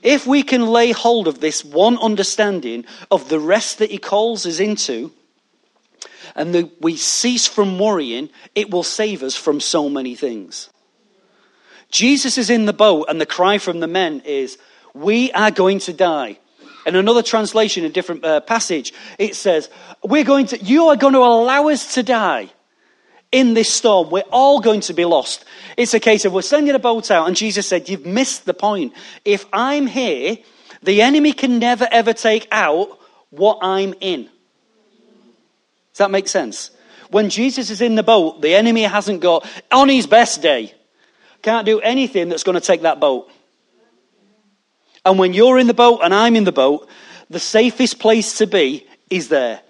if 0.03 0.27
we 0.27 0.43
can 0.43 0.67
lay 0.67 0.93
hold 0.93 1.29
of 1.29 1.41
this 1.41 1.65
one 1.65 1.99
understanding 1.99 2.85
of 3.11 3.29
the 3.29 3.41
rest 3.41 3.79
that 3.79 3.91
he 3.91 3.99
calls 3.99 4.47
us 4.47 4.61
into, 4.61 5.13
and 6.35 6.55
that 6.55 6.81
we 6.81 6.97
cease 6.97 7.47
from 7.47 7.79
worrying, 7.79 8.31
it 8.55 8.71
will 8.71 8.83
save 8.83 9.23
us 9.23 9.35
from 9.35 9.61
so 9.61 9.89
many 9.89 10.15
things. 10.15 10.71
Jesus 11.91 12.39
is 12.39 12.51
in 12.51 12.67
the 12.67 12.73
boat, 12.73 13.07
and 13.09 13.21
the 13.21 13.27
cry 13.27 13.59
from 13.59 13.81
the 13.81 13.87
men 13.87 14.21
is, 14.25 14.59
We 14.95 15.33
are 15.33 15.51
going 15.51 15.79
to 15.81 15.93
die. 15.93 16.39
In 16.87 16.97
another 16.97 17.23
translation, 17.23 17.85
a 17.85 17.89
different 17.89 18.25
uh, 18.25 18.41
passage, 18.41 18.93
it 19.19 19.35
says, 19.35 19.69
We're 20.05 20.25
going 20.25 20.47
to, 20.47 20.59
you 20.59 20.89
are 20.89 20.97
going 20.97 21.15
to 21.15 21.21
allow 21.21 21.69
us 21.69 21.95
to 21.95 22.03
die 22.03 22.51
in 23.33 23.55
this 23.55 23.73
storm. 23.73 24.11
We're 24.11 24.23
all 24.31 24.61
going 24.61 24.81
to 24.83 24.95
be 24.95 25.05
lost. 25.05 25.45
It's 25.77 25.95
a 25.95 26.01
case 26.01 26.25
of 26.25 26.33
we're 26.33 26.43
sending 26.43 26.75
a 26.75 26.79
boat 26.79 27.11
out, 27.11 27.27
and 27.27 27.37
Jesus 27.37 27.67
said, 27.69 27.89
You've 27.89 28.07
missed 28.07 28.45
the 28.45 28.55
point. 28.55 28.93
If 29.25 29.47
I'm 29.53 29.87
here, 29.87 30.39
the 30.83 31.03
enemy 31.03 31.33
can 31.33 31.59
never 31.59 31.87
ever 31.91 32.13
take 32.13 32.49
out 32.51 32.99
what 33.31 33.59
I'm 33.63 33.95
in. 34.01 34.25
Does 34.25 35.99
that 35.99 36.11
make 36.11 36.29
sense? 36.29 36.71
When 37.11 37.31
Jesus 37.31 37.71
is 37.71 37.81
in 37.81 37.95
the 37.95 38.03
boat, 38.03 38.43
the 38.43 38.55
enemy 38.55 38.83
hasn't 38.83 39.21
got, 39.21 39.49
on 39.73 39.89
his 39.89 40.07
best 40.07 40.43
day, 40.43 40.75
can't 41.43 41.65
do 41.65 41.81
anything 41.81 42.29
that's 42.29 42.43
going 42.43 42.55
to 42.55 42.61
take 42.61 42.83
that 42.83 43.01
boat. 43.01 43.31
And 45.05 45.19
when 45.19 45.33
you're 45.33 45.59
in 45.59 45.67
the 45.67 45.75
boat 45.75 46.01
and 46.03 46.15
I'm 46.15 46.37
in 46.37 46.45
the 46.45 46.53
boat, 46.53 46.89
the 47.31 47.41
safest 47.41 47.99
place 47.99 48.39
to 48.39 48.47
be 48.47 48.87
is 49.09 49.29
there. 49.29 49.61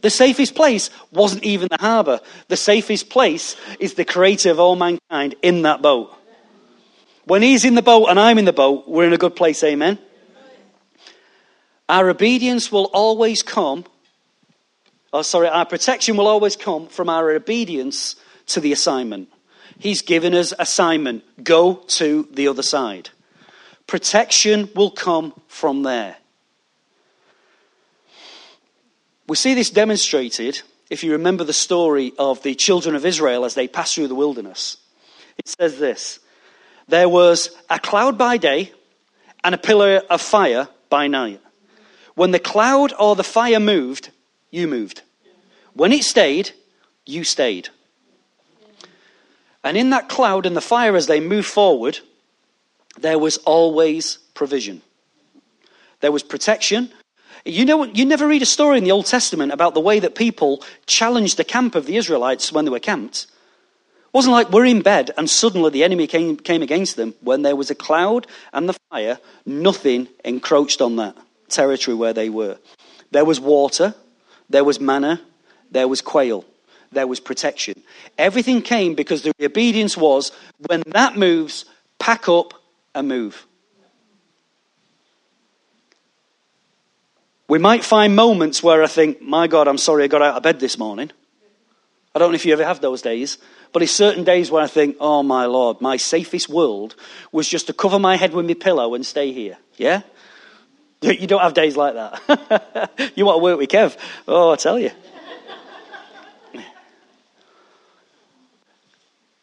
The 0.00 0.10
safest 0.10 0.54
place 0.54 0.90
wasn't 1.10 1.44
even 1.44 1.68
the 1.70 1.78
harbour. 1.80 2.20
The 2.48 2.56
safest 2.56 3.10
place 3.10 3.56
is 3.80 3.94
the 3.94 4.04
creator 4.04 4.50
of 4.50 4.60
all 4.60 4.76
mankind 4.76 5.34
in 5.42 5.62
that 5.62 5.82
boat. 5.82 6.14
When 7.24 7.42
he's 7.42 7.64
in 7.64 7.74
the 7.74 7.82
boat 7.82 8.06
and 8.06 8.18
I'm 8.18 8.38
in 8.38 8.44
the 8.44 8.52
boat, 8.52 8.88
we're 8.88 9.06
in 9.06 9.12
a 9.12 9.18
good 9.18 9.36
place, 9.36 9.62
amen? 9.62 9.98
Our 11.88 12.10
obedience 12.10 12.70
will 12.70 12.86
always 12.86 13.42
come, 13.42 13.84
oh, 15.12 15.22
sorry, 15.22 15.48
our 15.48 15.66
protection 15.66 16.16
will 16.16 16.28
always 16.28 16.56
come 16.56 16.86
from 16.86 17.08
our 17.08 17.30
obedience 17.30 18.16
to 18.46 18.60
the 18.60 18.72
assignment. 18.72 19.28
He's 19.78 20.02
given 20.02 20.34
us 20.34 20.52
assignment 20.58 21.22
go 21.42 21.74
to 21.74 22.28
the 22.32 22.48
other 22.48 22.62
side. 22.62 23.10
Protection 23.86 24.68
will 24.74 24.90
come 24.90 25.32
from 25.48 25.82
there. 25.82 26.16
We 29.28 29.36
see 29.36 29.52
this 29.52 29.68
demonstrated 29.68 30.62
if 30.88 31.04
you 31.04 31.12
remember 31.12 31.44
the 31.44 31.52
story 31.52 32.14
of 32.18 32.42
the 32.42 32.54
children 32.54 32.96
of 32.96 33.04
Israel 33.04 33.44
as 33.44 33.54
they 33.54 33.68
passed 33.68 33.94
through 33.94 34.08
the 34.08 34.14
wilderness. 34.14 34.78
It 35.36 35.46
says 35.46 35.78
this 35.78 36.18
There 36.88 37.08
was 37.08 37.50
a 37.68 37.78
cloud 37.78 38.16
by 38.16 38.38
day 38.38 38.72
and 39.44 39.54
a 39.54 39.58
pillar 39.58 40.02
of 40.08 40.22
fire 40.22 40.66
by 40.88 41.08
night. 41.08 41.42
When 42.14 42.30
the 42.30 42.38
cloud 42.40 42.94
or 42.98 43.14
the 43.14 43.22
fire 43.22 43.60
moved, 43.60 44.10
you 44.50 44.66
moved. 44.66 45.02
When 45.74 45.92
it 45.92 46.04
stayed, 46.04 46.50
you 47.04 47.22
stayed. 47.22 47.68
And 49.62 49.76
in 49.76 49.90
that 49.90 50.08
cloud 50.08 50.46
and 50.46 50.56
the 50.56 50.62
fire, 50.62 50.96
as 50.96 51.06
they 51.06 51.20
moved 51.20 51.48
forward, 51.48 51.98
there 52.98 53.18
was 53.18 53.36
always 53.38 54.16
provision. 54.32 54.80
There 56.00 56.12
was 56.12 56.22
protection, 56.22 56.90
you 57.44 57.64
know, 57.64 57.84
you 57.84 58.04
never 58.04 58.26
read 58.26 58.42
a 58.42 58.46
story 58.46 58.78
in 58.78 58.84
the 58.84 58.92
Old 58.92 59.06
Testament 59.06 59.52
about 59.52 59.74
the 59.74 59.80
way 59.80 59.98
that 60.00 60.14
people 60.14 60.62
challenged 60.86 61.36
the 61.36 61.44
camp 61.44 61.74
of 61.74 61.86
the 61.86 61.96
Israelites 61.96 62.52
when 62.52 62.64
they 62.64 62.70
were 62.70 62.78
camped. 62.78 63.26
It 64.08 64.14
wasn't 64.14 64.32
like 64.32 64.50
we're 64.50 64.64
in 64.64 64.82
bed 64.82 65.10
and 65.16 65.28
suddenly 65.28 65.70
the 65.70 65.84
enemy 65.84 66.06
came, 66.06 66.36
came 66.36 66.62
against 66.62 66.96
them. 66.96 67.14
When 67.20 67.42
there 67.42 67.56
was 67.56 67.70
a 67.70 67.74
cloud 67.74 68.26
and 68.52 68.68
the 68.68 68.76
fire, 68.90 69.18
nothing 69.44 70.08
encroached 70.24 70.80
on 70.80 70.96
that 70.96 71.16
territory 71.48 71.94
where 71.94 72.12
they 72.12 72.30
were. 72.30 72.58
There 73.10 73.24
was 73.24 73.40
water, 73.40 73.94
there 74.48 74.64
was 74.64 74.80
manna, 74.80 75.20
there 75.70 75.88
was 75.88 76.00
quail, 76.00 76.44
there 76.92 77.06
was 77.06 77.20
protection. 77.20 77.82
Everything 78.16 78.62
came 78.62 78.94
because 78.94 79.22
the 79.22 79.32
obedience 79.42 79.96
was 79.96 80.32
when 80.66 80.82
that 80.86 81.16
moves, 81.16 81.64
pack 81.98 82.28
up 82.28 82.54
and 82.94 83.08
move. 83.08 83.46
We 87.48 87.58
might 87.58 87.82
find 87.82 88.14
moments 88.14 88.62
where 88.62 88.82
I 88.82 88.86
think, 88.86 89.22
my 89.22 89.46
God, 89.46 89.68
I'm 89.68 89.78
sorry 89.78 90.04
I 90.04 90.06
got 90.06 90.20
out 90.20 90.36
of 90.36 90.42
bed 90.42 90.60
this 90.60 90.78
morning. 90.78 91.10
I 92.14 92.18
don't 92.18 92.30
know 92.30 92.34
if 92.34 92.44
you 92.44 92.52
ever 92.52 92.64
have 92.64 92.80
those 92.80 93.00
days, 93.00 93.38
but 93.72 93.82
it's 93.82 93.92
certain 93.92 94.24
days 94.24 94.50
where 94.50 94.62
I 94.62 94.66
think, 94.66 94.96
oh 95.00 95.22
my 95.22 95.46
Lord, 95.46 95.80
my 95.80 95.96
safest 95.96 96.48
world 96.48 96.94
was 97.32 97.48
just 97.48 97.66
to 97.68 97.72
cover 97.72 97.98
my 97.98 98.16
head 98.16 98.34
with 98.34 98.46
my 98.46 98.54
pillow 98.54 98.94
and 98.94 99.04
stay 99.04 99.32
here. 99.32 99.56
Yeah? 99.76 100.02
You 101.00 101.26
don't 101.26 101.40
have 101.40 101.54
days 101.54 101.76
like 101.76 101.94
that. 101.94 102.90
you 103.16 103.24
want 103.24 103.38
to 103.38 103.42
work 103.42 103.58
with 103.58 103.70
Kev? 103.70 103.96
Oh, 104.26 104.52
I 104.52 104.56
tell 104.56 104.78
you. 104.78 104.90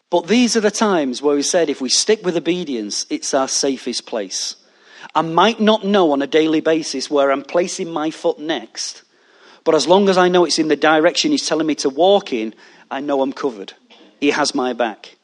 But 0.09 0.27
these 0.27 0.55
are 0.55 0.61
the 0.61 0.71
times 0.71 1.21
where 1.21 1.35
we 1.35 1.41
said 1.41 1.69
if 1.69 1.81
we 1.81 1.89
stick 1.89 2.23
with 2.23 2.37
obedience, 2.37 3.05
it's 3.09 3.33
our 3.33 3.47
safest 3.47 4.05
place. 4.05 4.55
I 5.15 5.21
might 5.21 5.61
not 5.61 5.85
know 5.85 6.11
on 6.11 6.21
a 6.21 6.27
daily 6.27 6.59
basis 6.59 7.09
where 7.09 7.31
I'm 7.31 7.41
placing 7.41 7.89
my 7.89 8.11
foot 8.11 8.37
next, 8.37 9.03
but 9.63 9.73
as 9.73 9.87
long 9.87 10.09
as 10.09 10.17
I 10.17 10.27
know 10.27 10.43
it's 10.43 10.59
in 10.59 10.67
the 10.67 10.75
direction 10.75 11.31
He's 11.31 11.47
telling 11.47 11.65
me 11.65 11.75
to 11.75 11.89
walk 11.89 12.33
in, 12.33 12.53
I 12.91 12.99
know 12.99 13.21
I'm 13.21 13.31
covered. 13.31 13.73
He 14.19 14.31
has 14.31 14.53
my 14.53 14.73
back. 14.73 15.15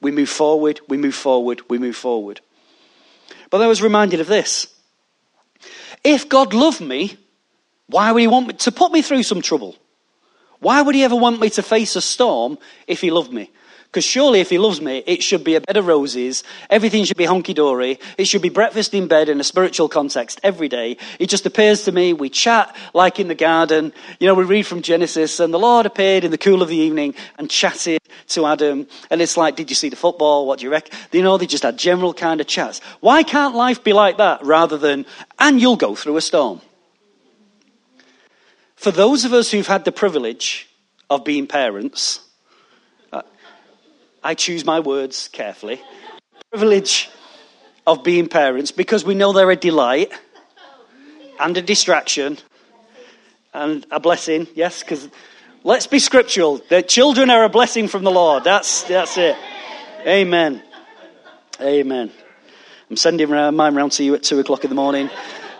We 0.00 0.10
move 0.10 0.28
forward, 0.28 0.80
we 0.86 0.98
move 0.98 1.14
forward, 1.14 1.62
we 1.70 1.78
move 1.78 1.96
forward. 1.96 2.40
But 3.50 3.62
I 3.62 3.66
was 3.66 3.82
reminded 3.82 4.20
of 4.20 4.26
this. 4.26 4.66
If 6.04 6.28
God 6.28 6.52
loved 6.52 6.82
me, 6.82 7.16
why 7.86 8.12
would 8.12 8.20
He 8.20 8.28
want 8.28 8.48
me 8.48 8.54
to 8.54 8.70
put 8.70 8.92
me 8.92 9.00
through 9.00 9.22
some 9.22 9.40
trouble? 9.40 9.76
Why 10.60 10.82
would 10.82 10.94
He 10.94 11.04
ever 11.04 11.16
want 11.16 11.40
me 11.40 11.48
to 11.50 11.62
face 11.62 11.96
a 11.96 12.02
storm 12.02 12.58
if 12.86 13.00
He 13.00 13.10
loved 13.10 13.32
me? 13.32 13.50
Because 13.90 14.04
surely, 14.04 14.40
if 14.40 14.50
he 14.50 14.58
loves 14.58 14.82
me, 14.82 15.02
it 15.06 15.22
should 15.22 15.42
be 15.42 15.54
a 15.54 15.62
bed 15.62 15.78
of 15.78 15.86
roses. 15.86 16.44
Everything 16.68 17.04
should 17.04 17.16
be 17.16 17.24
honky 17.24 17.54
dory. 17.54 17.98
It 18.18 18.26
should 18.26 18.42
be 18.42 18.50
breakfast 18.50 18.92
in 18.92 19.08
bed 19.08 19.30
in 19.30 19.40
a 19.40 19.44
spiritual 19.44 19.88
context 19.88 20.38
every 20.42 20.68
day. 20.68 20.98
It 21.18 21.30
just 21.30 21.46
appears 21.46 21.84
to 21.84 21.92
me. 21.92 22.12
We 22.12 22.28
chat 22.28 22.76
like 22.92 23.18
in 23.18 23.28
the 23.28 23.34
garden. 23.34 23.94
You 24.20 24.26
know, 24.26 24.34
we 24.34 24.44
read 24.44 24.66
from 24.66 24.82
Genesis, 24.82 25.40
and 25.40 25.54
the 25.54 25.58
Lord 25.58 25.86
appeared 25.86 26.24
in 26.24 26.30
the 26.30 26.36
cool 26.36 26.60
of 26.60 26.68
the 26.68 26.76
evening 26.76 27.14
and 27.38 27.48
chatted 27.48 28.02
to 28.28 28.44
Adam. 28.44 28.86
And 29.10 29.22
it's 29.22 29.38
like, 29.38 29.56
did 29.56 29.70
you 29.70 29.74
see 29.74 29.88
the 29.88 29.96
football? 29.96 30.46
What 30.46 30.58
do 30.58 30.66
you 30.66 30.70
reckon? 30.70 30.94
You 31.10 31.22
know, 31.22 31.38
they 31.38 31.46
just 31.46 31.62
had 31.62 31.78
general 31.78 32.12
kind 32.12 32.42
of 32.42 32.46
chats. 32.46 32.82
Why 33.00 33.22
can't 33.22 33.54
life 33.54 33.82
be 33.82 33.94
like 33.94 34.18
that 34.18 34.44
rather 34.44 34.76
than, 34.76 35.06
and 35.38 35.62
you'll 35.62 35.76
go 35.76 35.94
through 35.94 36.18
a 36.18 36.20
storm? 36.20 36.60
For 38.76 38.90
those 38.90 39.24
of 39.24 39.32
us 39.32 39.50
who've 39.50 39.66
had 39.66 39.86
the 39.86 39.92
privilege 39.92 40.68
of 41.08 41.24
being 41.24 41.46
parents, 41.46 42.20
I 44.22 44.34
choose 44.34 44.64
my 44.64 44.80
words 44.80 45.28
carefully. 45.28 45.80
Privilege 46.50 47.10
of 47.86 48.02
being 48.02 48.28
parents 48.28 48.70
because 48.70 49.04
we 49.04 49.14
know 49.14 49.32
they're 49.32 49.50
a 49.50 49.56
delight 49.56 50.12
and 51.40 51.56
a 51.56 51.62
distraction 51.62 52.38
and 53.54 53.86
a 53.90 54.00
blessing. 54.00 54.46
Yes, 54.54 54.82
because 54.82 55.08
let's 55.64 55.86
be 55.86 55.98
scriptural. 55.98 56.60
The 56.68 56.82
children 56.82 57.30
are 57.30 57.44
a 57.44 57.48
blessing 57.48 57.88
from 57.88 58.04
the 58.04 58.10
Lord. 58.10 58.44
That's, 58.44 58.82
that's 58.84 59.16
it. 59.16 59.36
Amen. 60.06 60.62
Amen. 61.60 62.10
I'm 62.90 62.96
sending 62.96 63.30
mine 63.30 63.74
round 63.74 63.92
to 63.92 64.04
you 64.04 64.14
at 64.14 64.22
two 64.22 64.38
o'clock 64.40 64.64
in 64.64 64.70
the 64.70 64.76
morning 64.76 65.10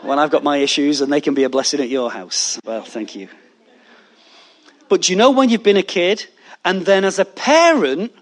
when 0.03 0.19
I've 0.19 0.31
got 0.31 0.43
my 0.43 0.59
issues 0.59 1.01
and 1.01 1.13
they 1.13 1.21
can 1.21 1.35
be 1.35 1.45
a 1.45 1.51
blessing 1.51 1.81
at 1.81 1.89
your 1.89 2.11
house. 2.11 2.59
Well, 2.65 2.83
thank 2.83 3.15
you. 3.15 3.29
But 4.89 5.03
do 5.03 5.13
you 5.13 5.17
know 5.17 5.31
when 5.31 5.51
you've 5.51 5.63
been 5.63 5.77
a 5.77 5.83
kid 5.83 6.27
and 6.65 6.87
then 6.87 7.05
as 7.05 7.19
a 7.19 7.25
parent, 7.25 8.13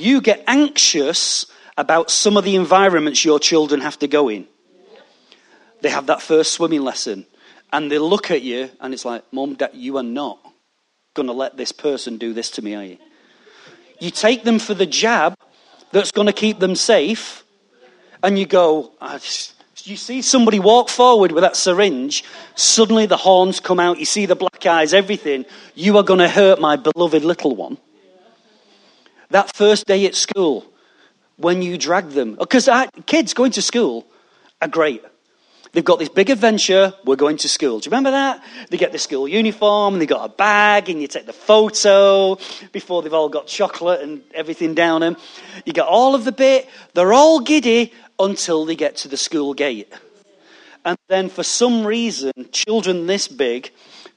you 0.00 0.20
get 0.20 0.42
anxious 0.46 1.46
about 1.76 2.10
some 2.10 2.36
of 2.36 2.44
the 2.44 2.56
environments 2.56 3.24
your 3.24 3.38
children 3.38 3.80
have 3.80 3.98
to 4.00 4.08
go 4.08 4.28
in. 4.28 4.46
They 5.80 5.88
have 5.90 6.06
that 6.06 6.20
first 6.20 6.52
swimming 6.52 6.82
lesson, 6.82 7.26
and 7.72 7.90
they 7.90 7.98
look 7.98 8.30
at 8.30 8.42
you, 8.42 8.70
and 8.80 8.92
it's 8.92 9.04
like, 9.04 9.24
Mom, 9.32 9.54
Dad, 9.54 9.70
you 9.72 9.96
are 9.96 10.02
not 10.02 10.38
going 11.14 11.26
to 11.26 11.32
let 11.32 11.56
this 11.56 11.72
person 11.72 12.18
do 12.18 12.32
this 12.32 12.50
to 12.50 12.62
me, 12.62 12.74
are 12.74 12.84
you? 12.84 12.98
You 13.98 14.10
take 14.10 14.44
them 14.44 14.58
for 14.58 14.74
the 14.74 14.86
jab 14.86 15.34
that's 15.92 16.12
going 16.12 16.26
to 16.26 16.32
keep 16.32 16.58
them 16.58 16.74
safe, 16.74 17.44
and 18.22 18.38
you 18.38 18.46
go, 18.46 18.92
you 19.84 19.96
see 19.96 20.20
somebody 20.20 20.58
walk 20.58 20.90
forward 20.90 21.32
with 21.32 21.42
that 21.42 21.56
syringe, 21.56 22.24
suddenly 22.54 23.06
the 23.06 23.16
horns 23.16 23.60
come 23.60 23.80
out, 23.80 23.98
you 23.98 24.04
see 24.04 24.26
the 24.26 24.36
black 24.36 24.66
eyes, 24.66 24.92
everything. 24.92 25.46
You 25.74 25.96
are 25.96 26.02
going 26.02 26.20
to 26.20 26.28
hurt 26.28 26.60
my 26.60 26.76
beloved 26.76 27.24
little 27.24 27.56
one. 27.56 27.78
That 29.30 29.54
first 29.56 29.86
day 29.86 30.06
at 30.06 30.14
school, 30.14 30.66
when 31.36 31.62
you 31.62 31.78
drag 31.78 32.10
them, 32.10 32.34
because 32.34 32.68
kids 33.06 33.34
going 33.34 33.52
to 33.52 33.62
school 33.62 34.06
are 34.60 34.68
great. 34.68 35.02
They've 35.72 35.84
got 35.84 36.00
this 36.00 36.08
big 36.08 36.30
adventure, 36.30 36.92
we're 37.04 37.14
going 37.14 37.36
to 37.38 37.48
school. 37.48 37.78
Do 37.78 37.86
you 37.86 37.92
remember 37.92 38.10
that? 38.10 38.42
They 38.70 38.76
get 38.76 38.90
the 38.90 38.98
school 38.98 39.28
uniform 39.28 39.94
and 39.94 40.02
they 40.02 40.06
got 40.06 40.28
a 40.28 40.32
bag 40.32 40.90
and 40.90 41.00
you 41.00 41.06
take 41.06 41.26
the 41.26 41.32
photo 41.32 42.36
before 42.72 43.02
they've 43.02 43.14
all 43.14 43.28
got 43.28 43.46
chocolate 43.46 44.00
and 44.00 44.22
everything 44.34 44.74
down 44.74 45.02
them. 45.02 45.16
You 45.64 45.72
get 45.72 45.86
all 45.86 46.16
of 46.16 46.24
the 46.24 46.32
bit. 46.32 46.68
They're 46.94 47.12
all 47.12 47.38
giddy 47.38 47.92
until 48.18 48.64
they 48.64 48.74
get 48.74 48.96
to 48.96 49.08
the 49.08 49.16
school 49.16 49.54
gate. 49.54 49.92
And 50.84 50.98
then 51.08 51.28
for 51.28 51.44
some 51.44 51.86
reason, 51.86 52.32
children 52.50 53.06
this 53.06 53.28
big 53.28 53.70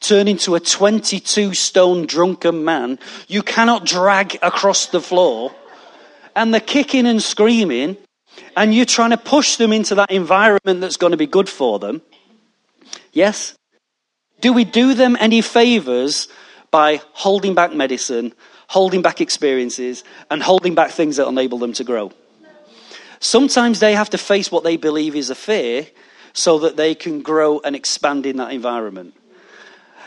turn 0.03 0.27
into 0.27 0.55
a 0.55 0.59
22 0.59 1.53
stone 1.53 2.05
drunken 2.05 2.63
man 2.63 2.99
you 3.27 3.41
cannot 3.41 3.85
drag 3.85 4.37
across 4.41 4.87
the 4.87 5.01
floor. 5.01 5.53
And 6.35 6.53
they're 6.53 6.61
kicking 6.61 7.05
and 7.05 7.21
screaming, 7.21 7.95
and 8.57 8.73
you're 8.73 8.85
trying 8.85 9.11
to 9.11 9.17
push 9.17 9.57
them 9.57 9.71
into 9.71 9.95
that 9.95 10.09
environment 10.09 10.81
that's 10.81 10.97
going 10.97 11.11
to 11.11 11.17
be 11.17 11.27
good 11.27 11.47
for 11.47 11.77
them. 11.77 12.01
Yes? 13.11 13.55
Do 14.41 14.51
we 14.51 14.65
do 14.65 14.95
them 14.95 15.15
any 15.19 15.41
favors 15.41 16.27
by 16.71 17.01
holding 17.13 17.53
back 17.53 17.73
medicine, 17.73 18.33
holding 18.67 19.03
back 19.03 19.21
experiences, 19.21 20.03
and 20.31 20.41
holding 20.41 20.73
back 20.73 20.89
things 20.89 21.17
that 21.17 21.27
enable 21.27 21.59
them 21.59 21.73
to 21.73 21.83
grow? 21.83 22.11
Sometimes 23.19 23.79
they 23.79 23.93
have 23.93 24.09
to 24.09 24.17
face 24.17 24.51
what 24.51 24.63
they 24.63 24.75
believe 24.75 25.15
is 25.15 25.29
a 25.29 25.35
fear 25.35 25.87
so 26.33 26.59
that 26.59 26.77
they 26.77 26.95
can 26.95 27.21
grow 27.21 27.59
and 27.59 27.75
expand 27.75 28.25
in 28.25 28.37
that 28.37 28.51
environment. 28.51 29.13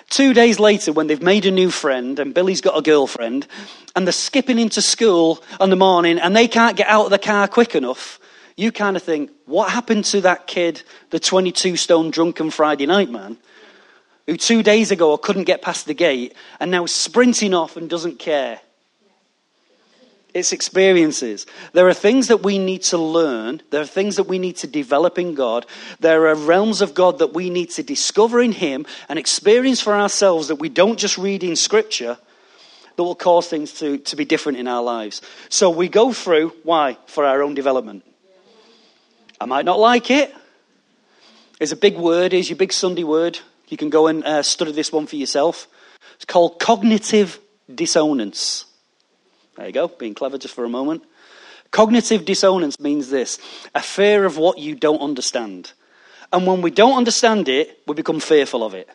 Two 0.09 0.33
days 0.33 0.61
later, 0.61 0.93
when 0.93 1.07
they've 1.09 1.23
made 1.23 1.47
a 1.47 1.51
new 1.51 1.71
friend 1.71 2.19
and 2.19 2.33
Billy's 2.35 2.61
got 2.61 2.79
a 2.79 2.83
girlfriend, 2.83 3.47
and 3.95 4.07
they're 4.07 4.13
skipping 4.13 4.59
into 4.59 4.81
school 4.81 5.43
in 5.61 5.71
the 5.71 5.77
morning 5.77 6.19
and 6.19 6.37
they 6.37 6.47
can't 6.49 6.77
get 6.77 6.87
out 6.87 7.07
of 7.07 7.11
the 7.11 7.19
car 7.19 7.49
quick 7.49 7.75
enough, 7.75 8.21
you 8.57 8.71
kind 8.73 8.97
of 8.97 9.03
think, 9.03 9.31
what 9.47 9.71
happened 9.71 10.05
to 10.07 10.21
that 10.23 10.47
kid, 10.47 10.83
the 11.11 11.19
22 11.19 11.77
stone 11.77 12.11
drunken 12.11 12.51
Friday 12.51 12.87
night 12.87 13.11
man? 13.11 13.37
who 14.27 14.37
two 14.37 14.63
days 14.63 14.91
ago 14.91 15.17
couldn't 15.17 15.45
get 15.45 15.63
past 15.63 15.87
the 15.87 15.95
gate 15.95 16.35
and 16.59 16.71
now 16.71 16.85
is 16.85 16.93
sprinting 16.93 17.55
off 17.55 17.77
and 17.77 17.89
doesn't 17.89 18.19
care. 18.19 18.61
It's 20.37 20.53
experiences. 20.53 21.47
There 21.73 21.89
are 21.89 21.95
things 21.95 22.29
that 22.29 22.43
we 22.43 22.59
need 22.59 22.83
to 22.83 22.99
learn. 22.99 23.63
There 23.71 23.81
are 23.81 23.87
things 23.87 24.17
that 24.17 24.25
we 24.25 24.39
need 24.39 24.57
to 24.57 24.67
develop 24.67 25.19
in 25.19 25.35
God. 25.35 25.65
There 26.01 26.27
are 26.27 26.35
realms 26.35 26.83
of 26.83 26.93
God 26.93 27.21
that 27.21 27.33
we 27.33 27.49
need 27.49 27.71
to 27.71 27.83
discover 27.83 28.43
in 28.43 28.53
Him 28.53 28.85
and 29.09 29.19
experience 29.19 29.81
for 29.81 29.95
ourselves 29.95 30.49
that 30.49 30.57
we 30.57 30.69
don't 30.69 30.99
just 30.99 31.17
read 31.17 31.43
in 31.43 31.57
Scripture 31.57 32.19
that 32.97 33.03
will 33.03 33.15
cause 33.15 33.49
things 33.49 33.73
to, 33.81 33.97
to 33.97 34.15
be 34.15 34.27
different 34.27 34.59
in 34.59 34.69
our 34.69 34.83
lives. 34.83 35.23
So 35.49 35.71
we 35.71 35.89
go 35.89 36.13
through, 36.13 36.53
why? 36.65 36.99
For 37.07 37.25
our 37.25 37.43
own 37.43 37.55
development. 37.55 38.05
I 39.41 39.47
might 39.47 39.65
not 39.65 39.79
like 39.79 40.11
it. 40.11 40.35
It's 41.59 41.73
a 41.73 41.77
big 41.77 41.97
word, 41.97 42.35
is 42.35 42.51
your 42.51 42.59
big 42.59 42.75
Sunday 42.75 43.05
word. 43.05 43.39
You 43.69 43.79
can 43.79 43.89
go 43.89 44.07
and 44.07 44.23
uh, 44.23 44.43
study 44.43 44.73
this 44.73 44.93
one 44.93 45.07
for 45.07 45.17
yourself. 45.17 45.67
It's 46.17 46.27
called 46.27 46.59
cognitive 46.59 47.41
dissonance. 47.75 48.66
There 49.57 49.67
you 49.67 49.73
go, 49.73 49.89
being 49.89 50.15
clever 50.15 50.39
just 50.39 50.55
for 50.55 50.65
a 50.65 50.69
moment. 50.69 51.05
Cognitive 51.71 52.25
dissonance 52.25 52.79
means 52.79 53.11
this 53.11 53.39
a 53.75 53.83
fear 53.83 54.25
of 54.25 54.39
what 54.39 54.59
you 54.59 54.75
don't 54.75 55.01
understand. 55.01 55.73
And 56.33 56.47
when 56.47 56.61
we 56.61 56.71
don't 56.71 56.97
understand 56.97 57.49
it, 57.49 57.81
we 57.87 57.95
become 57.95 58.21
fearful 58.21 58.65
of 58.65 58.75
it. 58.75 58.89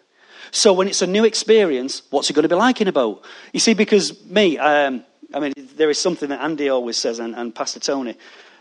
So 0.51 0.73
when 0.73 0.87
it's 0.87 1.01
a 1.01 1.07
new 1.07 1.23
experience, 1.23 2.01
what's 2.09 2.29
it 2.29 2.33
going 2.33 2.43
to 2.43 2.49
be 2.49 2.55
like 2.55 2.81
in 2.81 2.87
a 2.87 2.91
boat? 2.91 3.23
You 3.53 3.59
see, 3.59 3.73
because 3.73 4.23
me, 4.25 4.57
um, 4.57 5.03
I 5.33 5.39
mean, 5.39 5.53
there 5.75 5.89
is 5.89 5.97
something 5.97 6.29
that 6.29 6.41
Andy 6.41 6.69
always 6.69 6.97
says, 6.97 7.19
and, 7.19 7.35
and 7.35 7.55
Pastor 7.55 7.79
Tony, 7.79 8.17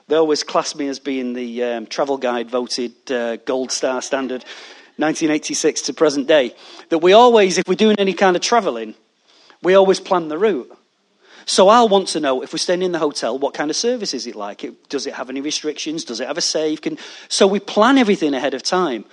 they 0.07 0.17
always 0.17 0.45
class 0.45 0.75
me 0.75 0.87
as 0.87 1.01
being 1.01 1.33
the 1.33 1.65
um, 1.65 1.87
travel 1.87 2.17
guide 2.17 2.49
voted 2.49 2.93
uh, 3.11 3.37
gold 3.39 3.73
star 3.73 4.01
standard, 4.03 4.45
1986 4.97 5.83
to 5.83 5.95
present 5.95 6.29
day. 6.29 6.55
That 6.91 6.99
we 6.99 7.13
always, 7.13 7.59
if 7.59 7.67
we're 7.67 7.75
doing 7.75 7.97
any 7.99 8.15
kind 8.15 8.37
of 8.37 8.43
traveling, 8.43 8.95
we 9.63 9.75
always 9.75 9.99
plan 9.99 10.29
the 10.29 10.39
route. 10.39 10.77
So 11.47 11.68
I'll 11.68 11.88
want 11.88 12.09
to 12.09 12.20
know 12.20 12.43
if 12.43 12.53
we're 12.53 12.59
staying 12.59 12.82
in 12.82 12.93
the 12.93 12.99
hotel, 12.99 13.38
what 13.38 13.55
kind 13.55 13.70
of 13.70 13.76
service 13.76 14.14
is 14.14 14.26
it 14.26 14.36
like? 14.36 14.64
does 14.88 15.07
it 15.07 15.14
have 15.14 15.30
any 15.30 15.41
restrictions? 15.41 16.05
Does 16.05 16.20
it 16.20 16.28
have 16.28 16.38
a 16.38 16.43
safe? 16.43 16.80
Can, 16.80 16.99
so 17.28 17.47
we 17.47 17.61
plan 17.61 17.99
everything 17.99 18.34
ahead 18.34 18.55
of 18.55 18.62
time. 18.62 19.05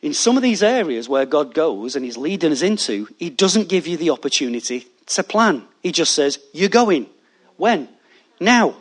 In 0.00 0.14
some 0.14 0.36
of 0.36 0.42
these 0.42 0.62
areas 0.62 1.08
where 1.08 1.26
God 1.26 1.54
goes 1.54 1.96
and 1.96 2.04
He's 2.04 2.16
leading 2.16 2.52
us 2.52 2.62
into, 2.62 3.08
He 3.18 3.30
doesn't 3.30 3.68
give 3.68 3.86
you 3.86 3.96
the 3.96 4.10
opportunity 4.10 4.86
to 5.06 5.22
plan. 5.24 5.64
He 5.82 5.90
just 5.90 6.14
says, 6.14 6.38
You're 6.52 6.68
going. 6.68 7.06
When? 7.56 7.88
Now. 8.40 8.76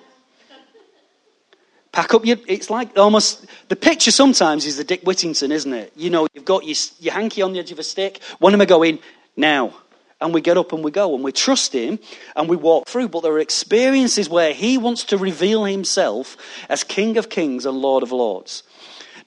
Pack 1.92 2.14
up 2.14 2.26
your. 2.26 2.38
It's 2.48 2.70
like 2.70 2.96
almost. 2.96 3.48
The 3.70 3.76
picture 3.76 4.12
sometimes 4.12 4.68
is 4.68 4.78
the 4.78 4.84
Dick 4.84 5.02
Whittington, 5.02 5.52
isn't 5.52 5.74
it? 5.74 5.94
You 5.96 6.12
know, 6.12 6.28
you've 6.32 6.46
got 6.46 6.64
your, 6.64 6.76
your 7.00 7.14
hanky 7.16 7.42
on 7.42 7.54
the 7.54 7.60
edge 7.60 7.72
of 7.72 7.80
a 7.80 7.84
stick. 7.84 8.22
When 8.38 8.54
am 8.54 8.62
I 8.62 8.66
going? 8.66 9.00
Now 9.36 9.74
and 10.20 10.34
we 10.34 10.42
get 10.42 10.58
up 10.58 10.74
and 10.74 10.84
we 10.84 10.92
go 10.92 11.14
and 11.14 11.24
we 11.24 11.32
trust 11.32 11.74
him 11.74 12.00
and 12.36 12.50
we 12.50 12.56
walk 12.56 12.88
through. 12.88 13.10
But 13.10 13.22
there 13.22 13.34
are 13.34 13.40
experiences 13.40 14.30
where 14.30 14.54
he 14.54 14.78
wants 14.78 15.04
to 15.06 15.18
reveal 15.18 15.66
himself 15.66 16.38
as 16.70 16.84
King 16.84 17.18
of 17.18 17.30
Kings 17.30 17.66
and 17.66 17.78
Lord 17.78 18.04
of 18.04 18.12
Lords. 18.12 18.64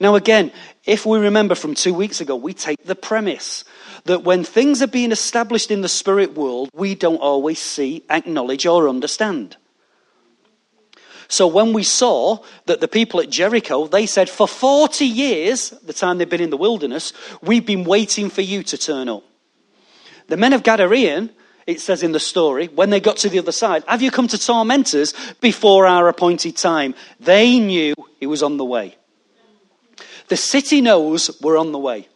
Now, 0.00 0.14
again, 0.14 0.50
if 0.86 1.04
we 1.04 1.18
remember 1.18 1.54
from 1.54 1.74
two 1.74 1.92
weeks 1.92 2.20
ago, 2.20 2.34
we 2.34 2.54
take 2.54 2.84
the 2.84 2.94
premise 2.94 3.64
that 4.04 4.24
when 4.24 4.44
things 4.44 4.80
are 4.80 4.86
being 4.86 5.12
established 5.12 5.70
in 5.70 5.82
the 5.82 5.88
spirit 5.88 6.34
world, 6.34 6.70
we 6.72 6.94
don't 6.94 7.18
always 7.18 7.58
see, 7.58 8.02
acknowledge, 8.08 8.64
or 8.64 8.88
understand. 8.88 9.56
So 11.28 11.46
when 11.46 11.72
we 11.72 11.84
saw 11.84 12.38
that 12.66 12.80
the 12.80 12.88
people 12.88 13.20
at 13.20 13.30
Jericho, 13.30 13.86
they 13.86 14.06
said, 14.06 14.28
for 14.28 14.48
40 14.48 15.04
years, 15.04 15.70
the 15.70 15.92
time 15.92 16.18
they've 16.18 16.28
been 16.28 16.40
in 16.40 16.50
the 16.50 16.56
wilderness, 16.56 17.12
we've 17.40 17.64
been 17.64 17.84
waiting 17.84 18.30
for 18.30 18.40
you 18.40 18.64
to 18.64 18.76
turn 18.76 19.08
up. 19.08 19.22
The 20.30 20.36
men 20.36 20.52
of 20.52 20.62
Gadarean, 20.62 21.30
it 21.66 21.80
says 21.80 22.04
in 22.04 22.12
the 22.12 22.20
story, 22.20 22.68
when 22.68 22.90
they 22.90 23.00
got 23.00 23.16
to 23.18 23.28
the 23.28 23.40
other 23.40 23.50
side, 23.50 23.82
have 23.88 24.00
you 24.00 24.12
come 24.12 24.28
to 24.28 24.38
torment 24.38 24.94
us 24.94 25.12
before 25.40 25.88
our 25.88 26.08
appointed 26.08 26.56
time? 26.56 26.94
They 27.18 27.58
knew 27.58 27.94
he 28.20 28.28
was 28.28 28.40
on 28.40 28.56
the 28.56 28.64
way. 28.64 28.96
The 30.28 30.36
city 30.36 30.80
knows 30.80 31.36
we're 31.42 31.58
on 31.58 31.72
the 31.72 31.80
way. 31.80 32.06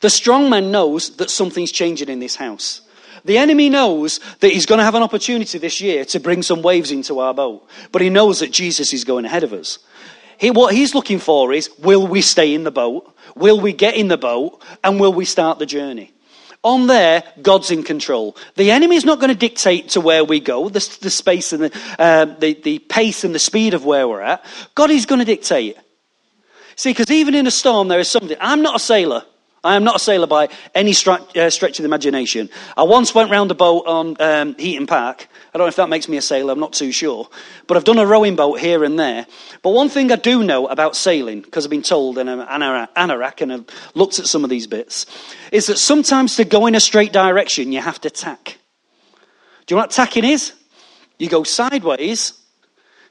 The 0.00 0.10
strong 0.10 0.48
man 0.48 0.70
knows 0.70 1.16
that 1.16 1.28
something's 1.28 1.72
changing 1.72 2.08
in 2.08 2.20
this 2.20 2.36
house. 2.36 2.82
The 3.24 3.38
enemy 3.38 3.68
knows 3.68 4.20
that 4.38 4.52
he's 4.52 4.64
going 4.64 4.78
to 4.78 4.84
have 4.84 4.94
an 4.94 5.02
opportunity 5.02 5.58
this 5.58 5.80
year 5.80 6.04
to 6.04 6.20
bring 6.20 6.40
some 6.42 6.62
waves 6.62 6.92
into 6.92 7.18
our 7.18 7.34
boat, 7.34 7.68
but 7.90 8.00
he 8.00 8.10
knows 8.10 8.38
that 8.38 8.52
Jesus 8.52 8.92
is 8.92 9.02
going 9.02 9.24
ahead 9.24 9.42
of 9.42 9.52
us. 9.52 9.80
He, 10.38 10.52
what 10.52 10.72
he's 10.72 10.94
looking 10.94 11.18
for 11.18 11.52
is 11.52 11.68
will 11.80 12.06
we 12.06 12.22
stay 12.22 12.54
in 12.54 12.62
the 12.62 12.70
boat? 12.70 13.12
Will 13.34 13.58
we 13.58 13.72
get 13.72 13.96
in 13.96 14.06
the 14.06 14.16
boat? 14.16 14.62
And 14.84 15.00
will 15.00 15.12
we 15.12 15.24
start 15.24 15.58
the 15.58 15.66
journey? 15.66 16.12
On 16.62 16.86
there, 16.86 17.24
God's 17.40 17.70
in 17.70 17.82
control. 17.82 18.36
The 18.56 18.70
enemy 18.70 18.96
is 18.96 19.04
not 19.04 19.18
going 19.18 19.30
to 19.30 19.38
dictate 19.38 19.90
to 19.90 20.00
where 20.00 20.24
we 20.24 20.40
go, 20.40 20.68
the, 20.68 20.98
the 21.00 21.10
space 21.10 21.54
and 21.54 21.64
the, 21.64 21.96
uh, 21.98 22.26
the, 22.26 22.52
the 22.52 22.78
pace 22.80 23.24
and 23.24 23.34
the 23.34 23.38
speed 23.38 23.72
of 23.72 23.86
where 23.86 24.06
we're 24.06 24.20
at. 24.20 24.44
God 24.74 24.90
is 24.90 25.06
going 25.06 25.20
to 25.20 25.24
dictate. 25.24 25.78
See, 26.76 26.90
because 26.90 27.10
even 27.10 27.34
in 27.34 27.46
a 27.46 27.50
storm, 27.50 27.88
there 27.88 28.00
is 28.00 28.10
something. 28.10 28.36
I'm 28.40 28.60
not 28.60 28.76
a 28.76 28.78
sailor. 28.78 29.24
I 29.62 29.76
am 29.76 29.84
not 29.84 29.96
a 29.96 29.98
sailor 29.98 30.26
by 30.26 30.48
any 30.74 30.94
stretch, 30.94 31.36
uh, 31.36 31.50
stretch 31.50 31.78
of 31.78 31.82
the 31.82 31.88
imagination. 31.88 32.48
I 32.76 32.84
once 32.84 33.14
went 33.14 33.30
round 33.30 33.50
a 33.50 33.54
boat 33.54 33.86
on 33.86 34.16
um, 34.18 34.54
Heaton 34.58 34.86
Park. 34.86 35.28
I 35.52 35.58
don't 35.58 35.66
know 35.66 35.68
if 35.68 35.76
that 35.76 35.90
makes 35.90 36.08
me 36.08 36.16
a 36.16 36.22
sailor, 36.22 36.52
I'm 36.52 36.60
not 36.60 36.72
too 36.72 36.92
sure. 36.92 37.28
But 37.66 37.76
I've 37.76 37.84
done 37.84 37.98
a 37.98 38.06
rowing 38.06 38.36
boat 38.36 38.58
here 38.58 38.84
and 38.84 38.98
there. 38.98 39.26
But 39.62 39.70
one 39.70 39.90
thing 39.90 40.10
I 40.12 40.16
do 40.16 40.42
know 40.42 40.66
about 40.68 40.96
sailing, 40.96 41.42
because 41.42 41.66
I've 41.66 41.70
been 41.70 41.82
told 41.82 42.16
in 42.16 42.28
an 42.28 42.46
anorak 42.46 43.40
and 43.42 43.52
I've 43.52 43.66
looked 43.94 44.18
at 44.18 44.26
some 44.26 44.44
of 44.44 44.50
these 44.50 44.66
bits, 44.66 45.04
is 45.52 45.66
that 45.66 45.76
sometimes 45.76 46.36
to 46.36 46.44
go 46.44 46.66
in 46.66 46.74
a 46.74 46.80
straight 46.80 47.12
direction, 47.12 47.70
you 47.70 47.80
have 47.80 48.00
to 48.00 48.10
tack. 48.10 48.56
Do 49.66 49.74
you 49.74 49.76
know 49.76 49.82
what 49.82 49.90
tacking 49.90 50.24
is? 50.24 50.54
You 51.18 51.28
go 51.28 51.44
sideways 51.44 52.32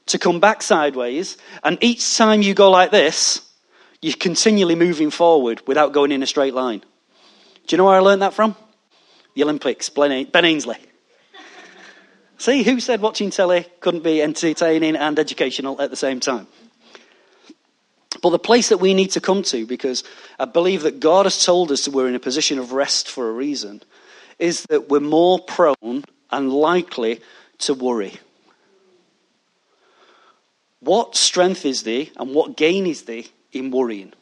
to 0.06 0.18
come 0.18 0.40
back 0.40 0.62
sideways, 0.62 1.36
and 1.62 1.78
each 1.80 2.16
time 2.16 2.42
you 2.42 2.54
go 2.54 2.70
like 2.70 2.90
this, 2.90 3.49
you're 4.02 4.14
continually 4.14 4.74
moving 4.74 5.10
forward 5.10 5.66
without 5.66 5.92
going 5.92 6.12
in 6.12 6.22
a 6.22 6.26
straight 6.26 6.54
line. 6.54 6.80
Do 7.66 7.74
you 7.74 7.78
know 7.78 7.84
where 7.84 7.96
I 7.96 8.00
learned 8.00 8.22
that 8.22 8.34
from? 8.34 8.56
The 9.34 9.42
Olympics, 9.42 9.88
Ben 9.88 10.12
Ainslie. 10.34 10.78
See, 12.38 12.62
who 12.62 12.80
said 12.80 13.02
watching 13.02 13.30
telly 13.30 13.66
couldn't 13.80 14.02
be 14.02 14.22
entertaining 14.22 14.96
and 14.96 15.18
educational 15.18 15.80
at 15.80 15.90
the 15.90 15.96
same 15.96 16.20
time? 16.20 16.46
But 18.22 18.30
the 18.30 18.38
place 18.38 18.70
that 18.70 18.78
we 18.78 18.94
need 18.94 19.12
to 19.12 19.20
come 19.20 19.42
to, 19.44 19.66
because 19.66 20.04
I 20.38 20.46
believe 20.46 20.82
that 20.82 21.00
God 21.00 21.26
has 21.26 21.44
told 21.44 21.70
us 21.70 21.84
that 21.84 21.94
we're 21.94 22.08
in 22.08 22.14
a 22.14 22.20
position 22.20 22.58
of 22.58 22.72
rest 22.72 23.10
for 23.10 23.28
a 23.28 23.32
reason, 23.32 23.82
is 24.38 24.64
that 24.64 24.88
we're 24.88 25.00
more 25.00 25.38
prone 25.38 26.04
and 26.30 26.52
likely 26.52 27.20
to 27.58 27.74
worry. 27.74 28.18
What 30.80 31.14
strength 31.14 31.66
is 31.66 31.82
there 31.82 32.06
and 32.16 32.34
what 32.34 32.56
gain 32.56 32.86
is 32.86 33.02
there 33.02 33.24
in 33.52 33.70
worrying. 33.70 34.12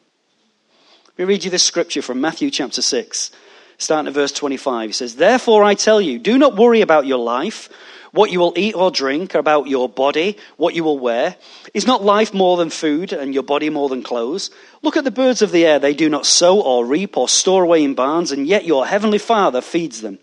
Let 1.07 1.27
me 1.27 1.33
read 1.33 1.43
you 1.43 1.51
this 1.51 1.63
scripture 1.63 2.01
from 2.01 2.21
Matthew 2.21 2.49
chapter 2.49 2.81
6, 2.81 3.31
starting 3.77 4.07
at 4.07 4.13
verse 4.13 4.31
25. 4.31 4.89
He 4.89 4.93
says, 4.93 5.15
Therefore 5.15 5.63
I 5.63 5.73
tell 5.73 5.99
you, 5.99 6.17
do 6.17 6.37
not 6.37 6.55
worry 6.55 6.81
about 6.81 7.05
your 7.05 7.17
life, 7.17 7.69
what 8.11 8.31
you 8.31 8.39
will 8.39 8.53
eat 8.55 8.73
or 8.73 8.89
drink, 8.89 9.35
or 9.35 9.39
about 9.39 9.67
your 9.67 9.89
body, 9.89 10.37
what 10.57 10.75
you 10.75 10.83
will 10.83 10.97
wear. 10.97 11.35
Is 11.73 11.85
not 11.85 12.03
life 12.03 12.33
more 12.33 12.57
than 12.57 12.69
food, 12.69 13.13
and 13.13 13.33
your 13.33 13.43
body 13.43 13.69
more 13.69 13.89
than 13.89 14.01
clothes? 14.01 14.49
Look 14.81 14.97
at 14.97 15.03
the 15.03 15.11
birds 15.11 15.41
of 15.41 15.51
the 15.51 15.65
air. 15.65 15.77
They 15.77 15.93
do 15.93 16.09
not 16.09 16.25
sow 16.25 16.61
or 16.61 16.85
reap 16.85 17.17
or 17.17 17.27
store 17.27 17.63
away 17.63 17.83
in 17.83 17.95
barns, 17.95 18.31
and 18.31 18.47
yet 18.47 18.65
your 18.65 18.87
heavenly 18.87 19.19
Father 19.19 19.61
feeds 19.61 20.01
them. 20.01 20.19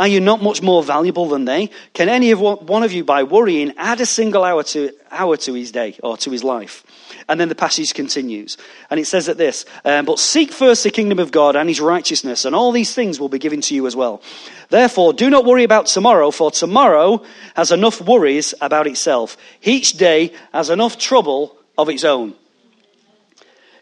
Are 0.00 0.08
you 0.08 0.18
not 0.18 0.42
much 0.42 0.62
more 0.62 0.82
valuable 0.82 1.28
than 1.28 1.44
they? 1.44 1.68
Can 1.92 2.08
any 2.08 2.30
of 2.30 2.40
one 2.40 2.82
of 2.82 2.90
you, 2.90 3.04
by 3.04 3.22
worrying, 3.22 3.74
add 3.76 4.00
a 4.00 4.06
single 4.06 4.44
hour 4.44 4.62
to, 4.62 4.92
hour 5.10 5.36
to 5.36 5.52
his 5.52 5.72
day 5.72 5.98
or 6.02 6.16
to 6.16 6.30
his 6.30 6.42
life? 6.42 6.84
And 7.28 7.38
then 7.38 7.50
the 7.50 7.54
passage 7.54 7.92
continues. 7.92 8.56
And 8.88 8.98
it 8.98 9.04
says 9.04 9.26
that 9.26 9.36
this 9.36 9.66
um, 9.84 10.06
But 10.06 10.18
seek 10.18 10.52
first 10.52 10.84
the 10.84 10.90
kingdom 10.90 11.18
of 11.18 11.32
God 11.32 11.54
and 11.54 11.68
his 11.68 11.82
righteousness, 11.82 12.46
and 12.46 12.56
all 12.56 12.72
these 12.72 12.94
things 12.94 13.20
will 13.20 13.28
be 13.28 13.38
given 13.38 13.60
to 13.60 13.74
you 13.74 13.86
as 13.86 13.94
well. 13.94 14.22
Therefore, 14.70 15.12
do 15.12 15.28
not 15.28 15.44
worry 15.44 15.64
about 15.64 15.84
tomorrow, 15.84 16.30
for 16.30 16.50
tomorrow 16.50 17.22
has 17.54 17.70
enough 17.70 18.00
worries 18.00 18.54
about 18.62 18.86
itself. 18.86 19.36
Each 19.62 19.92
day 19.92 20.32
has 20.54 20.70
enough 20.70 20.96
trouble 20.96 21.58
of 21.76 21.90
its 21.90 22.04
own. 22.04 22.32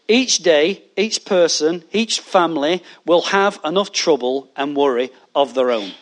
Each 0.09 0.39
day, 0.39 0.83
each 0.97 1.23
person, 1.23 1.85
each 1.93 2.19
family 2.19 2.83
will 3.05 3.21
have 3.21 3.57
enough 3.63 3.93
trouble 3.93 4.49
and 4.57 4.75
worry 4.75 5.11
of 5.33 5.53
their 5.53 5.71
own. 5.71 5.93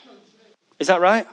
Is 0.79 0.87
that 0.87 1.01
right? 1.01 1.27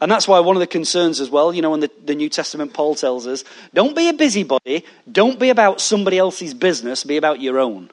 And 0.00 0.10
that's 0.10 0.28
why 0.28 0.38
one 0.40 0.54
of 0.54 0.60
the 0.60 0.66
concerns 0.66 1.20
as 1.20 1.28
well, 1.28 1.52
you 1.52 1.60
know, 1.60 1.74
in 1.74 1.80
the, 1.80 1.90
the 2.04 2.14
New 2.14 2.28
Testament, 2.28 2.72
Paul 2.72 2.94
tells 2.94 3.26
us 3.26 3.42
don't 3.74 3.96
be 3.96 4.08
a 4.08 4.12
busybody, 4.12 4.84
don't 5.10 5.40
be 5.40 5.50
about 5.50 5.80
somebody 5.80 6.18
else's 6.18 6.54
business, 6.54 7.02
be 7.02 7.16
about 7.16 7.40
your 7.40 7.58
own. 7.58 7.90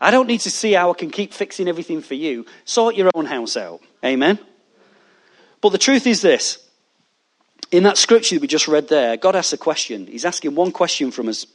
I 0.00 0.10
don't 0.10 0.28
need 0.28 0.40
to 0.40 0.50
see 0.50 0.72
how 0.72 0.90
I 0.90 0.94
can 0.94 1.10
keep 1.10 1.32
fixing 1.32 1.66
everything 1.66 2.02
for 2.02 2.14
you. 2.14 2.46
Sort 2.64 2.94
your 2.94 3.10
own 3.14 3.26
house 3.26 3.56
out. 3.56 3.80
Amen? 4.04 4.38
But 5.60 5.70
the 5.70 5.78
truth 5.78 6.06
is 6.06 6.20
this 6.20 6.58
in 7.72 7.82
that 7.84 7.98
scripture 7.98 8.36
that 8.36 8.42
we 8.42 8.46
just 8.46 8.68
read 8.68 8.88
there, 8.88 9.16
God 9.16 9.34
asks 9.34 9.52
a 9.52 9.58
question. 9.58 10.06
He's 10.06 10.24
asking 10.24 10.54
one 10.54 10.70
question 10.70 11.10
from 11.10 11.28
us. 11.28 11.46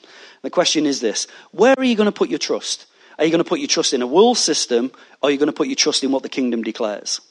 The 0.41 0.49
question 0.49 0.85
is 0.85 0.99
this 0.99 1.27
Where 1.51 1.75
are 1.77 1.83
you 1.83 1.95
going 1.95 2.07
to 2.07 2.11
put 2.11 2.29
your 2.29 2.39
trust? 2.39 2.85
Are 3.17 3.25
you 3.25 3.31
going 3.31 3.43
to 3.43 3.47
put 3.49 3.59
your 3.59 3.67
trust 3.67 3.93
in 3.93 4.01
a 4.01 4.07
world 4.07 4.37
system 4.37 4.91
or 5.21 5.29
are 5.29 5.31
you 5.31 5.37
going 5.37 5.47
to 5.47 5.53
put 5.53 5.67
your 5.67 5.75
trust 5.75 6.03
in 6.03 6.11
what 6.11 6.23
the 6.23 6.29
kingdom 6.29 6.63
declares? 6.63 7.21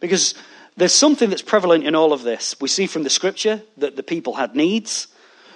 Because 0.00 0.34
there's 0.76 0.92
something 0.92 1.30
that's 1.30 1.42
prevalent 1.42 1.84
in 1.84 1.94
all 1.94 2.12
of 2.12 2.22
this. 2.22 2.56
We 2.60 2.68
see 2.68 2.86
from 2.86 3.02
the 3.02 3.10
scripture 3.10 3.62
that 3.76 3.96
the 3.96 4.02
people 4.02 4.34
had 4.34 4.56
needs, 4.56 5.08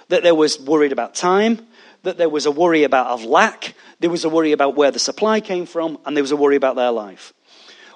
that 0.09 0.23
there 0.23 0.35
was 0.35 0.59
worried 0.59 0.91
about 0.91 1.15
time, 1.15 1.65
that 2.03 2.17
there 2.17 2.29
was 2.29 2.45
a 2.45 2.51
worry 2.51 2.83
about 2.83 3.07
of 3.07 3.23
lack, 3.23 3.73
there 3.99 4.09
was 4.09 4.23
a 4.23 4.29
worry 4.29 4.51
about 4.51 4.75
where 4.75 4.91
the 4.91 4.99
supply 4.99 5.39
came 5.39 5.65
from, 5.65 5.97
and 6.05 6.15
there 6.15 6.23
was 6.23 6.31
a 6.31 6.35
worry 6.35 6.55
about 6.55 6.75
their 6.75 6.91
life. 6.91 7.33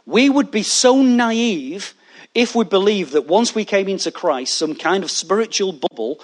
We 0.05 0.29
would 0.29 0.49
be 0.49 0.63
so 0.63 1.01
naive 1.03 1.93
if 2.33 2.55
we 2.55 2.65
believed 2.65 3.13
that 3.13 3.27
once 3.27 3.53
we 3.53 3.65
came 3.65 3.87
into 3.87 4.11
Christ, 4.11 4.57
some 4.57 4.75
kind 4.75 5.03
of 5.03 5.11
spiritual 5.11 5.73
bubble 5.73 6.19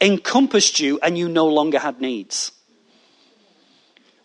encompassed 0.00 0.80
you 0.80 0.98
and 1.02 1.16
you 1.16 1.28
no 1.28 1.46
longer 1.46 1.78
had 1.78 2.00
needs. 2.00 2.52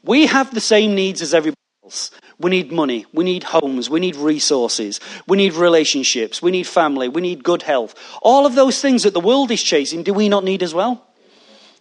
We 0.04 0.28
have 0.28 0.54
the 0.54 0.62
same 0.62 0.96
needs 0.96 1.22
as 1.22 1.34
everybody 1.34 1.60
else. 1.84 2.12
We 2.40 2.50
need 2.50 2.72
money. 2.72 3.06
We 3.14 3.24
need 3.24 3.44
homes. 3.44 3.90
We 3.90 4.00
need 4.00 4.16
resources. 4.16 5.00
We 5.28 5.38
need 5.38 5.54
relationships. 5.54 6.42
We 6.42 6.52
need 6.52 6.68
family. 6.68 7.08
We 7.08 7.22
need 7.22 7.44
good 7.44 7.62
health. 7.62 7.96
All 8.22 8.46
of 8.46 8.56
those 8.56 8.82
things 8.82 9.04
that 9.04 9.14
the 9.14 9.20
world 9.20 9.52
is 9.52 9.64
chasing, 9.64 10.04
do 10.04 10.14
we 10.14 10.28
not 10.28 10.44
need 10.44 10.62
as 10.62 10.74
well? 10.74 11.06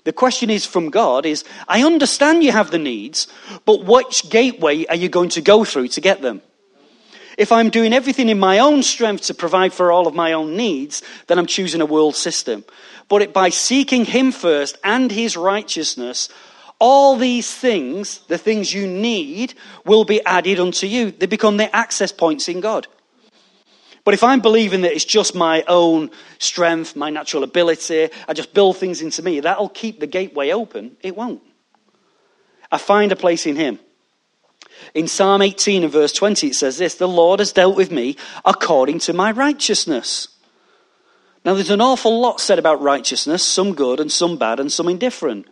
The 0.04 0.12
question 0.12 0.50
is 0.50 0.66
from 0.66 0.90
God 0.90 1.26
is, 1.26 1.44
I 1.66 1.82
understand 1.82 2.44
you 2.44 2.52
have 2.52 2.70
the 2.70 2.78
needs, 2.78 3.26
but 3.64 3.84
which 3.84 4.28
gateway 4.28 4.84
are 4.86 4.94
you 4.94 5.08
going 5.08 5.30
to 5.30 5.40
go 5.40 5.64
through 5.64 5.88
to 5.88 6.00
get 6.00 6.20
them? 6.20 6.42
If 7.36 7.50
I'm 7.50 7.70
doing 7.70 7.92
everything 7.92 8.28
in 8.28 8.38
my 8.38 8.60
own 8.60 8.82
strength 8.82 9.24
to 9.24 9.34
provide 9.34 9.72
for 9.72 9.90
all 9.90 10.06
of 10.06 10.14
my 10.14 10.34
own 10.34 10.56
needs, 10.56 11.02
then 11.26 11.38
I'm 11.38 11.46
choosing 11.46 11.80
a 11.80 11.86
world 11.86 12.14
system. 12.14 12.64
But 13.08 13.22
it, 13.22 13.32
by 13.32 13.48
seeking 13.48 14.04
Him 14.04 14.30
first 14.30 14.78
and 14.84 15.10
His 15.10 15.36
righteousness, 15.36 16.28
all 16.84 17.16
these 17.16 17.50
things, 17.50 18.18
the 18.28 18.36
things 18.36 18.74
you 18.74 18.86
need, 18.86 19.54
will 19.86 20.04
be 20.04 20.22
added 20.26 20.60
unto 20.60 20.86
you. 20.86 21.12
They 21.12 21.24
become 21.24 21.56
the 21.56 21.74
access 21.74 22.12
points 22.12 22.46
in 22.46 22.60
God. 22.60 22.86
But 24.04 24.12
if 24.12 24.22
I'm 24.22 24.40
believing 24.40 24.82
that 24.82 24.92
it's 24.92 25.06
just 25.06 25.34
my 25.34 25.64
own 25.66 26.10
strength, 26.38 26.94
my 26.94 27.08
natural 27.08 27.42
ability, 27.42 28.10
I 28.28 28.34
just 28.34 28.52
build 28.52 28.76
things 28.76 29.00
into 29.00 29.22
me, 29.22 29.40
that'll 29.40 29.70
keep 29.70 29.98
the 29.98 30.06
gateway 30.06 30.50
open. 30.50 30.98
It 31.00 31.16
won't. 31.16 31.40
I 32.70 32.76
find 32.76 33.12
a 33.12 33.16
place 33.16 33.46
in 33.46 33.56
Him. 33.56 33.78
In 34.92 35.08
Psalm 35.08 35.40
18 35.40 35.84
and 35.84 35.92
verse 35.92 36.12
20, 36.12 36.48
it 36.48 36.54
says 36.54 36.76
this 36.76 36.96
The 36.96 37.08
Lord 37.08 37.40
has 37.40 37.52
dealt 37.52 37.76
with 37.76 37.90
me 37.90 38.18
according 38.44 38.98
to 38.98 39.14
my 39.14 39.30
righteousness. 39.30 40.28
Now, 41.46 41.54
there's 41.54 41.70
an 41.70 41.80
awful 41.80 42.20
lot 42.20 42.40
said 42.40 42.58
about 42.58 42.82
righteousness, 42.82 43.42
some 43.42 43.74
good 43.74 44.00
and 44.00 44.12
some 44.12 44.36
bad 44.36 44.60
and 44.60 44.70
some 44.70 44.88
indifferent. 44.88 45.46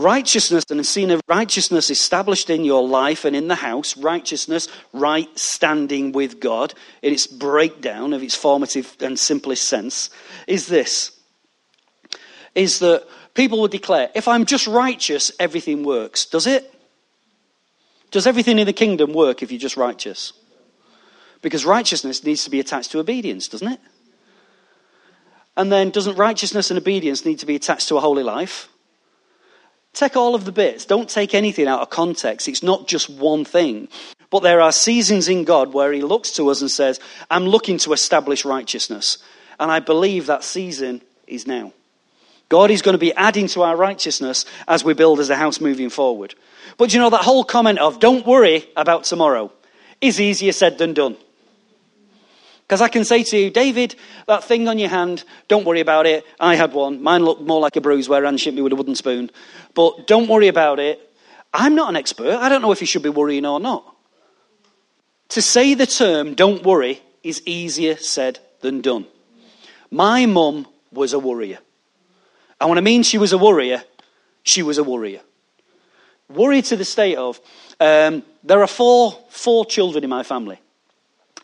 Righteousness, 0.00 0.64
and 0.70 0.86
seen 0.86 1.10
of 1.10 1.20
righteousness 1.28 1.90
established 1.90 2.48
in 2.48 2.64
your 2.64 2.88
life 2.88 3.26
and 3.26 3.36
in 3.36 3.48
the 3.48 3.54
house, 3.54 3.98
righteousness, 3.98 4.66
right 4.94 5.28
standing 5.38 6.12
with 6.12 6.40
God, 6.40 6.72
in 7.02 7.12
its 7.12 7.26
breakdown 7.26 8.14
of 8.14 8.22
its 8.22 8.34
formative 8.34 8.96
and 9.00 9.18
simplest 9.18 9.68
sense, 9.68 10.08
is 10.46 10.68
this 10.68 11.12
is 12.54 12.78
that 12.78 13.06
people 13.34 13.60
would 13.60 13.70
declare, 13.70 14.10
if 14.14 14.26
I'm 14.26 14.46
just 14.46 14.66
righteous, 14.66 15.30
everything 15.38 15.84
works. 15.84 16.24
Does 16.24 16.46
it? 16.46 16.72
Does 18.10 18.26
everything 18.26 18.58
in 18.58 18.66
the 18.66 18.72
kingdom 18.72 19.12
work 19.12 19.42
if 19.42 19.52
you're 19.52 19.60
just 19.60 19.76
righteous? 19.76 20.32
Because 21.42 21.66
righteousness 21.66 22.24
needs 22.24 22.42
to 22.44 22.50
be 22.50 22.58
attached 22.58 22.90
to 22.92 23.00
obedience, 23.00 23.48
doesn't 23.48 23.68
it? 23.68 23.80
And 25.58 25.70
then, 25.70 25.90
doesn't 25.90 26.16
righteousness 26.16 26.70
and 26.70 26.78
obedience 26.78 27.26
need 27.26 27.40
to 27.40 27.46
be 27.46 27.54
attached 27.54 27.88
to 27.88 27.98
a 27.98 28.00
holy 28.00 28.22
life? 28.22 28.70
Take 29.92 30.16
all 30.16 30.34
of 30.34 30.44
the 30.44 30.52
bits. 30.52 30.84
Don't 30.84 31.08
take 31.08 31.34
anything 31.34 31.66
out 31.66 31.80
of 31.80 31.90
context. 31.90 32.48
It's 32.48 32.62
not 32.62 32.86
just 32.86 33.10
one 33.10 33.44
thing. 33.44 33.88
But 34.30 34.40
there 34.40 34.60
are 34.60 34.72
seasons 34.72 35.28
in 35.28 35.44
God 35.44 35.72
where 35.72 35.92
He 35.92 36.02
looks 36.02 36.30
to 36.32 36.48
us 36.50 36.60
and 36.60 36.70
says, 36.70 37.00
I'm 37.30 37.46
looking 37.46 37.78
to 37.78 37.92
establish 37.92 38.44
righteousness. 38.44 39.18
And 39.58 39.70
I 39.70 39.80
believe 39.80 40.26
that 40.26 40.44
season 40.44 41.02
is 41.26 41.46
now. 41.46 41.72
God 42.48 42.70
is 42.70 42.82
going 42.82 42.94
to 42.94 42.98
be 42.98 43.14
adding 43.14 43.46
to 43.48 43.62
our 43.62 43.76
righteousness 43.76 44.44
as 44.66 44.84
we 44.84 44.94
build 44.94 45.20
as 45.20 45.30
a 45.30 45.36
house 45.36 45.60
moving 45.60 45.90
forward. 45.90 46.34
But 46.78 46.92
you 46.92 46.98
know, 46.98 47.10
that 47.10 47.22
whole 47.22 47.44
comment 47.44 47.78
of 47.78 48.00
don't 48.00 48.26
worry 48.26 48.68
about 48.76 49.04
tomorrow 49.04 49.52
is 50.00 50.20
easier 50.20 50.52
said 50.52 50.78
than 50.78 50.94
done. 50.94 51.16
Because 52.70 52.82
I 52.82 52.86
can 52.86 53.04
say 53.04 53.24
to 53.24 53.36
you, 53.36 53.50
David, 53.50 53.96
that 54.28 54.44
thing 54.44 54.68
on 54.68 54.78
your 54.78 54.90
hand, 54.90 55.24
don't 55.48 55.64
worry 55.64 55.80
about 55.80 56.06
it. 56.06 56.24
I 56.38 56.54
had 56.54 56.72
one. 56.72 57.02
Mine 57.02 57.24
looked 57.24 57.42
more 57.42 57.58
like 57.58 57.74
a 57.74 57.80
bruise 57.80 58.08
where 58.08 58.24
Anne 58.24 58.38
hit 58.38 58.54
me 58.54 58.62
with 58.62 58.72
a 58.72 58.76
wooden 58.76 58.94
spoon. 58.94 59.28
But 59.74 60.06
don't 60.06 60.28
worry 60.28 60.46
about 60.46 60.78
it. 60.78 61.00
I'm 61.52 61.74
not 61.74 61.88
an 61.88 61.96
expert. 61.96 62.32
I 62.32 62.48
don't 62.48 62.62
know 62.62 62.70
if 62.70 62.80
you 62.80 62.86
should 62.86 63.02
be 63.02 63.08
worrying 63.08 63.44
or 63.44 63.58
not. 63.58 63.96
To 65.30 65.42
say 65.42 65.74
the 65.74 65.84
term 65.84 66.34
don't 66.34 66.62
worry 66.62 67.02
is 67.24 67.42
easier 67.44 67.96
said 67.96 68.38
than 68.60 68.82
done. 68.82 69.04
My 69.90 70.26
mum 70.26 70.68
was 70.92 71.12
a 71.12 71.18
worrier. 71.18 71.58
And 72.60 72.68
when 72.68 72.78
I 72.78 72.82
mean 72.82 73.02
she 73.02 73.18
was 73.18 73.32
a 73.32 73.38
worrier, 73.38 73.82
she 74.44 74.62
was 74.62 74.78
a 74.78 74.84
worrier. 74.84 75.22
Worried 76.28 76.66
to 76.66 76.76
the 76.76 76.84
state 76.84 77.16
of, 77.16 77.40
um, 77.80 78.22
there 78.44 78.62
are 78.62 78.68
four, 78.68 79.18
four 79.28 79.66
children 79.66 80.04
in 80.04 80.10
my 80.10 80.22
family. 80.22 80.60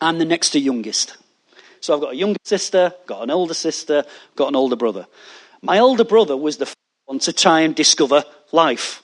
I'm 0.01 0.19
the 0.19 0.25
next 0.25 0.51
to 0.51 0.59
youngest. 0.59 1.17
So 1.81 1.95
I've 1.95 2.01
got 2.01 2.13
a 2.13 2.17
younger 2.17 2.39
sister, 2.45 2.93
got 3.07 3.23
an 3.23 3.31
older 3.31 3.55
sister, 3.55 4.05
got 4.35 4.49
an 4.49 4.57
older 4.57 4.77
brother. 4.77 5.07
My 5.63 5.79
older 5.79 6.05
brother 6.05 6.37
was 6.37 6.59
the 6.59 6.73
one 7.07 7.19
to 7.21 7.33
try 7.33 7.61
and 7.61 7.75
discover 7.75 8.25
life. 8.53 9.03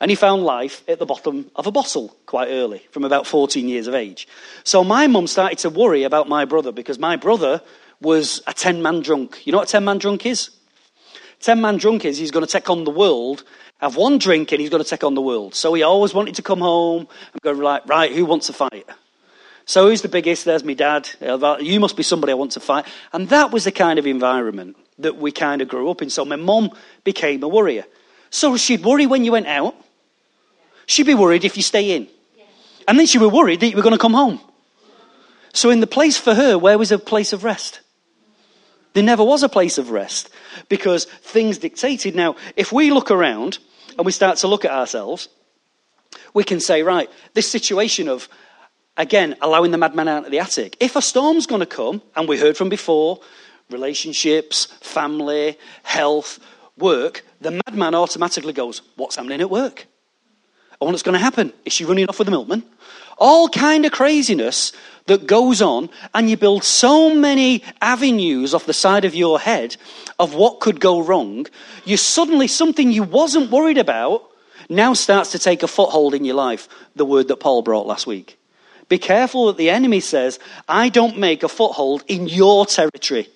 And 0.00 0.10
he 0.10 0.16
found 0.16 0.42
life 0.42 0.82
at 0.88 0.98
the 0.98 1.06
bottom 1.06 1.50
of 1.54 1.66
a 1.66 1.72
bottle 1.72 2.14
quite 2.26 2.48
early, 2.48 2.84
from 2.90 3.04
about 3.04 3.26
14 3.26 3.68
years 3.68 3.86
of 3.86 3.94
age. 3.94 4.28
So 4.64 4.84
my 4.84 5.06
mum 5.06 5.26
started 5.26 5.58
to 5.58 5.70
worry 5.70 6.02
about 6.02 6.28
my 6.28 6.44
brother 6.44 6.72
because 6.72 6.98
my 6.98 7.16
brother 7.16 7.62
was 8.00 8.42
a 8.46 8.52
10 8.52 8.82
man 8.82 9.00
drunk. 9.00 9.46
You 9.46 9.52
know 9.52 9.58
what 9.58 9.68
a 9.68 9.72
10 9.72 9.84
man 9.84 9.98
drunk 9.98 10.26
is? 10.26 10.50
10 11.40 11.60
man 11.60 11.76
drunk 11.76 12.04
is 12.04 12.18
he's 12.18 12.30
going 12.30 12.44
to 12.44 12.50
take 12.50 12.68
on 12.68 12.84
the 12.84 12.90
world, 12.90 13.44
have 13.78 13.96
one 13.96 14.18
drink, 14.18 14.50
and 14.52 14.60
he's 14.60 14.70
going 14.70 14.82
to 14.82 14.88
take 14.88 15.04
on 15.04 15.14
the 15.14 15.22
world. 15.22 15.54
So 15.54 15.72
he 15.74 15.82
always 15.82 16.12
wanted 16.12 16.34
to 16.36 16.42
come 16.42 16.60
home 16.60 17.06
and 17.32 17.40
go, 17.42 17.52
like, 17.52 17.86
right, 17.88 18.12
who 18.12 18.24
wants 18.24 18.48
to 18.48 18.52
fight? 18.52 18.86
So 19.66 19.88
who's 19.88 20.02
the 20.02 20.08
biggest? 20.08 20.44
There's 20.44 20.64
my 20.64 20.74
dad. 20.74 21.08
You 21.60 21.80
must 21.80 21.96
be 21.96 22.02
somebody 22.02 22.32
I 22.32 22.36
want 22.36 22.52
to 22.52 22.60
fight. 22.60 22.86
And 23.12 23.28
that 23.30 23.50
was 23.50 23.64
the 23.64 23.72
kind 23.72 23.98
of 23.98 24.06
environment 24.06 24.76
that 24.98 25.16
we 25.16 25.32
kind 25.32 25.62
of 25.62 25.68
grew 25.68 25.90
up 25.90 26.02
in. 26.02 26.10
So 26.10 26.24
my 26.24 26.36
mum 26.36 26.70
became 27.02 27.42
a 27.42 27.48
worrier. 27.48 27.84
So 28.30 28.56
she'd 28.56 28.84
worry 28.84 29.06
when 29.06 29.24
you 29.24 29.32
went 29.32 29.46
out. 29.46 29.74
She'd 30.86 31.06
be 31.06 31.14
worried 31.14 31.44
if 31.44 31.56
you 31.56 31.62
stay 31.62 31.96
in. 31.96 32.08
And 32.86 32.98
then 32.98 33.06
she'd 33.06 33.18
be 33.18 33.26
worried 33.26 33.60
that 33.60 33.68
you 33.68 33.76
were 33.76 33.82
going 33.82 33.94
to 33.94 33.98
come 33.98 34.12
home. 34.12 34.40
So 35.54 35.70
in 35.70 35.80
the 35.80 35.86
place 35.86 36.18
for 36.18 36.34
her, 36.34 36.58
where 36.58 36.76
was 36.76 36.92
a 36.92 36.98
place 36.98 37.32
of 37.32 37.44
rest? 37.44 37.80
There 38.92 39.02
never 39.02 39.24
was 39.24 39.42
a 39.42 39.48
place 39.48 39.78
of 39.78 39.90
rest 39.90 40.30
because 40.68 41.06
things 41.06 41.58
dictated. 41.58 42.14
Now, 42.14 42.36
if 42.54 42.70
we 42.70 42.90
look 42.90 43.10
around 43.10 43.58
and 43.96 44.04
we 44.04 44.12
start 44.12 44.36
to 44.38 44.48
look 44.48 44.64
at 44.64 44.70
ourselves, 44.72 45.28
we 46.34 46.44
can 46.44 46.60
say, 46.60 46.82
right, 46.82 47.10
this 47.32 47.50
situation 47.50 48.08
of 48.08 48.28
Again, 48.96 49.34
allowing 49.40 49.72
the 49.72 49.78
madman 49.78 50.08
out 50.08 50.24
of 50.26 50.30
the 50.30 50.38
attic. 50.38 50.76
If 50.78 50.94
a 50.94 51.02
storm's 51.02 51.46
going 51.46 51.60
to 51.60 51.66
come, 51.66 52.00
and 52.14 52.28
we 52.28 52.38
heard 52.38 52.56
from 52.56 52.68
before, 52.68 53.20
relationships, 53.70 54.66
family, 54.80 55.58
health, 55.82 56.38
work, 56.78 57.24
the 57.40 57.60
madman 57.66 57.94
automatically 57.94 58.52
goes, 58.52 58.82
What's 58.96 59.16
happening 59.16 59.40
at 59.40 59.50
work? 59.50 59.86
And 60.80 60.90
what's 60.90 61.02
going 61.02 61.14
to 61.14 61.18
happen? 61.18 61.52
Is 61.64 61.72
she 61.72 61.84
running 61.84 62.08
off 62.08 62.18
with 62.18 62.26
the 62.26 62.32
milkman? 62.32 62.62
All 63.18 63.48
kind 63.48 63.86
of 63.86 63.92
craziness 63.92 64.72
that 65.06 65.26
goes 65.26 65.62
on, 65.62 65.88
and 66.14 66.28
you 66.28 66.36
build 66.36 66.64
so 66.64 67.14
many 67.14 67.62
avenues 67.80 68.54
off 68.54 68.66
the 68.66 68.72
side 68.72 69.04
of 69.04 69.14
your 69.14 69.38
head 69.38 69.76
of 70.18 70.34
what 70.34 70.60
could 70.60 70.80
go 70.80 71.00
wrong. 71.00 71.46
You 71.84 71.96
suddenly, 71.96 72.48
something 72.48 72.90
you 72.90 73.02
wasn't 73.02 73.50
worried 73.50 73.78
about 73.78 74.28
now 74.68 74.94
starts 74.94 75.32
to 75.32 75.38
take 75.38 75.62
a 75.62 75.68
foothold 75.68 76.14
in 76.14 76.24
your 76.24 76.36
life. 76.36 76.68
The 76.96 77.04
word 77.04 77.28
that 77.28 77.36
Paul 77.36 77.62
brought 77.62 77.86
last 77.86 78.06
week. 78.06 78.38
Be 78.94 78.98
careful 78.98 79.46
that 79.46 79.56
the 79.56 79.70
enemy 79.70 79.98
says, 79.98 80.38
I 80.68 80.88
don't 80.88 81.18
make 81.18 81.42
a 81.42 81.48
foothold 81.48 82.04
in 82.06 82.28
your 82.28 82.64
territory. 82.64 83.28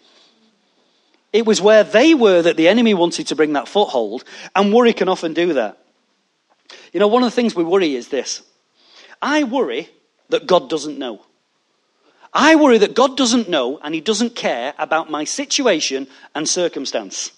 It 1.33 1.47
was 1.47 1.61
where 1.61 1.83
they 1.83 2.15
were 2.15 2.41
that 2.43 2.57
the 2.57 2.69
enemy 2.69 2.95
wanted 2.95 3.27
to 3.27 3.35
bring 3.35 3.55
that 3.55 3.67
foothold, 3.67 4.23
and 4.55 4.73
worry 4.73 4.93
can 4.93 5.09
often 5.09 5.35
do 5.35 5.55
that. 5.55 5.77
You 6.93 7.01
know, 7.01 7.09
one 7.09 7.25
of 7.25 7.27
the 7.27 7.35
things 7.35 7.57
we 7.57 7.65
worry 7.65 7.97
is 7.97 8.07
this 8.07 8.43
I 9.21 9.43
worry 9.43 9.89
that 10.29 10.47
God 10.47 10.71
doesn't 10.71 10.97
know. 10.97 11.23
I 12.33 12.55
worry 12.55 12.79
that 12.79 12.95
God 12.95 13.17
doesn't 13.17 13.49
know 13.49 13.81
and 13.83 13.93
He 13.93 14.01
doesn't 14.01 14.37
care 14.37 14.75
about 14.79 15.11
my 15.11 15.25
situation 15.25 16.07
and 16.37 16.49
circumstance. 16.49 17.33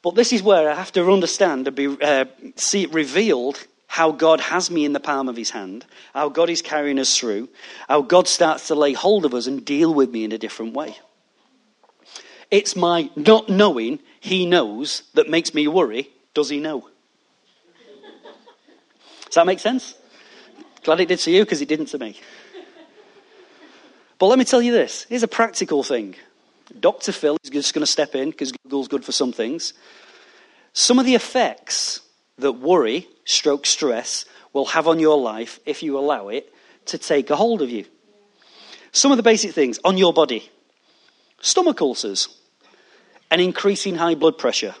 But 0.00 0.14
this 0.14 0.32
is 0.32 0.44
where 0.44 0.70
I 0.70 0.76
have 0.76 0.92
to 0.92 1.10
understand 1.10 1.66
and 1.66 1.74
be, 1.76 1.88
uh, 2.00 2.26
see 2.54 2.84
it 2.84 2.94
revealed 2.94 3.66
how 3.92 4.10
God 4.10 4.40
has 4.40 4.70
me 4.70 4.86
in 4.86 4.94
the 4.94 5.00
palm 5.00 5.28
of 5.28 5.36
his 5.36 5.50
hand, 5.50 5.84
how 6.14 6.30
God 6.30 6.48
is 6.48 6.62
carrying 6.62 6.98
us 6.98 7.14
through, 7.14 7.50
how 7.90 8.00
God 8.00 8.26
starts 8.26 8.68
to 8.68 8.74
lay 8.74 8.94
hold 8.94 9.26
of 9.26 9.34
us 9.34 9.46
and 9.46 9.62
deal 9.62 9.92
with 9.92 10.10
me 10.10 10.24
in 10.24 10.32
a 10.32 10.38
different 10.38 10.72
way. 10.72 10.96
It's 12.50 12.74
my 12.74 13.10
not 13.16 13.50
knowing 13.50 13.98
he 14.18 14.46
knows 14.46 15.02
that 15.12 15.28
makes 15.28 15.52
me 15.52 15.68
worry. 15.68 16.08
Does 16.32 16.48
he 16.48 16.58
know? 16.58 16.88
Does 19.26 19.34
that 19.34 19.44
make 19.44 19.58
sense? 19.58 19.94
Glad 20.84 21.00
it 21.00 21.08
did 21.08 21.18
to 21.18 21.30
you 21.30 21.44
because 21.44 21.60
it 21.60 21.68
didn't 21.68 21.86
to 21.86 21.98
me. 21.98 22.18
But 24.18 24.28
let 24.28 24.38
me 24.38 24.46
tell 24.46 24.62
you 24.62 24.72
this 24.72 25.04
here's 25.10 25.22
a 25.22 25.28
practical 25.28 25.82
thing. 25.82 26.14
Dr. 26.80 27.12
Phil 27.12 27.36
is 27.44 27.50
just 27.50 27.74
going 27.74 27.84
to 27.84 27.92
step 27.92 28.14
in 28.14 28.30
because 28.30 28.52
Google's 28.52 28.88
good 28.88 29.04
for 29.04 29.12
some 29.12 29.34
things. 29.34 29.74
Some 30.72 30.98
of 30.98 31.04
the 31.04 31.14
effects 31.14 32.00
that 32.42 32.52
worry, 32.52 33.08
stroke 33.24 33.66
stress, 33.66 34.24
will 34.52 34.66
have 34.66 34.86
on 34.86 34.98
your 34.98 35.18
life 35.18 35.58
if 35.64 35.82
you 35.82 35.98
allow 35.98 36.28
it 36.28 36.52
to 36.86 36.98
take 36.98 37.30
a 37.30 37.36
hold 37.36 37.62
of 37.62 37.70
you. 37.70 37.84
Some 38.92 39.10
of 39.10 39.16
the 39.16 39.22
basic 39.22 39.52
things 39.52 39.78
on 39.84 39.96
your 39.96 40.12
body 40.12 40.50
stomach 41.40 41.80
ulcers, 41.80 42.28
an 43.30 43.40
increasing 43.40 43.96
high 43.96 44.14
blood 44.14 44.38
pressure, 44.38 44.74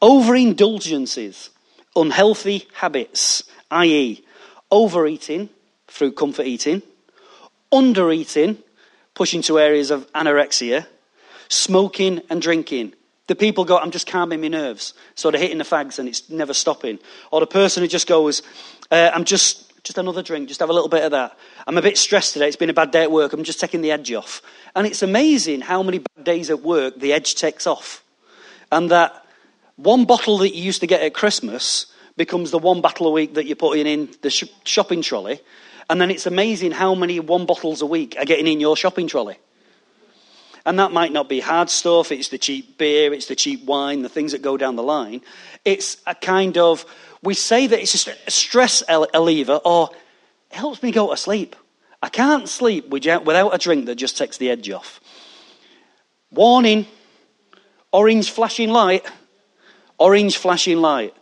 overindulgences, 0.00 1.50
unhealthy 1.96 2.68
habits, 2.74 3.42
i.e., 3.70 4.24
overeating 4.70 5.48
through 5.88 6.12
comfort 6.12 6.46
eating, 6.46 6.82
undereating, 7.72 8.58
pushing 9.14 9.42
to 9.42 9.58
areas 9.58 9.90
of 9.90 10.10
anorexia, 10.12 10.86
smoking 11.48 12.20
and 12.30 12.40
drinking. 12.40 12.92
The 13.28 13.36
people 13.36 13.64
go, 13.64 13.78
I'm 13.78 13.90
just 13.90 14.06
calming 14.06 14.40
my 14.40 14.48
nerves, 14.48 14.94
sort 15.14 15.34
of 15.34 15.40
hitting 15.40 15.58
the 15.58 15.64
fags 15.64 15.98
and 15.98 16.08
it's 16.08 16.28
never 16.28 16.52
stopping. 16.52 16.98
Or 17.30 17.40
the 17.40 17.46
person 17.46 17.82
who 17.82 17.88
just 17.88 18.08
goes, 18.08 18.42
uh, 18.90 19.10
I'm 19.14 19.24
just 19.24 19.68
just 19.84 19.96
another 19.96 20.22
drink, 20.22 20.48
just 20.48 20.60
have 20.60 20.68
a 20.68 20.72
little 20.72 20.88
bit 20.88 21.02
of 21.04 21.12
that. 21.12 21.38
I'm 21.66 21.78
a 21.78 21.82
bit 21.82 21.96
stressed 21.96 22.34
today, 22.34 22.46
it's 22.46 22.56
been 22.56 22.68
a 22.68 22.74
bad 22.74 22.90
day 22.90 23.04
at 23.04 23.10
work, 23.10 23.32
I'm 23.32 23.44
just 23.44 23.60
taking 23.60 23.80
the 23.80 23.90
edge 23.90 24.12
off. 24.12 24.42
And 24.76 24.86
it's 24.86 25.02
amazing 25.02 25.62
how 25.62 25.82
many 25.82 26.00
bad 26.00 26.24
days 26.24 26.50
at 26.50 26.60
work 26.60 26.98
the 26.98 27.12
edge 27.12 27.36
takes 27.36 27.66
off. 27.66 28.04
And 28.70 28.90
that 28.90 29.24
one 29.76 30.04
bottle 30.04 30.38
that 30.38 30.54
you 30.54 30.62
used 30.62 30.80
to 30.80 30.86
get 30.86 31.00
at 31.00 31.14
Christmas 31.14 31.86
becomes 32.16 32.50
the 32.50 32.58
one 32.58 32.80
bottle 32.82 33.06
a 33.06 33.10
week 33.10 33.34
that 33.34 33.46
you're 33.46 33.56
putting 33.56 33.86
in 33.86 34.10
the 34.20 34.28
sh- 34.28 34.44
shopping 34.64 35.00
trolley. 35.00 35.40
And 35.88 36.00
then 36.00 36.10
it's 36.10 36.26
amazing 36.26 36.72
how 36.72 36.94
many 36.94 37.20
one 37.20 37.46
bottles 37.46 37.80
a 37.80 37.86
week 37.86 38.16
are 38.18 38.26
getting 38.26 38.46
in 38.46 38.60
your 38.60 38.76
shopping 38.76 39.06
trolley. 39.06 39.38
And 40.68 40.78
that 40.80 40.92
might 40.92 41.12
not 41.12 41.30
be 41.30 41.40
hard 41.40 41.70
stuff, 41.70 42.12
it's 42.12 42.28
the 42.28 42.36
cheap 42.36 42.76
beer, 42.76 43.14
it's 43.14 43.24
the 43.24 43.34
cheap 43.34 43.64
wine, 43.64 44.02
the 44.02 44.10
things 44.10 44.32
that 44.32 44.42
go 44.42 44.58
down 44.58 44.76
the 44.76 44.82
line. 44.82 45.22
It's 45.64 45.96
a 46.06 46.14
kind 46.14 46.58
of, 46.58 46.84
we 47.22 47.32
say 47.32 47.66
that 47.66 47.80
it's 47.80 48.06
a 48.06 48.30
stress 48.30 48.82
reliever 48.86 49.60
or 49.64 49.88
it 50.50 50.56
helps 50.56 50.82
me 50.82 50.92
go 50.92 51.08
to 51.10 51.16
sleep. 51.16 51.56
I 52.02 52.10
can't 52.10 52.46
sleep 52.50 52.90
without 52.90 53.54
a 53.54 53.56
drink 53.56 53.86
that 53.86 53.94
just 53.94 54.18
takes 54.18 54.36
the 54.36 54.50
edge 54.50 54.68
off. 54.68 55.00
Warning 56.30 56.86
orange 57.90 58.30
flashing 58.30 58.68
light. 58.68 59.06
Orange 59.96 60.36
flashing 60.36 60.82
light. 60.82 61.14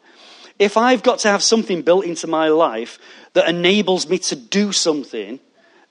If 0.58 0.76
I've 0.76 1.04
got 1.04 1.20
to 1.20 1.28
have 1.28 1.42
something 1.44 1.82
built 1.82 2.04
into 2.04 2.26
my 2.26 2.48
life 2.48 2.98
that 3.34 3.48
enables 3.48 4.08
me 4.08 4.18
to 4.18 4.34
do 4.34 4.72
something, 4.72 5.38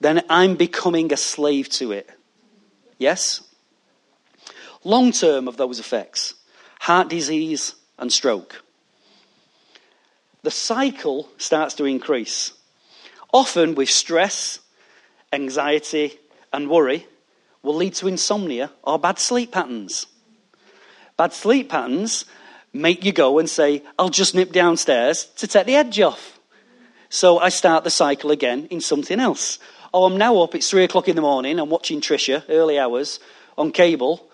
then 0.01 0.25
I'm 0.29 0.57
becoming 0.57 1.13
a 1.13 1.17
slave 1.17 1.69
to 1.69 1.93
it. 1.93 2.09
Yes? 2.97 3.41
Long 4.83 5.11
term 5.11 5.47
of 5.47 5.57
those 5.57 5.79
effects 5.79 6.35
heart 6.79 7.09
disease 7.09 7.73
and 7.97 8.13
stroke. 8.13 8.61
The 10.43 10.51
cycle 10.51 11.27
starts 11.39 11.73
to 11.75 11.85
increase. 11.85 12.53
Often 13.33 13.73
with 13.73 13.89
stress, 13.89 14.59
anxiety, 15.33 16.19
and 16.53 16.69
worry 16.69 17.07
will 17.63 17.73
lead 17.73 17.95
to 17.95 18.07
insomnia 18.07 18.71
or 18.83 18.99
bad 18.99 19.17
sleep 19.17 19.51
patterns. 19.51 20.05
Bad 21.17 21.33
sleep 21.33 21.69
patterns 21.69 22.25
make 22.71 23.03
you 23.03 23.11
go 23.11 23.39
and 23.39 23.49
say, 23.49 23.81
I'll 23.97 24.09
just 24.09 24.35
nip 24.35 24.51
downstairs 24.51 25.25
to 25.37 25.47
take 25.47 25.65
the 25.65 25.75
edge 25.75 25.99
off. 25.99 26.39
So 27.09 27.39
I 27.39 27.49
start 27.49 27.83
the 27.83 27.89
cycle 27.89 28.29
again 28.29 28.67
in 28.69 28.81
something 28.81 29.19
else. 29.19 29.57
Oh, 29.95 30.03
I'm 30.03 30.17
now 30.17 30.39
up, 30.39 30.53
it's 30.55 30.69
three 30.69 30.83
o'clock 30.83 31.07
in 31.07 31.15
the 31.15 31.21
morning, 31.21 31.57
I'm 31.57 31.69
watching 31.69 32.01
Trisha, 32.01 32.43
early 32.49 32.77
hours, 32.77 33.21
on 33.57 33.71
cable, 33.71 34.29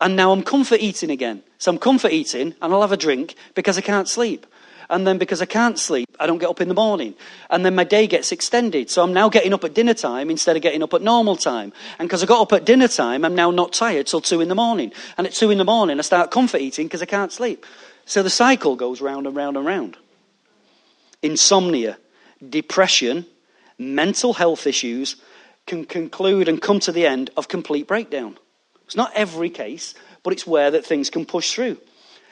and 0.00 0.14
now 0.14 0.30
I'm 0.30 0.44
comfort 0.44 0.78
eating 0.78 1.10
again. 1.10 1.42
So 1.58 1.72
I'm 1.72 1.78
comfort 1.78 2.12
eating, 2.12 2.54
and 2.62 2.72
I'll 2.72 2.80
have 2.80 2.92
a 2.92 2.96
drink 2.96 3.34
because 3.56 3.76
I 3.76 3.80
can't 3.80 4.08
sleep. 4.08 4.46
And 4.88 5.04
then 5.04 5.18
because 5.18 5.42
I 5.42 5.46
can't 5.46 5.76
sleep, 5.80 6.08
I 6.20 6.28
don't 6.28 6.38
get 6.38 6.48
up 6.48 6.60
in 6.60 6.68
the 6.68 6.74
morning. 6.74 7.16
And 7.50 7.66
then 7.66 7.74
my 7.74 7.82
day 7.82 8.06
gets 8.06 8.30
extended. 8.30 8.88
So 8.88 9.02
I'm 9.02 9.12
now 9.12 9.28
getting 9.28 9.52
up 9.52 9.64
at 9.64 9.74
dinner 9.74 9.94
time 9.94 10.30
instead 10.30 10.54
of 10.54 10.62
getting 10.62 10.80
up 10.80 10.94
at 10.94 11.02
normal 11.02 11.34
time. 11.34 11.72
And 11.98 12.08
because 12.08 12.22
I 12.22 12.26
got 12.26 12.42
up 12.42 12.52
at 12.52 12.64
dinner 12.64 12.86
time, 12.86 13.24
I'm 13.24 13.34
now 13.34 13.50
not 13.50 13.72
tired 13.72 14.06
till 14.06 14.20
two 14.20 14.40
in 14.40 14.48
the 14.48 14.54
morning. 14.54 14.92
And 15.18 15.26
at 15.26 15.32
two 15.32 15.50
in 15.50 15.58
the 15.58 15.64
morning, 15.64 15.98
I 15.98 16.02
start 16.02 16.30
comfort 16.30 16.60
eating 16.60 16.86
because 16.86 17.02
I 17.02 17.06
can't 17.06 17.32
sleep. 17.32 17.66
So 18.04 18.22
the 18.22 18.30
cycle 18.30 18.76
goes 18.76 19.00
round 19.00 19.26
and 19.26 19.34
round 19.34 19.56
and 19.56 19.66
round. 19.66 19.96
Insomnia 21.20 21.98
depression, 22.48 23.26
mental 23.80 24.34
health 24.34 24.66
issues 24.66 25.16
can 25.66 25.84
conclude 25.84 26.48
and 26.48 26.60
come 26.60 26.78
to 26.80 26.92
the 26.92 27.06
end 27.06 27.30
of 27.36 27.48
complete 27.48 27.88
breakdown. 27.88 28.38
It's 28.84 28.96
not 28.96 29.12
every 29.14 29.50
case, 29.50 29.94
but 30.22 30.32
it's 30.32 30.46
where 30.46 30.70
that 30.70 30.84
things 30.84 31.10
can 31.10 31.24
push 31.24 31.54
through. 31.54 31.78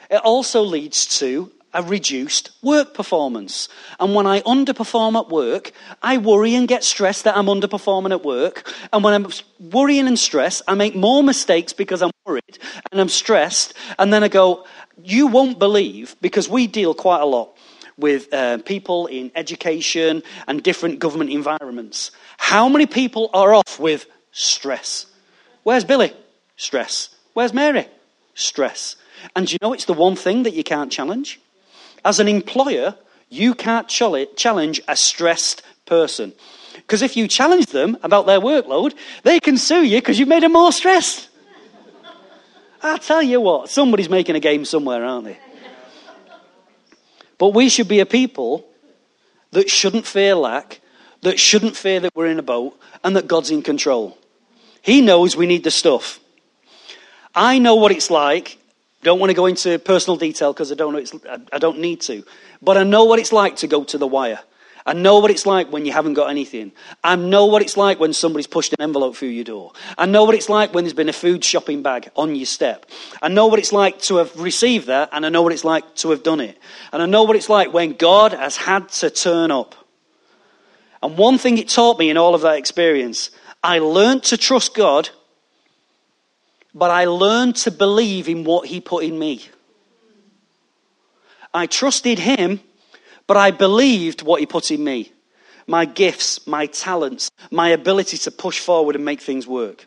It 0.09 0.21
also 0.23 0.61
leads 0.61 1.05
to 1.19 1.51
a 1.73 1.83
reduced 1.83 2.49
work 2.63 2.93
performance. 2.93 3.69
And 3.99 4.15
when 4.15 4.25
I 4.25 4.41
underperform 4.41 5.19
at 5.19 5.29
work, 5.29 5.71
I 6.01 6.17
worry 6.17 6.55
and 6.55 6.67
get 6.67 6.83
stressed 6.83 7.23
that 7.25 7.37
I'm 7.37 7.45
underperforming 7.45 8.11
at 8.11 8.23
work. 8.23 8.71
And 8.91 9.03
when 9.03 9.13
I'm 9.13 9.27
worrying 9.59 10.07
and 10.07 10.17
stressed, 10.17 10.63
I 10.67 10.73
make 10.73 10.95
more 10.95 11.23
mistakes 11.23 11.73
because 11.73 12.01
I'm 12.01 12.11
worried 12.25 12.57
and 12.91 12.99
I'm 12.99 13.09
stressed. 13.09 13.73
And 13.99 14.11
then 14.11 14.23
I 14.23 14.27
go, 14.27 14.65
you 15.01 15.27
won't 15.27 15.59
believe, 15.59 16.15
because 16.21 16.49
we 16.49 16.67
deal 16.67 16.93
quite 16.93 17.21
a 17.21 17.25
lot 17.25 17.55
with 17.99 18.33
uh, 18.33 18.59
people 18.59 19.07
in 19.07 19.31
education 19.35 20.23
and 20.47 20.63
different 20.63 20.99
government 20.99 21.29
environments. 21.29 22.11
How 22.37 22.69
many 22.69 22.85
people 22.85 23.29
are 23.33 23.53
off 23.53 23.79
with 23.79 24.07
stress? 24.31 25.05
Where's 25.63 25.83
Billy? 25.83 26.13
Stress. 26.55 27.09
Where's 27.33 27.53
Mary? 27.53 27.87
Stress. 28.33 28.95
And 29.35 29.51
you 29.51 29.57
know 29.61 29.73
it's 29.73 29.85
the 29.85 29.93
one 29.93 30.15
thing 30.15 30.43
that 30.43 30.53
you 30.53 30.63
can't 30.63 30.91
challenge? 30.91 31.39
As 32.05 32.19
an 32.19 32.27
employer, 32.27 32.95
you 33.29 33.53
can't 33.53 33.87
challenge 33.87 34.81
a 34.87 34.95
stressed 34.95 35.61
person. 35.85 36.33
Because 36.75 37.01
if 37.01 37.17
you 37.17 37.27
challenge 37.27 37.67
them 37.67 37.97
about 38.01 38.25
their 38.25 38.39
workload, 38.39 38.95
they 39.23 39.39
can 39.39 39.57
sue 39.57 39.83
you 39.83 39.97
because 39.97 40.17
you've 40.17 40.29
made 40.29 40.43
them 40.43 40.53
more 40.53 40.71
stressed. 40.71 41.29
I 42.81 42.97
tell 42.97 43.21
you 43.21 43.41
what, 43.41 43.69
somebody's 43.69 44.09
making 44.09 44.35
a 44.35 44.39
game 44.39 44.65
somewhere, 44.65 45.03
aren't 45.03 45.25
they? 45.25 45.37
But 47.39 47.55
we 47.55 47.69
should 47.69 47.87
be 47.87 48.01
a 48.01 48.05
people 48.05 48.67
that 49.51 49.69
shouldn't 49.71 50.05
fear 50.05 50.35
lack, 50.35 50.81
that 51.21 51.39
shouldn't 51.39 51.75
fear 51.75 51.99
that 52.01 52.15
we're 52.15 52.27
in 52.27 52.37
a 52.37 52.43
boat, 52.43 52.79
and 53.03 53.15
that 53.15 53.27
God's 53.27 53.49
in 53.49 53.63
control. 53.63 54.15
He 54.83 55.01
knows 55.01 55.35
we 55.35 55.47
need 55.47 55.63
the 55.63 55.71
stuff. 55.71 56.19
I 57.33 57.57
know 57.57 57.75
what 57.75 57.91
it's 57.91 58.11
like. 58.11 58.57
Don't 59.01 59.19
want 59.19 59.29
to 59.29 59.33
go 59.33 59.45
into 59.45 59.79
personal 59.79 60.17
detail 60.17 60.51
because 60.53 60.71
I 60.71 60.75
don't 60.75 60.93
know 60.93 61.43
I 61.51 61.57
don't 61.57 61.79
need 61.79 62.01
to. 62.01 62.23
But 62.61 62.77
I 62.77 62.83
know 62.83 63.05
what 63.05 63.19
it's 63.19 63.31
like 63.31 63.55
to 63.57 63.67
go 63.67 63.83
to 63.85 63.97
the 63.97 64.07
wire. 64.07 64.39
I 64.89 64.93
know 64.93 65.19
what 65.19 65.29
it's 65.29 65.45
like 65.45 65.71
when 65.71 65.85
you 65.85 65.91
haven't 65.91 66.15
got 66.15 66.31
anything. 66.31 66.71
I 67.03 67.15
know 67.15 67.45
what 67.45 67.61
it's 67.61 67.77
like 67.77 67.99
when 67.99 68.11
somebody's 68.11 68.47
pushed 68.47 68.73
an 68.73 68.81
envelope 68.81 69.15
through 69.15 69.27
your 69.27 69.43
door. 69.43 69.71
I 69.99 70.07
know 70.07 70.23
what 70.23 70.33
it's 70.33 70.49
like 70.49 70.73
when 70.73 70.83
there's 70.83 70.95
been 70.95 71.09
a 71.09 71.13
food 71.13 71.43
shopping 71.43 71.83
bag 71.83 72.09
on 72.15 72.35
your 72.35 72.47
step. 72.47 72.87
I 73.21 73.27
know 73.27 73.45
what 73.45 73.59
it's 73.59 73.71
like 73.71 74.01
to 74.03 74.15
have 74.15 74.35
received 74.35 74.87
that, 74.87 75.09
and 75.11 75.27
I 75.27 75.29
know 75.29 75.43
what 75.43 75.53
it's 75.53 75.63
like 75.63 75.93
to 75.97 76.09
have 76.09 76.23
done 76.23 76.39
it. 76.39 76.57
And 76.91 77.03
I 77.03 77.05
know 77.05 77.21
what 77.21 77.35
it's 77.35 77.49
like 77.49 77.71
when 77.71 77.93
God 77.93 78.33
has 78.33 78.57
had 78.57 78.89
to 78.89 79.11
turn 79.11 79.51
up. 79.51 79.75
And 81.03 81.15
one 81.19 81.37
thing 81.37 81.59
it 81.59 81.69
taught 81.69 81.99
me 81.99 82.09
in 82.09 82.17
all 82.17 82.33
of 82.33 82.41
that 82.41 82.57
experience, 82.57 83.29
I 83.63 83.77
learned 83.77 84.23
to 84.23 84.37
trust 84.37 84.73
God, 84.73 85.09
but 86.73 86.89
I 86.89 87.05
learned 87.05 87.57
to 87.57 87.69
believe 87.69 88.27
in 88.27 88.43
what 88.43 88.65
He 88.67 88.81
put 88.81 89.03
in 89.03 89.19
me. 89.19 89.45
I 91.53 91.67
trusted 91.67 92.17
Him 92.17 92.61
but 93.29 93.37
I 93.37 93.51
believed 93.51 94.23
what 94.23 94.39
he 94.39 94.47
put 94.47 94.71
in 94.71 94.83
me 94.83 95.11
my 95.67 95.85
gifts, 95.85 96.47
my 96.47 96.65
talents, 96.65 97.29
my 97.51 97.69
ability 97.69 98.17
to 98.17 98.31
push 98.31 98.57
forward 98.57 98.95
and 98.95 99.05
make 99.05 99.21
things 99.21 99.45
work. 99.45 99.85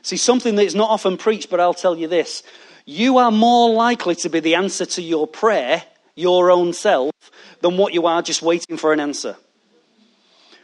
See, 0.00 0.16
something 0.16 0.54
that 0.54 0.64
is 0.64 0.74
not 0.74 0.88
often 0.88 1.18
preached, 1.18 1.50
but 1.50 1.60
I'll 1.60 1.74
tell 1.74 1.94
you 1.94 2.08
this. 2.08 2.42
You 2.86 3.18
are 3.18 3.30
more 3.30 3.68
likely 3.74 4.14
to 4.14 4.30
be 4.30 4.40
the 4.40 4.54
answer 4.54 4.86
to 4.86 5.02
your 5.02 5.26
prayer, 5.26 5.82
your 6.14 6.50
own 6.50 6.72
self, 6.72 7.12
than 7.60 7.76
what 7.76 7.92
you 7.92 8.06
are 8.06 8.22
just 8.22 8.40
waiting 8.40 8.78
for 8.78 8.94
an 8.94 9.00
answer. 9.00 9.36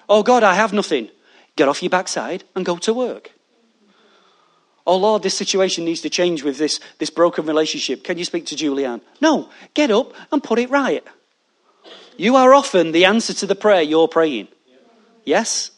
Oh 0.09 0.23
God, 0.23 0.43
I 0.43 0.55
have 0.55 0.73
nothing. 0.73 1.11
Get 1.55 1.69
off 1.69 1.83
your 1.83 1.91
backside 1.91 2.45
and 2.57 2.65
go 2.65 2.79
to 2.79 2.95
work. 2.95 3.33
Oh 4.87 4.97
Lord, 4.97 5.23
this 5.23 5.37
situation 5.37 5.85
needs 5.85 6.01
to 6.01 6.09
change 6.09 6.43
with 6.45 6.57
this, 6.57 6.81
this 6.97 7.11
broken 7.11 7.45
relationship. 7.45 8.05
Can 8.05 8.17
you 8.17 8.25
speak 8.25 8.47
to 8.47 8.57
Julianne? 8.57 9.03
No, 9.21 9.51
get 9.75 9.91
up 9.91 10.15
and 10.33 10.43
put 10.43 10.59
it 10.59 10.71
right. 10.71 11.05
You 12.21 12.37
are 12.37 12.53
often 12.53 12.93
the 12.93 13.07
answer 13.07 13.33
to 13.33 13.47
the 13.47 13.55
prayer 13.55 13.81
you're 13.81 14.07
praying. 14.07 14.49
Yes? 15.25 15.71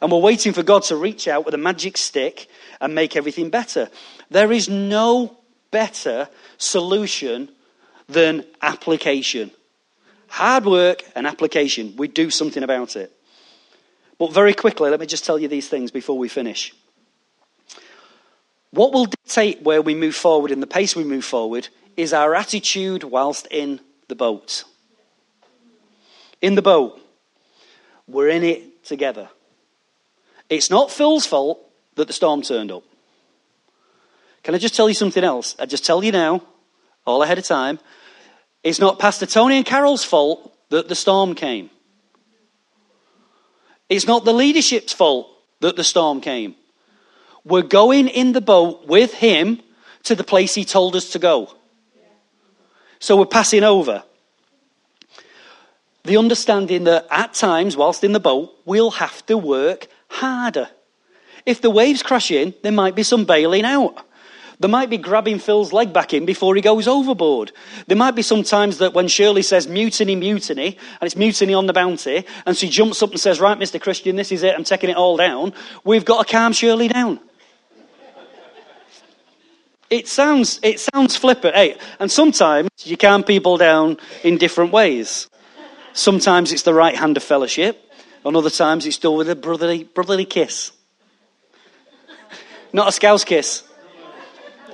And 0.00 0.12
we're 0.12 0.20
waiting 0.20 0.52
for 0.52 0.62
God 0.62 0.84
to 0.84 0.96
reach 0.96 1.26
out 1.26 1.44
with 1.44 1.54
a 1.54 1.58
magic 1.58 1.96
stick 1.96 2.46
and 2.80 2.94
make 2.94 3.16
everything 3.16 3.50
better. 3.50 3.90
There 4.30 4.52
is 4.52 4.68
no 4.68 5.36
better 5.72 6.28
solution 6.56 7.48
than 8.08 8.44
application. 8.62 9.50
hard 10.28 10.66
work 10.66 11.02
and 11.16 11.26
application. 11.26 11.96
We 11.96 12.06
do 12.06 12.30
something 12.30 12.62
about 12.62 12.94
it. 12.94 13.10
But 14.18 14.32
very 14.32 14.54
quickly, 14.54 14.90
let 14.90 15.00
me 15.00 15.06
just 15.06 15.24
tell 15.24 15.36
you 15.36 15.48
these 15.48 15.68
things 15.68 15.90
before 15.90 16.16
we 16.16 16.28
finish. 16.28 16.72
What 18.70 18.92
will 18.92 19.06
dictate 19.06 19.62
where 19.62 19.82
we 19.82 19.96
move 19.96 20.14
forward 20.14 20.52
and 20.52 20.62
the 20.62 20.68
pace 20.68 20.94
we 20.94 21.02
move 21.02 21.24
forward 21.24 21.66
is 21.96 22.12
our 22.12 22.36
attitude 22.36 23.02
whilst 23.02 23.48
in 23.50 23.80
the 24.06 24.14
boat. 24.14 24.62
In 26.40 26.54
the 26.54 26.62
boat, 26.62 27.00
we're 28.06 28.28
in 28.28 28.44
it 28.44 28.84
together. 28.84 29.28
It's 30.48 30.70
not 30.70 30.90
Phil's 30.90 31.26
fault 31.26 31.60
that 31.96 32.06
the 32.06 32.12
storm 32.12 32.42
turned 32.42 32.72
up. 32.72 32.84
Can 34.42 34.54
I 34.54 34.58
just 34.58 34.74
tell 34.74 34.88
you 34.88 34.94
something 34.94 35.24
else? 35.24 35.56
I 35.58 35.66
just 35.66 35.84
tell 35.84 36.02
you 36.02 36.12
now, 36.12 36.42
all 37.04 37.22
ahead 37.22 37.38
of 37.38 37.44
time. 37.44 37.78
It's 38.62 38.78
not 38.78 38.98
Pastor 38.98 39.26
Tony 39.26 39.56
and 39.56 39.66
Carol's 39.66 40.04
fault 40.04 40.56
that 40.70 40.88
the 40.88 40.94
storm 40.94 41.34
came. 41.34 41.70
It's 43.88 44.06
not 44.06 44.24
the 44.24 44.32
leadership's 44.32 44.92
fault 44.92 45.28
that 45.60 45.76
the 45.76 45.84
storm 45.84 46.20
came. 46.20 46.54
We're 47.44 47.62
going 47.62 48.08
in 48.08 48.32
the 48.32 48.40
boat 48.40 48.86
with 48.86 49.14
him 49.14 49.60
to 50.04 50.14
the 50.14 50.24
place 50.24 50.54
he 50.54 50.64
told 50.64 50.94
us 50.96 51.10
to 51.10 51.18
go. 51.18 51.52
So 53.00 53.16
we're 53.16 53.26
passing 53.26 53.64
over. 53.64 54.04
The 56.08 56.16
understanding 56.16 56.84
that 56.84 57.06
at 57.10 57.34
times, 57.34 57.76
whilst 57.76 58.02
in 58.02 58.12
the 58.12 58.18
boat, 58.18 58.56
we'll 58.64 58.92
have 58.92 59.26
to 59.26 59.36
work 59.36 59.88
harder. 60.08 60.70
If 61.44 61.60
the 61.60 61.68
waves 61.68 62.02
crash 62.02 62.30
in, 62.30 62.54
there 62.62 62.72
might 62.72 62.94
be 62.94 63.02
some 63.02 63.26
bailing 63.26 63.66
out. 63.66 64.06
There 64.58 64.70
might 64.70 64.88
be 64.88 64.96
grabbing 64.96 65.38
Phil's 65.38 65.70
leg 65.70 65.92
back 65.92 66.14
in 66.14 66.24
before 66.24 66.54
he 66.54 66.62
goes 66.62 66.88
overboard. 66.88 67.52
There 67.88 67.96
might 67.98 68.14
be 68.14 68.22
some 68.22 68.42
times 68.42 68.78
that 68.78 68.94
when 68.94 69.06
Shirley 69.06 69.42
says 69.42 69.68
mutiny, 69.68 70.16
mutiny, 70.16 70.78
and 70.98 71.06
it's 71.06 71.14
mutiny 71.14 71.52
on 71.52 71.66
the 71.66 71.74
bounty, 71.74 72.24
and 72.46 72.56
she 72.56 72.70
jumps 72.70 73.02
up 73.02 73.10
and 73.10 73.20
says, 73.20 73.38
Right, 73.38 73.58
Mr. 73.58 73.78
Christian, 73.78 74.16
this 74.16 74.32
is 74.32 74.42
it, 74.42 74.54
I'm 74.54 74.64
taking 74.64 74.88
it 74.88 74.96
all 74.96 75.18
down, 75.18 75.52
we've 75.84 76.06
got 76.06 76.26
to 76.26 76.32
calm 76.32 76.54
Shirley 76.54 76.88
down. 76.88 77.20
It 79.90 80.08
sounds, 80.08 80.58
it 80.62 80.80
sounds 80.80 81.16
flippant, 81.16 81.54
hey, 81.54 81.76
and 82.00 82.10
sometimes 82.10 82.70
you 82.84 82.96
calm 82.96 83.24
people 83.24 83.58
down 83.58 83.98
in 84.24 84.38
different 84.38 84.72
ways. 84.72 85.28
Sometimes 85.92 86.52
it's 86.52 86.62
the 86.62 86.74
right 86.74 86.94
hand 86.94 87.16
of 87.16 87.22
fellowship, 87.22 87.92
and 88.24 88.36
other 88.36 88.50
times 88.50 88.86
it's 88.86 88.98
done 88.98 89.16
with 89.16 89.28
a 89.28 89.36
brotherly, 89.36 89.84
brotherly 89.84 90.24
kiss. 90.24 90.72
Not 92.72 92.88
a 92.88 92.92
scouse 92.92 93.24
kiss. 93.24 93.64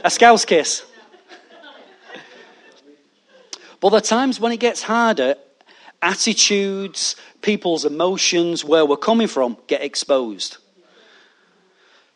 A 0.02 0.10
scouse 0.10 0.44
kiss. 0.44 0.84
But 3.80 3.90
there 3.90 3.98
are 3.98 4.02
times 4.02 4.40
when 4.40 4.52
it 4.52 4.60
gets 4.60 4.82
harder, 4.82 5.36
attitudes, 6.00 7.16
people's 7.42 7.84
emotions, 7.84 8.64
where 8.64 8.84
we're 8.84 8.96
coming 8.96 9.28
from, 9.28 9.56
get 9.66 9.82
exposed. 9.82 10.58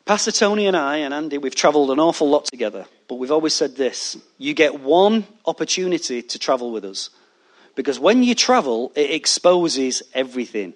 Pastor 0.05 0.33
Tony 0.33 0.67
and 0.67 0.75
I 0.75 0.99
and 0.99 1.13
Andy, 1.13 1.37
we've 1.37 1.55
travelled 1.55 1.91
an 1.91 2.01
awful 2.01 2.31
lot 2.31 2.47
together, 2.47 2.87
but 3.09 3.17
we've 3.17 3.31
always 3.31 3.55
said 3.55 3.77
this 3.77 4.17
you 4.39 4.55
get 4.55 4.81
one 4.81 5.27
opportunity 5.45 6.23
to 6.23 6.39
travel 6.39 6.73
with 6.73 6.87
us. 6.87 7.11
Because 7.79 8.01
when 8.01 8.25
you 8.25 8.35
travel, 8.35 8.91
it 8.97 9.13
exposes 9.13 10.03
everything. 10.13 10.71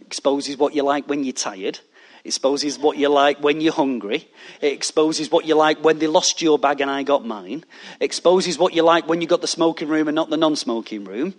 It 0.00 0.06
exposes 0.06 0.56
what 0.56 0.74
you 0.74 0.82
like 0.82 1.06
when 1.06 1.22
you're 1.22 1.34
tired. 1.34 1.80
It 2.24 2.28
exposes 2.28 2.78
what 2.78 2.96
you 2.96 3.10
like 3.10 3.40
when 3.40 3.60
you're 3.60 3.74
hungry. 3.74 4.26
It 4.62 4.72
exposes 4.72 5.30
what 5.30 5.44
you 5.44 5.54
like 5.54 5.84
when 5.84 5.98
they 5.98 6.06
lost 6.06 6.40
your 6.40 6.58
bag 6.58 6.80
and 6.80 6.90
I 6.90 7.02
got 7.02 7.26
mine. 7.26 7.66
It 8.00 8.04
exposes 8.06 8.58
what 8.58 8.72
you 8.72 8.82
like 8.82 9.06
when 9.06 9.20
you 9.20 9.26
got 9.26 9.42
the 9.42 9.46
smoking 9.46 9.88
room 9.88 10.08
and 10.08 10.14
not 10.14 10.30
the 10.30 10.38
non 10.38 10.56
smoking 10.56 11.04
room. 11.04 11.34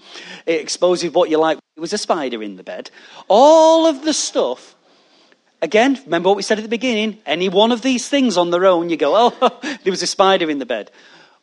It 0.45 0.61
exposes 0.61 1.11
what 1.11 1.31
you 1.31 1.39
like 1.39 1.55
when 1.55 1.63
there 1.77 1.81
was 1.81 1.93
a 1.93 1.97
spider 1.97 2.43
in 2.43 2.57
the 2.57 2.63
bed. 2.63 2.91
All 3.27 3.87
of 3.87 4.05
the 4.05 4.13
stuff 4.13 4.75
Again, 5.63 5.99
remember 6.05 6.29
what 6.29 6.37
we 6.37 6.41
said 6.41 6.57
at 6.57 6.63
the 6.63 6.69
beginning? 6.69 7.19
Any 7.23 7.47
one 7.47 7.71
of 7.71 7.83
these 7.83 8.09
things 8.09 8.35
on 8.35 8.49
their 8.49 8.65
own, 8.65 8.89
you 8.89 8.97
go, 8.97 9.13
oh, 9.15 9.59
there 9.83 9.91
was 9.91 10.01
a 10.01 10.07
spider 10.07 10.49
in 10.49 10.57
the 10.57 10.65
bed. 10.65 10.89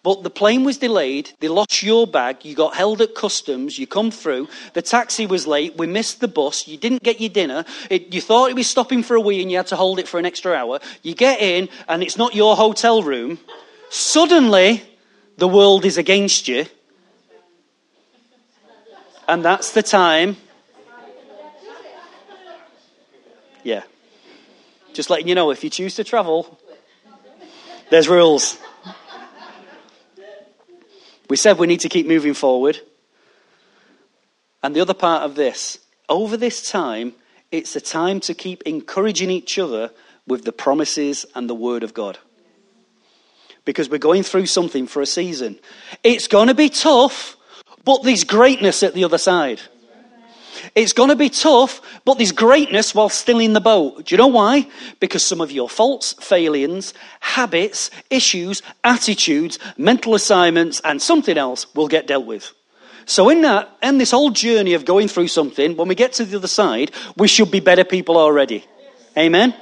But 0.05 0.23
the 0.23 0.31
plane 0.31 0.63
was 0.65 0.79
delayed, 0.79 1.33
they 1.41 1.49
lost 1.49 1.83
your 1.83 2.07
bag, 2.07 2.45
you 2.45 2.55
got 2.55 2.77
held 2.77 3.01
at 3.01 3.17
customs, 3.17 3.79
you 3.79 3.87
come 3.87 4.13
through, 4.13 4.49
the 4.73 4.81
taxi 4.81 5.27
was 5.27 5.47
late, 5.47 5.77
we 5.77 5.89
missed 5.89 6.21
the 6.21 6.29
bus, 6.29 6.69
you 6.69 6.77
didn't 6.77 7.03
get 7.03 7.21
your 7.21 7.31
dinner, 7.31 7.65
it, 7.91 8.15
you 8.15 8.21
thought 8.21 8.49
it 8.49 8.55
was 8.55 8.69
stopping 8.69 9.03
for 9.03 9.17
a 9.17 9.21
wee 9.21 9.43
and 9.43 9.51
you 9.51 9.57
had 9.57 9.67
to 9.67 9.77
hold 9.77 9.99
it 9.99 10.07
for 10.07 10.21
an 10.21 10.25
extra 10.25 10.55
hour. 10.55 10.79
You 11.03 11.15
get 11.15 11.41
in 11.41 11.69
and 11.89 12.03
it's 12.03 12.17
not 12.17 12.35
your 12.35 12.55
hotel 12.55 13.03
room. 13.03 13.39
Suddenly, 13.91 14.83
the 15.37 15.49
world 15.49 15.85
is 15.85 15.99
against 15.99 16.47
you. 16.47 16.67
And 19.27 19.45
that's 19.45 19.73
the 19.73 19.83
time. 19.83 20.37
Yeah. 23.65 23.83
Just 24.95 25.11
letting 25.11 25.29
you 25.29 25.35
know 25.35 25.51
if 25.51 25.65
you 25.65 25.71
choose 25.71 25.97
to 25.97 26.05
travel, 26.05 26.59
there's 27.91 28.09
rules. 28.09 28.59
We 31.29 31.37
said 31.37 31.59
we 31.59 31.67
need 31.67 31.81
to 31.81 31.89
keep 31.89 32.07
moving 32.07 32.35
forward. 32.35 32.81
And 34.63 34.75
the 34.75 34.81
other 34.81 34.95
part 34.95 35.23
of 35.23 35.35
this, 35.35 35.79
over 36.09 36.37
this 36.37 36.71
time, 36.71 37.15
it's 37.51 37.77
a 37.77 37.81
time 37.81 38.21
to 38.21 38.35
keep 38.35 38.63
encouraging 38.63 39.31
each 39.31 39.59
other 39.59 39.91
with 40.27 40.45
the 40.45 40.53
promises 40.53 41.25
and 41.35 41.49
the 41.49 41.55
word 41.55 41.83
of 41.83 41.95
God. 41.95 42.19
Because 43.65 43.89
we're 43.89 43.99
going 43.99 44.23
through 44.23 44.47
something 44.47 44.87
for 44.87 45.03
a 45.03 45.07
season. 45.07 45.59
It's 46.03 46.29
going 46.29 46.49
to 46.49 46.55
be 46.55 46.71
tough, 46.71 47.37
but 47.85 48.03
there's 48.03 48.25
greatness 48.25 48.83
at 48.83 48.95
the 48.95 49.05
other 49.05 49.19
side. 49.19 49.61
It's 50.75 50.93
going 50.93 51.09
to 51.11 51.17
be 51.17 51.31
tough, 51.31 51.81
but 52.05 52.19
there's 52.19 52.33
greatness 52.33 52.95
while 52.95 53.09
still 53.09 53.39
in 53.39 53.53
the 53.53 53.61
boat. 53.61 54.07
Do 54.07 54.15
you 54.15 54.19
know 54.19 54.27
why? 54.27 54.69
Because 55.01 55.27
some 55.27 55.41
of 55.41 55.51
your 55.51 55.69
faults, 55.69 56.15
failings, 56.21 56.95
habits, 57.21 57.91
issues, 58.11 58.63
attitudes, 58.85 59.59
mental 59.77 60.15
assignments, 60.15 60.81
and 60.85 61.01
something 61.01 61.39
else 61.39 61.73
will 61.75 61.89
get 61.89 62.07
dealt 62.07 62.27
with. 62.27 62.53
So, 63.07 63.31
in 63.31 63.41
that, 63.43 63.71
in 63.83 63.97
this 63.97 64.11
whole 64.11 64.31
journey 64.31 64.75
of 64.75 64.85
going 64.85 65.09
through 65.09 65.29
something, 65.29 65.77
when 65.77 65.89
we 65.89 65.95
get 65.95 66.13
to 66.15 66.25
the 66.25 66.37
other 66.37 66.47
side, 66.47 66.91
we 67.17 67.27
should 67.27 67.51
be 67.51 67.61
better 67.61 67.85
people 67.85 68.19
already. 68.19 68.65
Amen? 69.17 69.55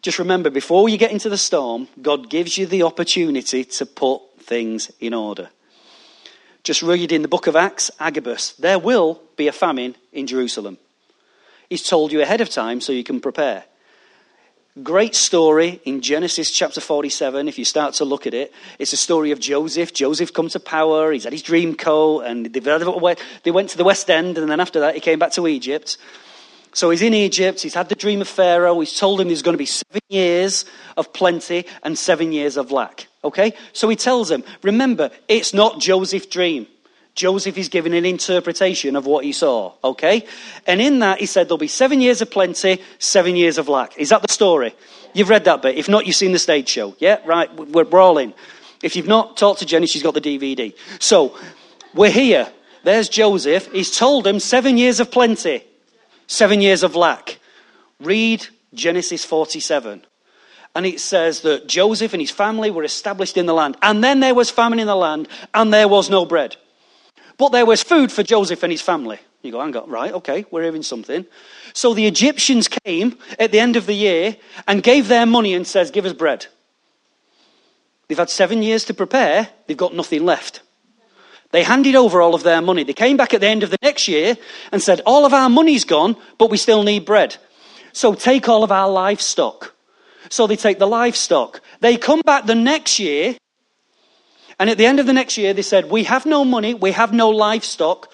Just 0.00 0.18
remember, 0.18 0.50
before 0.50 0.88
you 0.88 0.98
get 0.98 1.12
into 1.12 1.30
the 1.30 1.38
storm, 1.38 1.88
God 2.00 2.28
gives 2.28 2.58
you 2.58 2.66
the 2.66 2.82
opportunity 2.82 3.64
to 3.64 3.86
put 3.86 4.20
things 4.38 4.90
in 5.00 5.14
order. 5.14 5.48
Just 6.64 6.82
read 6.82 7.12
in 7.12 7.20
the 7.20 7.28
book 7.28 7.46
of 7.46 7.56
Acts, 7.56 7.90
Agabus, 8.00 8.52
there 8.52 8.78
will 8.78 9.20
be 9.36 9.48
a 9.48 9.52
famine 9.52 9.94
in 10.14 10.26
Jerusalem. 10.26 10.78
He's 11.68 11.82
told 11.82 12.10
you 12.10 12.22
ahead 12.22 12.40
of 12.40 12.48
time 12.48 12.80
so 12.80 12.90
you 12.90 13.04
can 13.04 13.20
prepare. 13.20 13.64
Great 14.82 15.14
story 15.14 15.82
in 15.84 16.00
Genesis 16.00 16.50
chapter 16.50 16.80
47. 16.80 17.48
If 17.48 17.58
you 17.58 17.66
start 17.66 17.92
to 17.94 18.06
look 18.06 18.26
at 18.26 18.32
it, 18.32 18.50
it's 18.78 18.94
a 18.94 18.96
story 18.96 19.30
of 19.30 19.40
Joseph. 19.40 19.92
Joseph 19.92 20.32
come 20.32 20.48
to 20.48 20.58
power. 20.58 21.12
He's 21.12 21.24
had 21.24 21.34
his 21.34 21.42
dream 21.42 21.74
coat, 21.74 22.22
and 22.22 22.46
they 22.46 23.50
went 23.50 23.70
to 23.70 23.76
the 23.76 23.84
West 23.84 24.08
End, 24.08 24.38
and 24.38 24.50
then 24.50 24.58
after 24.58 24.80
that, 24.80 24.94
he 24.94 25.00
came 25.00 25.18
back 25.18 25.32
to 25.32 25.46
Egypt. 25.46 25.98
So 26.72 26.88
he's 26.90 27.02
in 27.02 27.12
Egypt. 27.12 27.60
He's 27.60 27.74
had 27.74 27.90
the 27.90 27.94
dream 27.94 28.22
of 28.22 28.26
Pharaoh. 28.26 28.80
He's 28.80 28.98
told 28.98 29.20
him 29.20 29.28
there's 29.28 29.42
going 29.42 29.54
to 29.54 29.58
be 29.58 29.66
seven 29.66 30.00
years 30.08 30.64
of 30.96 31.12
plenty 31.12 31.66
and 31.82 31.96
seven 31.96 32.32
years 32.32 32.56
of 32.56 32.72
lack. 32.72 33.06
Okay? 33.24 33.54
So 33.72 33.88
he 33.88 33.96
tells 33.96 34.30
him, 34.30 34.44
remember, 34.62 35.10
it's 35.28 35.52
not 35.52 35.80
Joseph's 35.80 36.26
dream. 36.26 36.66
Joseph 37.14 37.56
is 37.56 37.68
giving 37.68 37.94
an 37.94 38.04
interpretation 38.04 38.96
of 38.96 39.06
what 39.06 39.24
he 39.24 39.32
saw. 39.32 39.72
Okay? 39.82 40.26
And 40.66 40.80
in 40.80 40.98
that, 41.00 41.20
he 41.20 41.26
said 41.26 41.48
there'll 41.48 41.58
be 41.58 41.68
seven 41.68 42.00
years 42.00 42.20
of 42.20 42.30
plenty, 42.30 42.80
seven 42.98 43.36
years 43.36 43.58
of 43.58 43.68
lack. 43.68 43.96
Is 43.98 44.10
that 44.10 44.22
the 44.22 44.32
story? 44.32 44.74
You've 45.12 45.28
read 45.28 45.44
that 45.44 45.62
bit. 45.62 45.76
If 45.76 45.88
not, 45.88 46.06
you've 46.06 46.16
seen 46.16 46.32
the 46.32 46.38
stage 46.38 46.68
show. 46.68 46.94
Yeah? 46.98 47.20
Right? 47.24 47.54
We're, 47.54 47.84
we're 47.84 48.00
all 48.00 48.18
in. 48.18 48.34
If 48.82 48.96
you've 48.96 49.06
not 49.06 49.36
talked 49.36 49.60
to 49.60 49.66
Jenny, 49.66 49.86
she's 49.86 50.02
got 50.02 50.14
the 50.14 50.20
DVD. 50.20 50.74
So, 50.98 51.38
we're 51.94 52.10
here. 52.10 52.52
There's 52.82 53.08
Joseph. 53.08 53.72
He's 53.72 53.96
told 53.96 54.24
them 54.24 54.40
seven 54.40 54.76
years 54.76 55.00
of 55.00 55.10
plenty 55.10 55.64
seven 56.26 56.60
years 56.60 56.82
of 56.82 56.96
lack. 56.96 57.38
Read 58.00 58.46
Genesis 58.72 59.24
47. 59.24 60.04
And 60.74 60.86
it 60.86 61.00
says 61.00 61.42
that 61.42 61.68
Joseph 61.68 62.12
and 62.14 62.20
his 62.20 62.30
family 62.30 62.70
were 62.70 62.82
established 62.82 63.36
in 63.36 63.46
the 63.46 63.54
land. 63.54 63.76
And 63.80 64.02
then 64.02 64.20
there 64.20 64.34
was 64.34 64.50
famine 64.50 64.80
in 64.80 64.86
the 64.86 64.96
land, 64.96 65.28
and 65.52 65.72
there 65.72 65.88
was 65.88 66.10
no 66.10 66.26
bread. 66.26 66.56
But 67.38 67.50
there 67.50 67.66
was 67.66 67.82
food 67.82 68.10
for 68.10 68.22
Joseph 68.22 68.62
and 68.62 68.72
his 68.72 68.82
family. 68.82 69.18
You 69.42 69.52
go, 69.52 69.60
hang 69.60 69.76
on, 69.76 69.90
right, 69.90 70.12
okay, 70.12 70.46
we're 70.50 70.62
hearing 70.62 70.82
something. 70.82 71.26
So 71.74 71.92
the 71.92 72.06
Egyptians 72.06 72.66
came 72.66 73.18
at 73.38 73.52
the 73.52 73.60
end 73.60 73.76
of 73.76 73.86
the 73.86 73.94
year 73.94 74.36
and 74.66 74.82
gave 74.82 75.08
their 75.08 75.26
money 75.26 75.52
and 75.52 75.66
says, 75.66 75.90
give 75.90 76.06
us 76.06 76.14
bread. 76.14 76.46
They've 78.08 78.18
had 78.18 78.30
seven 78.30 78.62
years 78.62 78.84
to 78.84 78.94
prepare, 78.94 79.48
they've 79.66 79.76
got 79.76 79.94
nothing 79.94 80.24
left. 80.24 80.62
They 81.50 81.62
handed 81.62 81.94
over 81.94 82.20
all 82.20 82.34
of 82.34 82.42
their 82.42 82.60
money. 82.60 82.84
They 82.84 82.94
came 82.94 83.16
back 83.16 83.32
at 83.32 83.40
the 83.40 83.46
end 83.46 83.62
of 83.62 83.70
the 83.70 83.78
next 83.80 84.08
year 84.08 84.36
and 84.72 84.82
said, 84.82 85.00
All 85.06 85.24
of 85.24 85.32
our 85.32 85.48
money's 85.48 85.84
gone, 85.84 86.16
but 86.36 86.50
we 86.50 86.56
still 86.56 86.82
need 86.82 87.04
bread. 87.04 87.36
So 87.92 88.14
take 88.14 88.48
all 88.48 88.64
of 88.64 88.72
our 88.72 88.90
livestock. 88.90 89.73
So 90.28 90.46
they 90.46 90.56
take 90.56 90.78
the 90.78 90.86
livestock. 90.86 91.60
They 91.80 91.96
come 91.96 92.22
back 92.24 92.46
the 92.46 92.54
next 92.54 92.98
year 92.98 93.36
And 94.58 94.70
at 94.70 94.78
the 94.78 94.86
end 94.86 95.00
of 95.00 95.06
the 95.06 95.12
next 95.12 95.36
year, 95.36 95.52
they 95.52 95.62
said, 95.62 95.90
We 95.90 96.04
have 96.04 96.26
no 96.26 96.44
money, 96.44 96.74
we 96.74 96.92
have 96.92 97.12
no 97.12 97.30
livestock. 97.30 98.10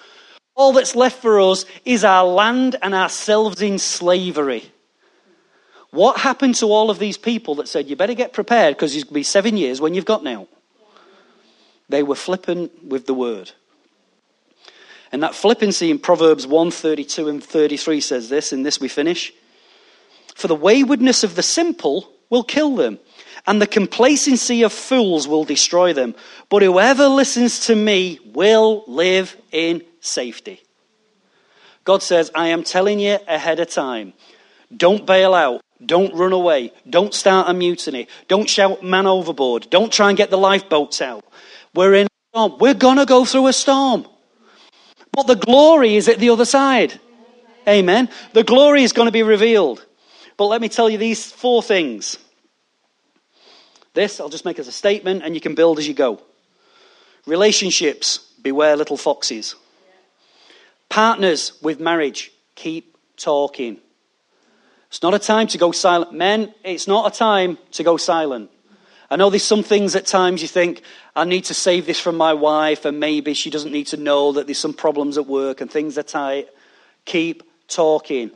All 0.55 0.73
that's 0.73 0.95
left 0.95 1.21
for 1.21 1.39
us 1.39 1.65
is 1.85 2.03
our 2.03 2.25
land 2.25 2.75
and 2.81 2.93
ourselves 2.93 3.61
in 3.61 3.79
slavery. 3.79 4.71
What 5.91 6.19
happened 6.19 6.55
to 6.55 6.67
all 6.67 6.89
of 6.89 6.99
these 6.99 7.17
people 7.17 7.55
that 7.55 7.67
said, 7.67 7.87
You 7.87 7.95
better 7.95 8.13
get 8.13 8.33
prepared 8.33 8.75
because 8.75 8.95
it's 8.95 9.03
going 9.03 9.11
to 9.11 9.15
be 9.15 9.23
seven 9.23 9.57
years 9.57 9.79
when 9.79 9.93
you've 9.93 10.05
gotten 10.05 10.27
out? 10.27 10.47
They 11.89 12.03
were 12.03 12.15
flippant 12.15 12.85
with 12.85 13.05
the 13.05 13.13
word. 13.13 13.51
And 15.11 15.21
that 15.23 15.35
flippancy 15.35 15.91
in 15.91 15.99
Proverbs 15.99 16.47
1 16.47 16.71
32 16.71 17.27
and 17.27 17.43
33 17.43 17.99
says 17.99 18.29
this, 18.29 18.53
and 18.53 18.65
this 18.65 18.79
we 18.79 18.87
finish. 18.87 19.33
For 20.35 20.47
the 20.47 20.55
waywardness 20.55 21.23
of 21.23 21.35
the 21.35 21.43
simple 21.43 22.09
will 22.29 22.43
kill 22.43 22.75
them, 22.75 22.99
and 23.45 23.61
the 23.61 23.67
complacency 23.67 24.63
of 24.63 24.73
fools 24.73 25.27
will 25.27 25.43
destroy 25.43 25.93
them. 25.93 26.15
But 26.49 26.61
whoever 26.61 27.07
listens 27.07 27.67
to 27.67 27.75
me 27.75 28.19
will 28.33 28.83
live 28.87 29.35
in 29.51 29.83
safety. 29.99 30.61
God 31.83 32.03
says, 32.03 32.31
I 32.35 32.49
am 32.49 32.63
telling 32.63 32.99
you 32.99 33.17
ahead 33.27 33.59
of 33.59 33.69
time. 33.69 34.13
Don't 34.75 35.05
bail 35.05 35.33
out. 35.33 35.61
Don't 35.83 36.13
run 36.13 36.31
away. 36.31 36.71
Don't 36.87 37.13
start 37.13 37.49
a 37.49 37.53
mutiny. 37.53 38.07
Don't 38.27 38.47
shout 38.47 38.83
man 38.83 39.07
overboard. 39.07 39.67
Don't 39.69 39.91
try 39.91 40.09
and 40.09 40.17
get 40.17 40.29
the 40.29 40.37
lifeboats 40.37 41.01
out. 41.01 41.25
We're 41.73 41.95
in 41.95 42.05
a 42.05 42.09
storm. 42.29 42.59
We're 42.59 42.75
going 42.75 42.97
to 42.97 43.05
go 43.05 43.25
through 43.25 43.47
a 43.47 43.53
storm. 43.53 44.05
But 45.11 45.27
the 45.27 45.35
glory 45.35 45.95
is 45.95 46.07
at 46.07 46.19
the 46.19 46.29
other 46.29 46.45
side. 46.45 46.99
Amen. 47.67 48.09
The 48.33 48.43
glory 48.43 48.83
is 48.83 48.93
going 48.93 49.07
to 49.07 49.11
be 49.11 49.23
revealed. 49.23 49.85
But 50.41 50.47
let 50.47 50.61
me 50.61 50.69
tell 50.69 50.89
you 50.89 50.97
these 50.97 51.31
four 51.31 51.61
things. 51.61 52.17
This 53.93 54.19
I'll 54.19 54.27
just 54.27 54.43
make 54.43 54.57
as 54.57 54.67
a 54.67 54.71
statement 54.71 55.21
and 55.23 55.35
you 55.35 55.39
can 55.39 55.53
build 55.53 55.77
as 55.77 55.87
you 55.87 55.93
go. 55.93 56.19
Relationships, 57.27 58.17
beware 58.41 58.75
little 58.75 58.97
foxes. 58.97 59.53
Partners 60.89 61.53
with 61.61 61.79
marriage, 61.79 62.31
keep 62.55 62.97
talking. 63.17 63.77
It's 64.87 65.03
not 65.03 65.13
a 65.13 65.19
time 65.19 65.45
to 65.45 65.59
go 65.59 65.71
silent. 65.71 66.11
Men, 66.11 66.55
it's 66.63 66.87
not 66.87 67.13
a 67.13 67.15
time 67.15 67.59
to 67.73 67.83
go 67.83 67.97
silent. 67.97 68.49
I 69.11 69.17
know 69.17 69.29
there's 69.29 69.43
some 69.43 69.61
things 69.61 69.95
at 69.95 70.07
times 70.07 70.41
you 70.41 70.47
think, 70.47 70.81
I 71.15 71.23
need 71.23 71.45
to 71.45 71.53
save 71.53 71.85
this 71.85 71.99
from 71.99 72.17
my 72.17 72.33
wife, 72.33 72.83
and 72.85 72.99
maybe 72.99 73.35
she 73.35 73.51
doesn't 73.51 73.71
need 73.71 73.85
to 73.89 73.97
know 73.97 74.31
that 74.31 74.47
there's 74.47 74.57
some 74.57 74.73
problems 74.73 75.19
at 75.19 75.27
work 75.27 75.61
and 75.61 75.69
things 75.69 75.99
are 75.99 76.03
tight. 76.03 76.49
Keep 77.05 77.43
talking. 77.67 78.31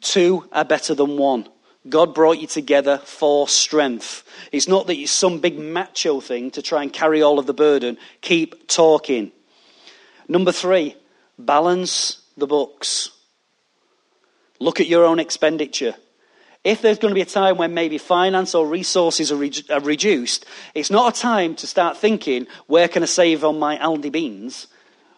Two 0.00 0.48
are 0.52 0.64
better 0.64 0.94
than 0.94 1.16
one. 1.16 1.48
God 1.88 2.14
brought 2.14 2.38
you 2.38 2.46
together 2.46 2.98
for 2.98 3.48
strength. 3.48 4.22
It's 4.52 4.68
not 4.68 4.86
that 4.86 4.96
it's 4.96 5.10
some 5.10 5.38
big 5.38 5.58
macho 5.58 6.20
thing 6.20 6.50
to 6.52 6.62
try 6.62 6.82
and 6.82 6.92
carry 6.92 7.22
all 7.22 7.38
of 7.38 7.46
the 7.46 7.54
burden. 7.54 7.96
Keep 8.20 8.68
talking. 8.68 9.32
Number 10.28 10.52
three, 10.52 10.96
balance 11.38 12.22
the 12.36 12.46
books. 12.46 13.10
Look 14.58 14.80
at 14.80 14.88
your 14.88 15.06
own 15.06 15.18
expenditure. 15.18 15.94
If 16.62 16.82
there's 16.82 16.98
going 16.98 17.12
to 17.12 17.14
be 17.14 17.22
a 17.22 17.26
time 17.26 17.56
when 17.56 17.72
maybe 17.72 17.96
finance 17.96 18.54
or 18.54 18.66
resources 18.66 19.32
are, 19.32 19.36
re- 19.36 19.52
are 19.70 19.80
reduced, 19.80 20.44
it's 20.74 20.90
not 20.90 21.16
a 21.16 21.18
time 21.20 21.54
to 21.56 21.66
start 21.66 21.96
thinking, 21.96 22.46
where 22.66 22.88
can 22.88 23.02
I 23.02 23.06
save 23.06 23.42
on 23.44 23.58
my 23.58 23.78
Aldi 23.78 24.12
beans 24.12 24.66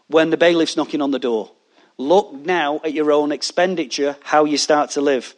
when 0.07 0.31
the 0.31 0.37
bailiff's 0.37 0.77
knocking 0.77 1.03
on 1.03 1.11
the 1.11 1.19
door? 1.19 1.51
Look 1.99 2.33
now 2.33 2.81
at 2.85 2.93
your 2.93 3.13
own 3.13 3.33
expenditure, 3.33 4.17
how 4.23 4.45
you 4.45 4.59
start 4.59 4.91
to 4.91 5.01
live. 5.01 5.35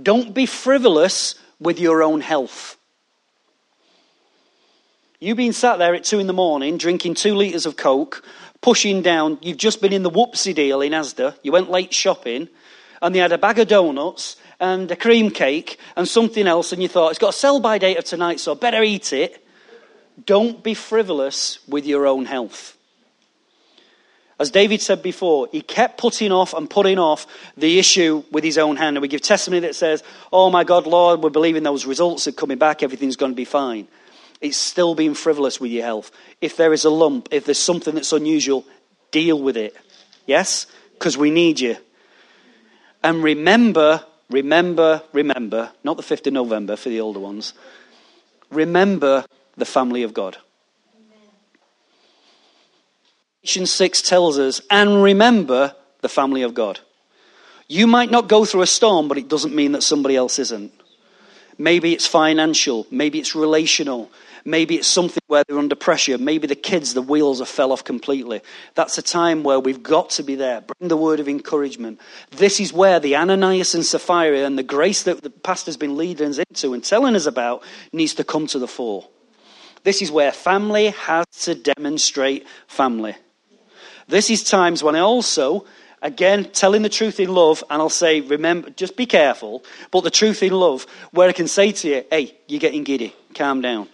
Don't 0.00 0.34
be 0.34 0.46
frivolous 0.46 1.36
with 1.58 1.78
your 1.78 2.02
own 2.02 2.20
health. 2.20 2.76
You've 5.18 5.38
been 5.38 5.54
sat 5.54 5.78
there 5.78 5.94
at 5.94 6.04
two 6.04 6.18
in 6.18 6.26
the 6.26 6.34
morning 6.34 6.76
drinking 6.76 7.14
two 7.14 7.34
litres 7.34 7.64
of 7.64 7.76
Coke, 7.76 8.22
pushing 8.60 9.00
down. 9.00 9.38
You've 9.40 9.56
just 9.56 9.80
been 9.80 9.92
in 9.92 10.02
the 10.02 10.10
whoopsie 10.10 10.54
deal 10.54 10.82
in 10.82 10.92
Asda. 10.92 11.34
You 11.42 11.52
went 11.52 11.70
late 11.70 11.94
shopping, 11.94 12.48
and 13.00 13.14
they 13.14 13.20
had 13.20 13.32
a 13.32 13.38
bag 13.38 13.58
of 13.58 13.68
donuts 13.68 14.36
and 14.60 14.90
a 14.90 14.96
cream 14.96 15.30
cake 15.30 15.78
and 15.96 16.06
something 16.06 16.46
else, 16.46 16.72
and 16.72 16.82
you 16.82 16.88
thought, 16.88 17.10
it's 17.10 17.18
got 17.18 17.30
a 17.30 17.36
sell 17.36 17.60
by 17.60 17.78
date 17.78 17.96
of 17.96 18.04
tonight, 18.04 18.40
so 18.40 18.52
I 18.52 18.56
better 18.56 18.82
eat 18.82 19.12
it. 19.12 19.42
Don't 20.24 20.62
be 20.62 20.74
frivolous 20.74 21.66
with 21.66 21.86
your 21.86 22.06
own 22.06 22.26
health. 22.26 22.75
As 24.38 24.50
David 24.50 24.82
said 24.82 25.02
before, 25.02 25.48
he 25.50 25.62
kept 25.62 25.98
putting 25.98 26.30
off 26.30 26.52
and 26.52 26.68
putting 26.68 26.98
off 26.98 27.26
the 27.56 27.78
issue 27.78 28.22
with 28.30 28.44
his 28.44 28.58
own 28.58 28.76
hand. 28.76 28.96
And 28.96 29.02
we 29.02 29.08
give 29.08 29.22
testimony 29.22 29.60
that 29.60 29.74
says, 29.74 30.02
Oh 30.32 30.50
my 30.50 30.62
God, 30.62 30.86
Lord, 30.86 31.22
we're 31.22 31.30
believing 31.30 31.62
those 31.62 31.86
results 31.86 32.28
are 32.28 32.32
coming 32.32 32.58
back, 32.58 32.82
everything's 32.82 33.16
going 33.16 33.32
to 33.32 33.36
be 33.36 33.46
fine. 33.46 33.88
It's 34.42 34.58
still 34.58 34.94
being 34.94 35.14
frivolous 35.14 35.58
with 35.58 35.70
your 35.70 35.84
health. 35.84 36.10
If 36.42 36.58
there 36.58 36.74
is 36.74 36.84
a 36.84 36.90
lump, 36.90 37.28
if 37.30 37.46
there's 37.46 37.58
something 37.58 37.94
that's 37.94 38.12
unusual, 38.12 38.66
deal 39.10 39.40
with 39.40 39.56
it. 39.56 39.74
Yes? 40.26 40.66
Because 40.92 41.16
we 41.16 41.30
need 41.30 41.60
you. 41.60 41.76
And 43.02 43.22
remember 43.22 44.04
Remember, 44.30 45.02
remember, 45.12 45.70
not 45.84 45.96
the 45.96 46.02
5th 46.02 46.26
of 46.26 46.32
November 46.32 46.76
for 46.76 46.88
the 46.88 47.00
older 47.00 47.20
ones. 47.20 47.54
Remember 48.50 49.24
the 49.56 49.64
family 49.64 50.02
of 50.02 50.14
God. 50.14 50.36
Ephesians 53.46 53.70
6 53.70 54.02
tells 54.02 54.40
us, 54.40 54.60
and 54.72 55.04
remember 55.04 55.72
the 56.00 56.08
family 56.08 56.42
of 56.42 56.52
God. 56.52 56.80
You 57.68 57.86
might 57.86 58.10
not 58.10 58.28
go 58.28 58.44
through 58.44 58.62
a 58.62 58.66
storm, 58.66 59.06
but 59.06 59.18
it 59.18 59.28
doesn't 59.28 59.54
mean 59.54 59.70
that 59.70 59.84
somebody 59.84 60.16
else 60.16 60.40
isn't. 60.40 60.72
Maybe 61.56 61.92
it's 61.92 62.08
financial, 62.08 62.88
maybe 62.90 63.20
it's 63.20 63.36
relational, 63.36 64.10
Maybe 64.44 64.76
it's 64.76 64.86
something 64.86 65.22
where 65.26 65.42
they're 65.42 65.58
under 65.58 65.74
pressure. 65.74 66.18
Maybe 66.18 66.46
the 66.46 66.54
kids, 66.54 66.94
the 66.94 67.02
wheels 67.02 67.40
have 67.40 67.48
fell 67.48 67.72
off 67.72 67.82
completely. 67.82 68.42
That's 68.76 68.96
a 68.96 69.02
time 69.02 69.42
where 69.42 69.58
we've 69.58 69.82
got 69.82 70.10
to 70.10 70.22
be 70.22 70.36
there. 70.36 70.60
Bring 70.60 70.88
the 70.88 70.96
word 70.96 71.18
of 71.18 71.28
encouragement. 71.28 72.00
This 72.30 72.60
is 72.60 72.72
where 72.72 73.00
the 73.00 73.16
Ananias 73.16 73.74
and 73.74 73.84
Sapphira 73.84 74.44
and 74.44 74.56
the 74.56 74.62
grace 74.62 75.02
that 75.02 75.20
the 75.24 75.30
pastor's 75.30 75.76
been 75.76 75.96
leading 75.96 76.28
us 76.28 76.38
into 76.38 76.74
and 76.74 76.84
telling 76.84 77.16
us 77.16 77.26
about 77.26 77.64
needs 77.92 78.14
to 78.14 78.24
come 78.24 78.46
to 78.46 78.60
the 78.60 78.68
fore. 78.68 79.08
This 79.82 80.00
is 80.00 80.12
where 80.12 80.30
family 80.30 80.90
has 80.90 81.26
to 81.40 81.56
demonstrate 81.56 82.46
family. 82.68 83.16
This 84.08 84.30
is 84.30 84.42
times 84.42 84.82
when 84.82 84.96
I 84.96 85.00
also 85.00 85.66
again, 86.02 86.44
telling 86.52 86.82
the 86.82 86.88
truth 86.88 87.18
in 87.18 87.34
love, 87.34 87.64
and 87.68 87.80
I'll 87.82 87.88
say, 87.88 88.20
remember, 88.20 88.70
just 88.70 88.96
be 88.96 89.06
careful, 89.06 89.64
but 89.90 90.02
the 90.02 90.10
truth 90.10 90.42
in 90.42 90.52
love, 90.52 90.86
where 91.10 91.28
I 91.28 91.32
can 91.32 91.48
say 91.48 91.72
to 91.72 91.88
you, 91.88 92.04
hey, 92.10 92.36
you're 92.46 92.60
getting 92.60 92.84
giddy, 92.84 93.16
calm 93.34 93.60
down 93.60 93.88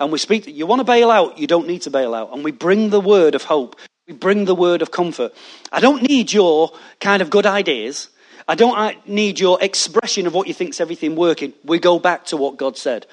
and 0.00 0.12
we 0.12 0.18
speak, 0.18 0.46
you 0.46 0.66
want 0.66 0.80
to 0.80 0.84
bail 0.84 1.10
out, 1.10 1.38
you 1.38 1.46
don't 1.46 1.66
need 1.66 1.82
to 1.82 1.90
bail 1.90 2.14
out. 2.14 2.32
And 2.32 2.44
we 2.44 2.52
bring 2.52 2.90
the 2.90 3.00
word 3.00 3.34
of 3.34 3.44
hope. 3.44 3.76
We 4.06 4.14
bring 4.14 4.44
the 4.44 4.54
word 4.54 4.82
of 4.82 4.90
comfort. 4.90 5.32
I 5.72 5.80
don't 5.80 6.02
need 6.02 6.32
your 6.32 6.72
kind 7.00 7.22
of 7.22 7.30
good 7.30 7.46
ideas. 7.46 8.08
I 8.48 8.54
don't 8.54 9.08
need 9.08 9.40
your 9.40 9.60
expression 9.62 10.26
of 10.26 10.34
what 10.34 10.46
you 10.46 10.54
think's 10.54 10.80
everything 10.80 11.16
working. 11.16 11.52
We 11.64 11.78
go 11.78 11.98
back 11.98 12.26
to 12.26 12.36
what 12.36 12.56
God 12.56 12.76
said. 12.76 13.06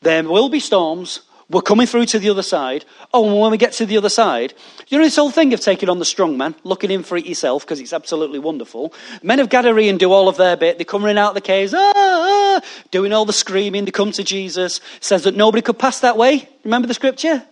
There 0.00 0.22
will 0.24 0.48
be 0.48 0.60
storms. 0.60 1.20
We're 1.50 1.62
coming 1.62 1.86
through 1.86 2.06
to 2.06 2.18
the 2.18 2.30
other 2.30 2.42
side. 2.42 2.84
Oh, 3.12 3.28
and 3.28 3.38
when 3.38 3.50
we 3.50 3.58
get 3.58 3.72
to 3.74 3.86
the 3.86 3.98
other 3.98 4.08
side, 4.08 4.54
you 4.88 4.96
know 4.96 5.04
this 5.04 5.16
whole 5.16 5.30
thing 5.30 5.52
of 5.52 5.60
taking 5.60 5.88
on 5.90 5.98
the 5.98 6.04
strong 6.04 6.38
man, 6.38 6.54
looking 6.64 6.90
in 6.90 7.02
for 7.02 7.18
it 7.18 7.26
yourself, 7.26 7.64
because 7.64 7.80
it's 7.80 7.92
absolutely 7.92 8.38
wonderful. 8.38 8.94
Men 9.22 9.40
of 9.40 9.50
Gadarene 9.50 9.98
do 9.98 10.10
all 10.10 10.28
of 10.28 10.36
their 10.36 10.56
bit. 10.56 10.78
They 10.78 10.84
come 10.84 11.04
running 11.04 11.18
out 11.18 11.30
of 11.30 11.34
the 11.34 11.40
caves, 11.42 11.74
ah, 11.74 11.92
ah, 11.94 12.60
doing 12.90 13.12
all 13.12 13.26
the 13.26 13.32
screaming. 13.32 13.84
They 13.84 13.90
come 13.90 14.12
to 14.12 14.24
Jesus, 14.24 14.80
says 15.00 15.24
that 15.24 15.36
nobody 15.36 15.60
could 15.60 15.78
pass 15.78 16.00
that 16.00 16.16
way. 16.16 16.48
Remember 16.64 16.88
the 16.88 16.94
scripture? 16.94 17.42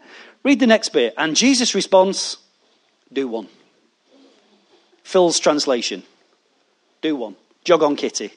Read 0.42 0.58
the 0.58 0.66
next 0.66 0.88
bit. 0.90 1.14
And 1.18 1.36
Jesus' 1.36 1.74
response, 1.74 2.38
do 3.12 3.28
one. 3.28 3.48
Phil's 5.04 5.38
translation, 5.38 6.02
do 7.02 7.14
one. 7.16 7.36
Jog 7.64 7.82
on, 7.82 7.96
Kitty. 7.96 8.32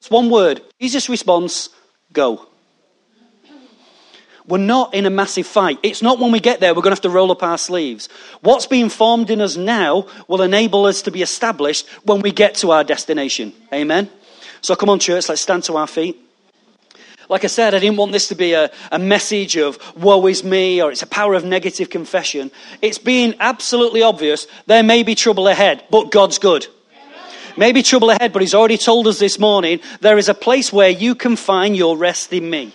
It's 0.00 0.10
one 0.10 0.30
word. 0.30 0.62
Jesus' 0.80 1.08
response, 1.08 1.70
go. 2.12 2.47
We're 4.48 4.58
not 4.58 4.94
in 4.94 5.04
a 5.04 5.10
massive 5.10 5.46
fight. 5.46 5.78
It's 5.82 6.00
not 6.00 6.18
when 6.18 6.32
we 6.32 6.40
get 6.40 6.60
there 6.60 6.74
we're 6.74 6.80
going 6.80 6.92
to 6.92 6.96
have 6.96 7.02
to 7.02 7.10
roll 7.10 7.30
up 7.30 7.42
our 7.42 7.58
sleeves. 7.58 8.08
What's 8.40 8.66
being 8.66 8.88
formed 8.88 9.28
in 9.28 9.42
us 9.42 9.56
now 9.58 10.06
will 10.26 10.40
enable 10.40 10.86
us 10.86 11.02
to 11.02 11.10
be 11.10 11.20
established 11.20 11.86
when 12.04 12.22
we 12.22 12.32
get 12.32 12.54
to 12.56 12.70
our 12.70 12.82
destination. 12.82 13.52
Amen? 13.72 14.10
So 14.62 14.74
come 14.74 14.88
on, 14.88 15.00
church, 15.00 15.28
let's 15.28 15.42
stand 15.42 15.64
to 15.64 15.76
our 15.76 15.86
feet. 15.86 16.18
Like 17.28 17.44
I 17.44 17.48
said, 17.48 17.74
I 17.74 17.78
didn't 17.78 17.98
want 17.98 18.12
this 18.12 18.28
to 18.28 18.34
be 18.34 18.54
a, 18.54 18.70
a 18.90 18.98
message 18.98 19.58
of 19.58 19.78
woe 19.94 20.26
is 20.26 20.42
me 20.42 20.80
or 20.80 20.90
it's 20.90 21.02
a 21.02 21.06
power 21.06 21.34
of 21.34 21.44
negative 21.44 21.90
confession. 21.90 22.50
It's 22.80 22.96
being 22.96 23.34
absolutely 23.40 24.02
obvious 24.02 24.46
there 24.66 24.82
may 24.82 25.02
be 25.02 25.14
trouble 25.14 25.46
ahead, 25.46 25.84
but 25.90 26.10
God's 26.10 26.38
good. 26.38 26.66
Maybe 27.58 27.82
trouble 27.82 28.08
ahead, 28.08 28.32
but 28.32 28.40
He's 28.40 28.54
already 28.54 28.78
told 28.78 29.06
us 29.08 29.18
this 29.18 29.38
morning 29.38 29.80
there 30.00 30.16
is 30.16 30.30
a 30.30 30.34
place 30.34 30.72
where 30.72 30.88
you 30.88 31.14
can 31.14 31.36
find 31.36 31.76
your 31.76 31.98
rest 31.98 32.32
in 32.32 32.48
me. 32.48 32.72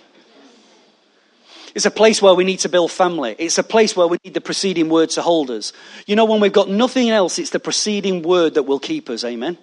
It's 1.74 1.86
a 1.86 1.90
place 1.90 2.22
where 2.22 2.34
we 2.34 2.44
need 2.44 2.60
to 2.60 2.68
build 2.68 2.92
family. 2.92 3.34
It's 3.38 3.58
a 3.58 3.64
place 3.64 3.96
where 3.96 4.06
we 4.06 4.18
need 4.24 4.34
the 4.34 4.40
preceding 4.40 4.88
word 4.88 5.10
to 5.10 5.22
hold 5.22 5.50
us. 5.50 5.72
You 6.06 6.14
know, 6.14 6.24
when 6.24 6.40
we've 6.40 6.52
got 6.52 6.68
nothing 6.68 7.10
else, 7.10 7.36
it's 7.38 7.50
the 7.50 7.58
preceding 7.58 8.22
word 8.22 8.54
that 8.54 8.62
will 8.62 8.78
keep 8.78 9.10
us. 9.10 9.24
Amen. 9.24 9.58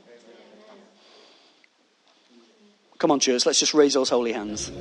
Come 2.98 3.12
on, 3.12 3.20
church, 3.20 3.46
let's 3.46 3.60
just 3.60 3.74
raise 3.74 3.94
those 3.96 4.10
holy 4.10 4.34
hands. 4.34 4.72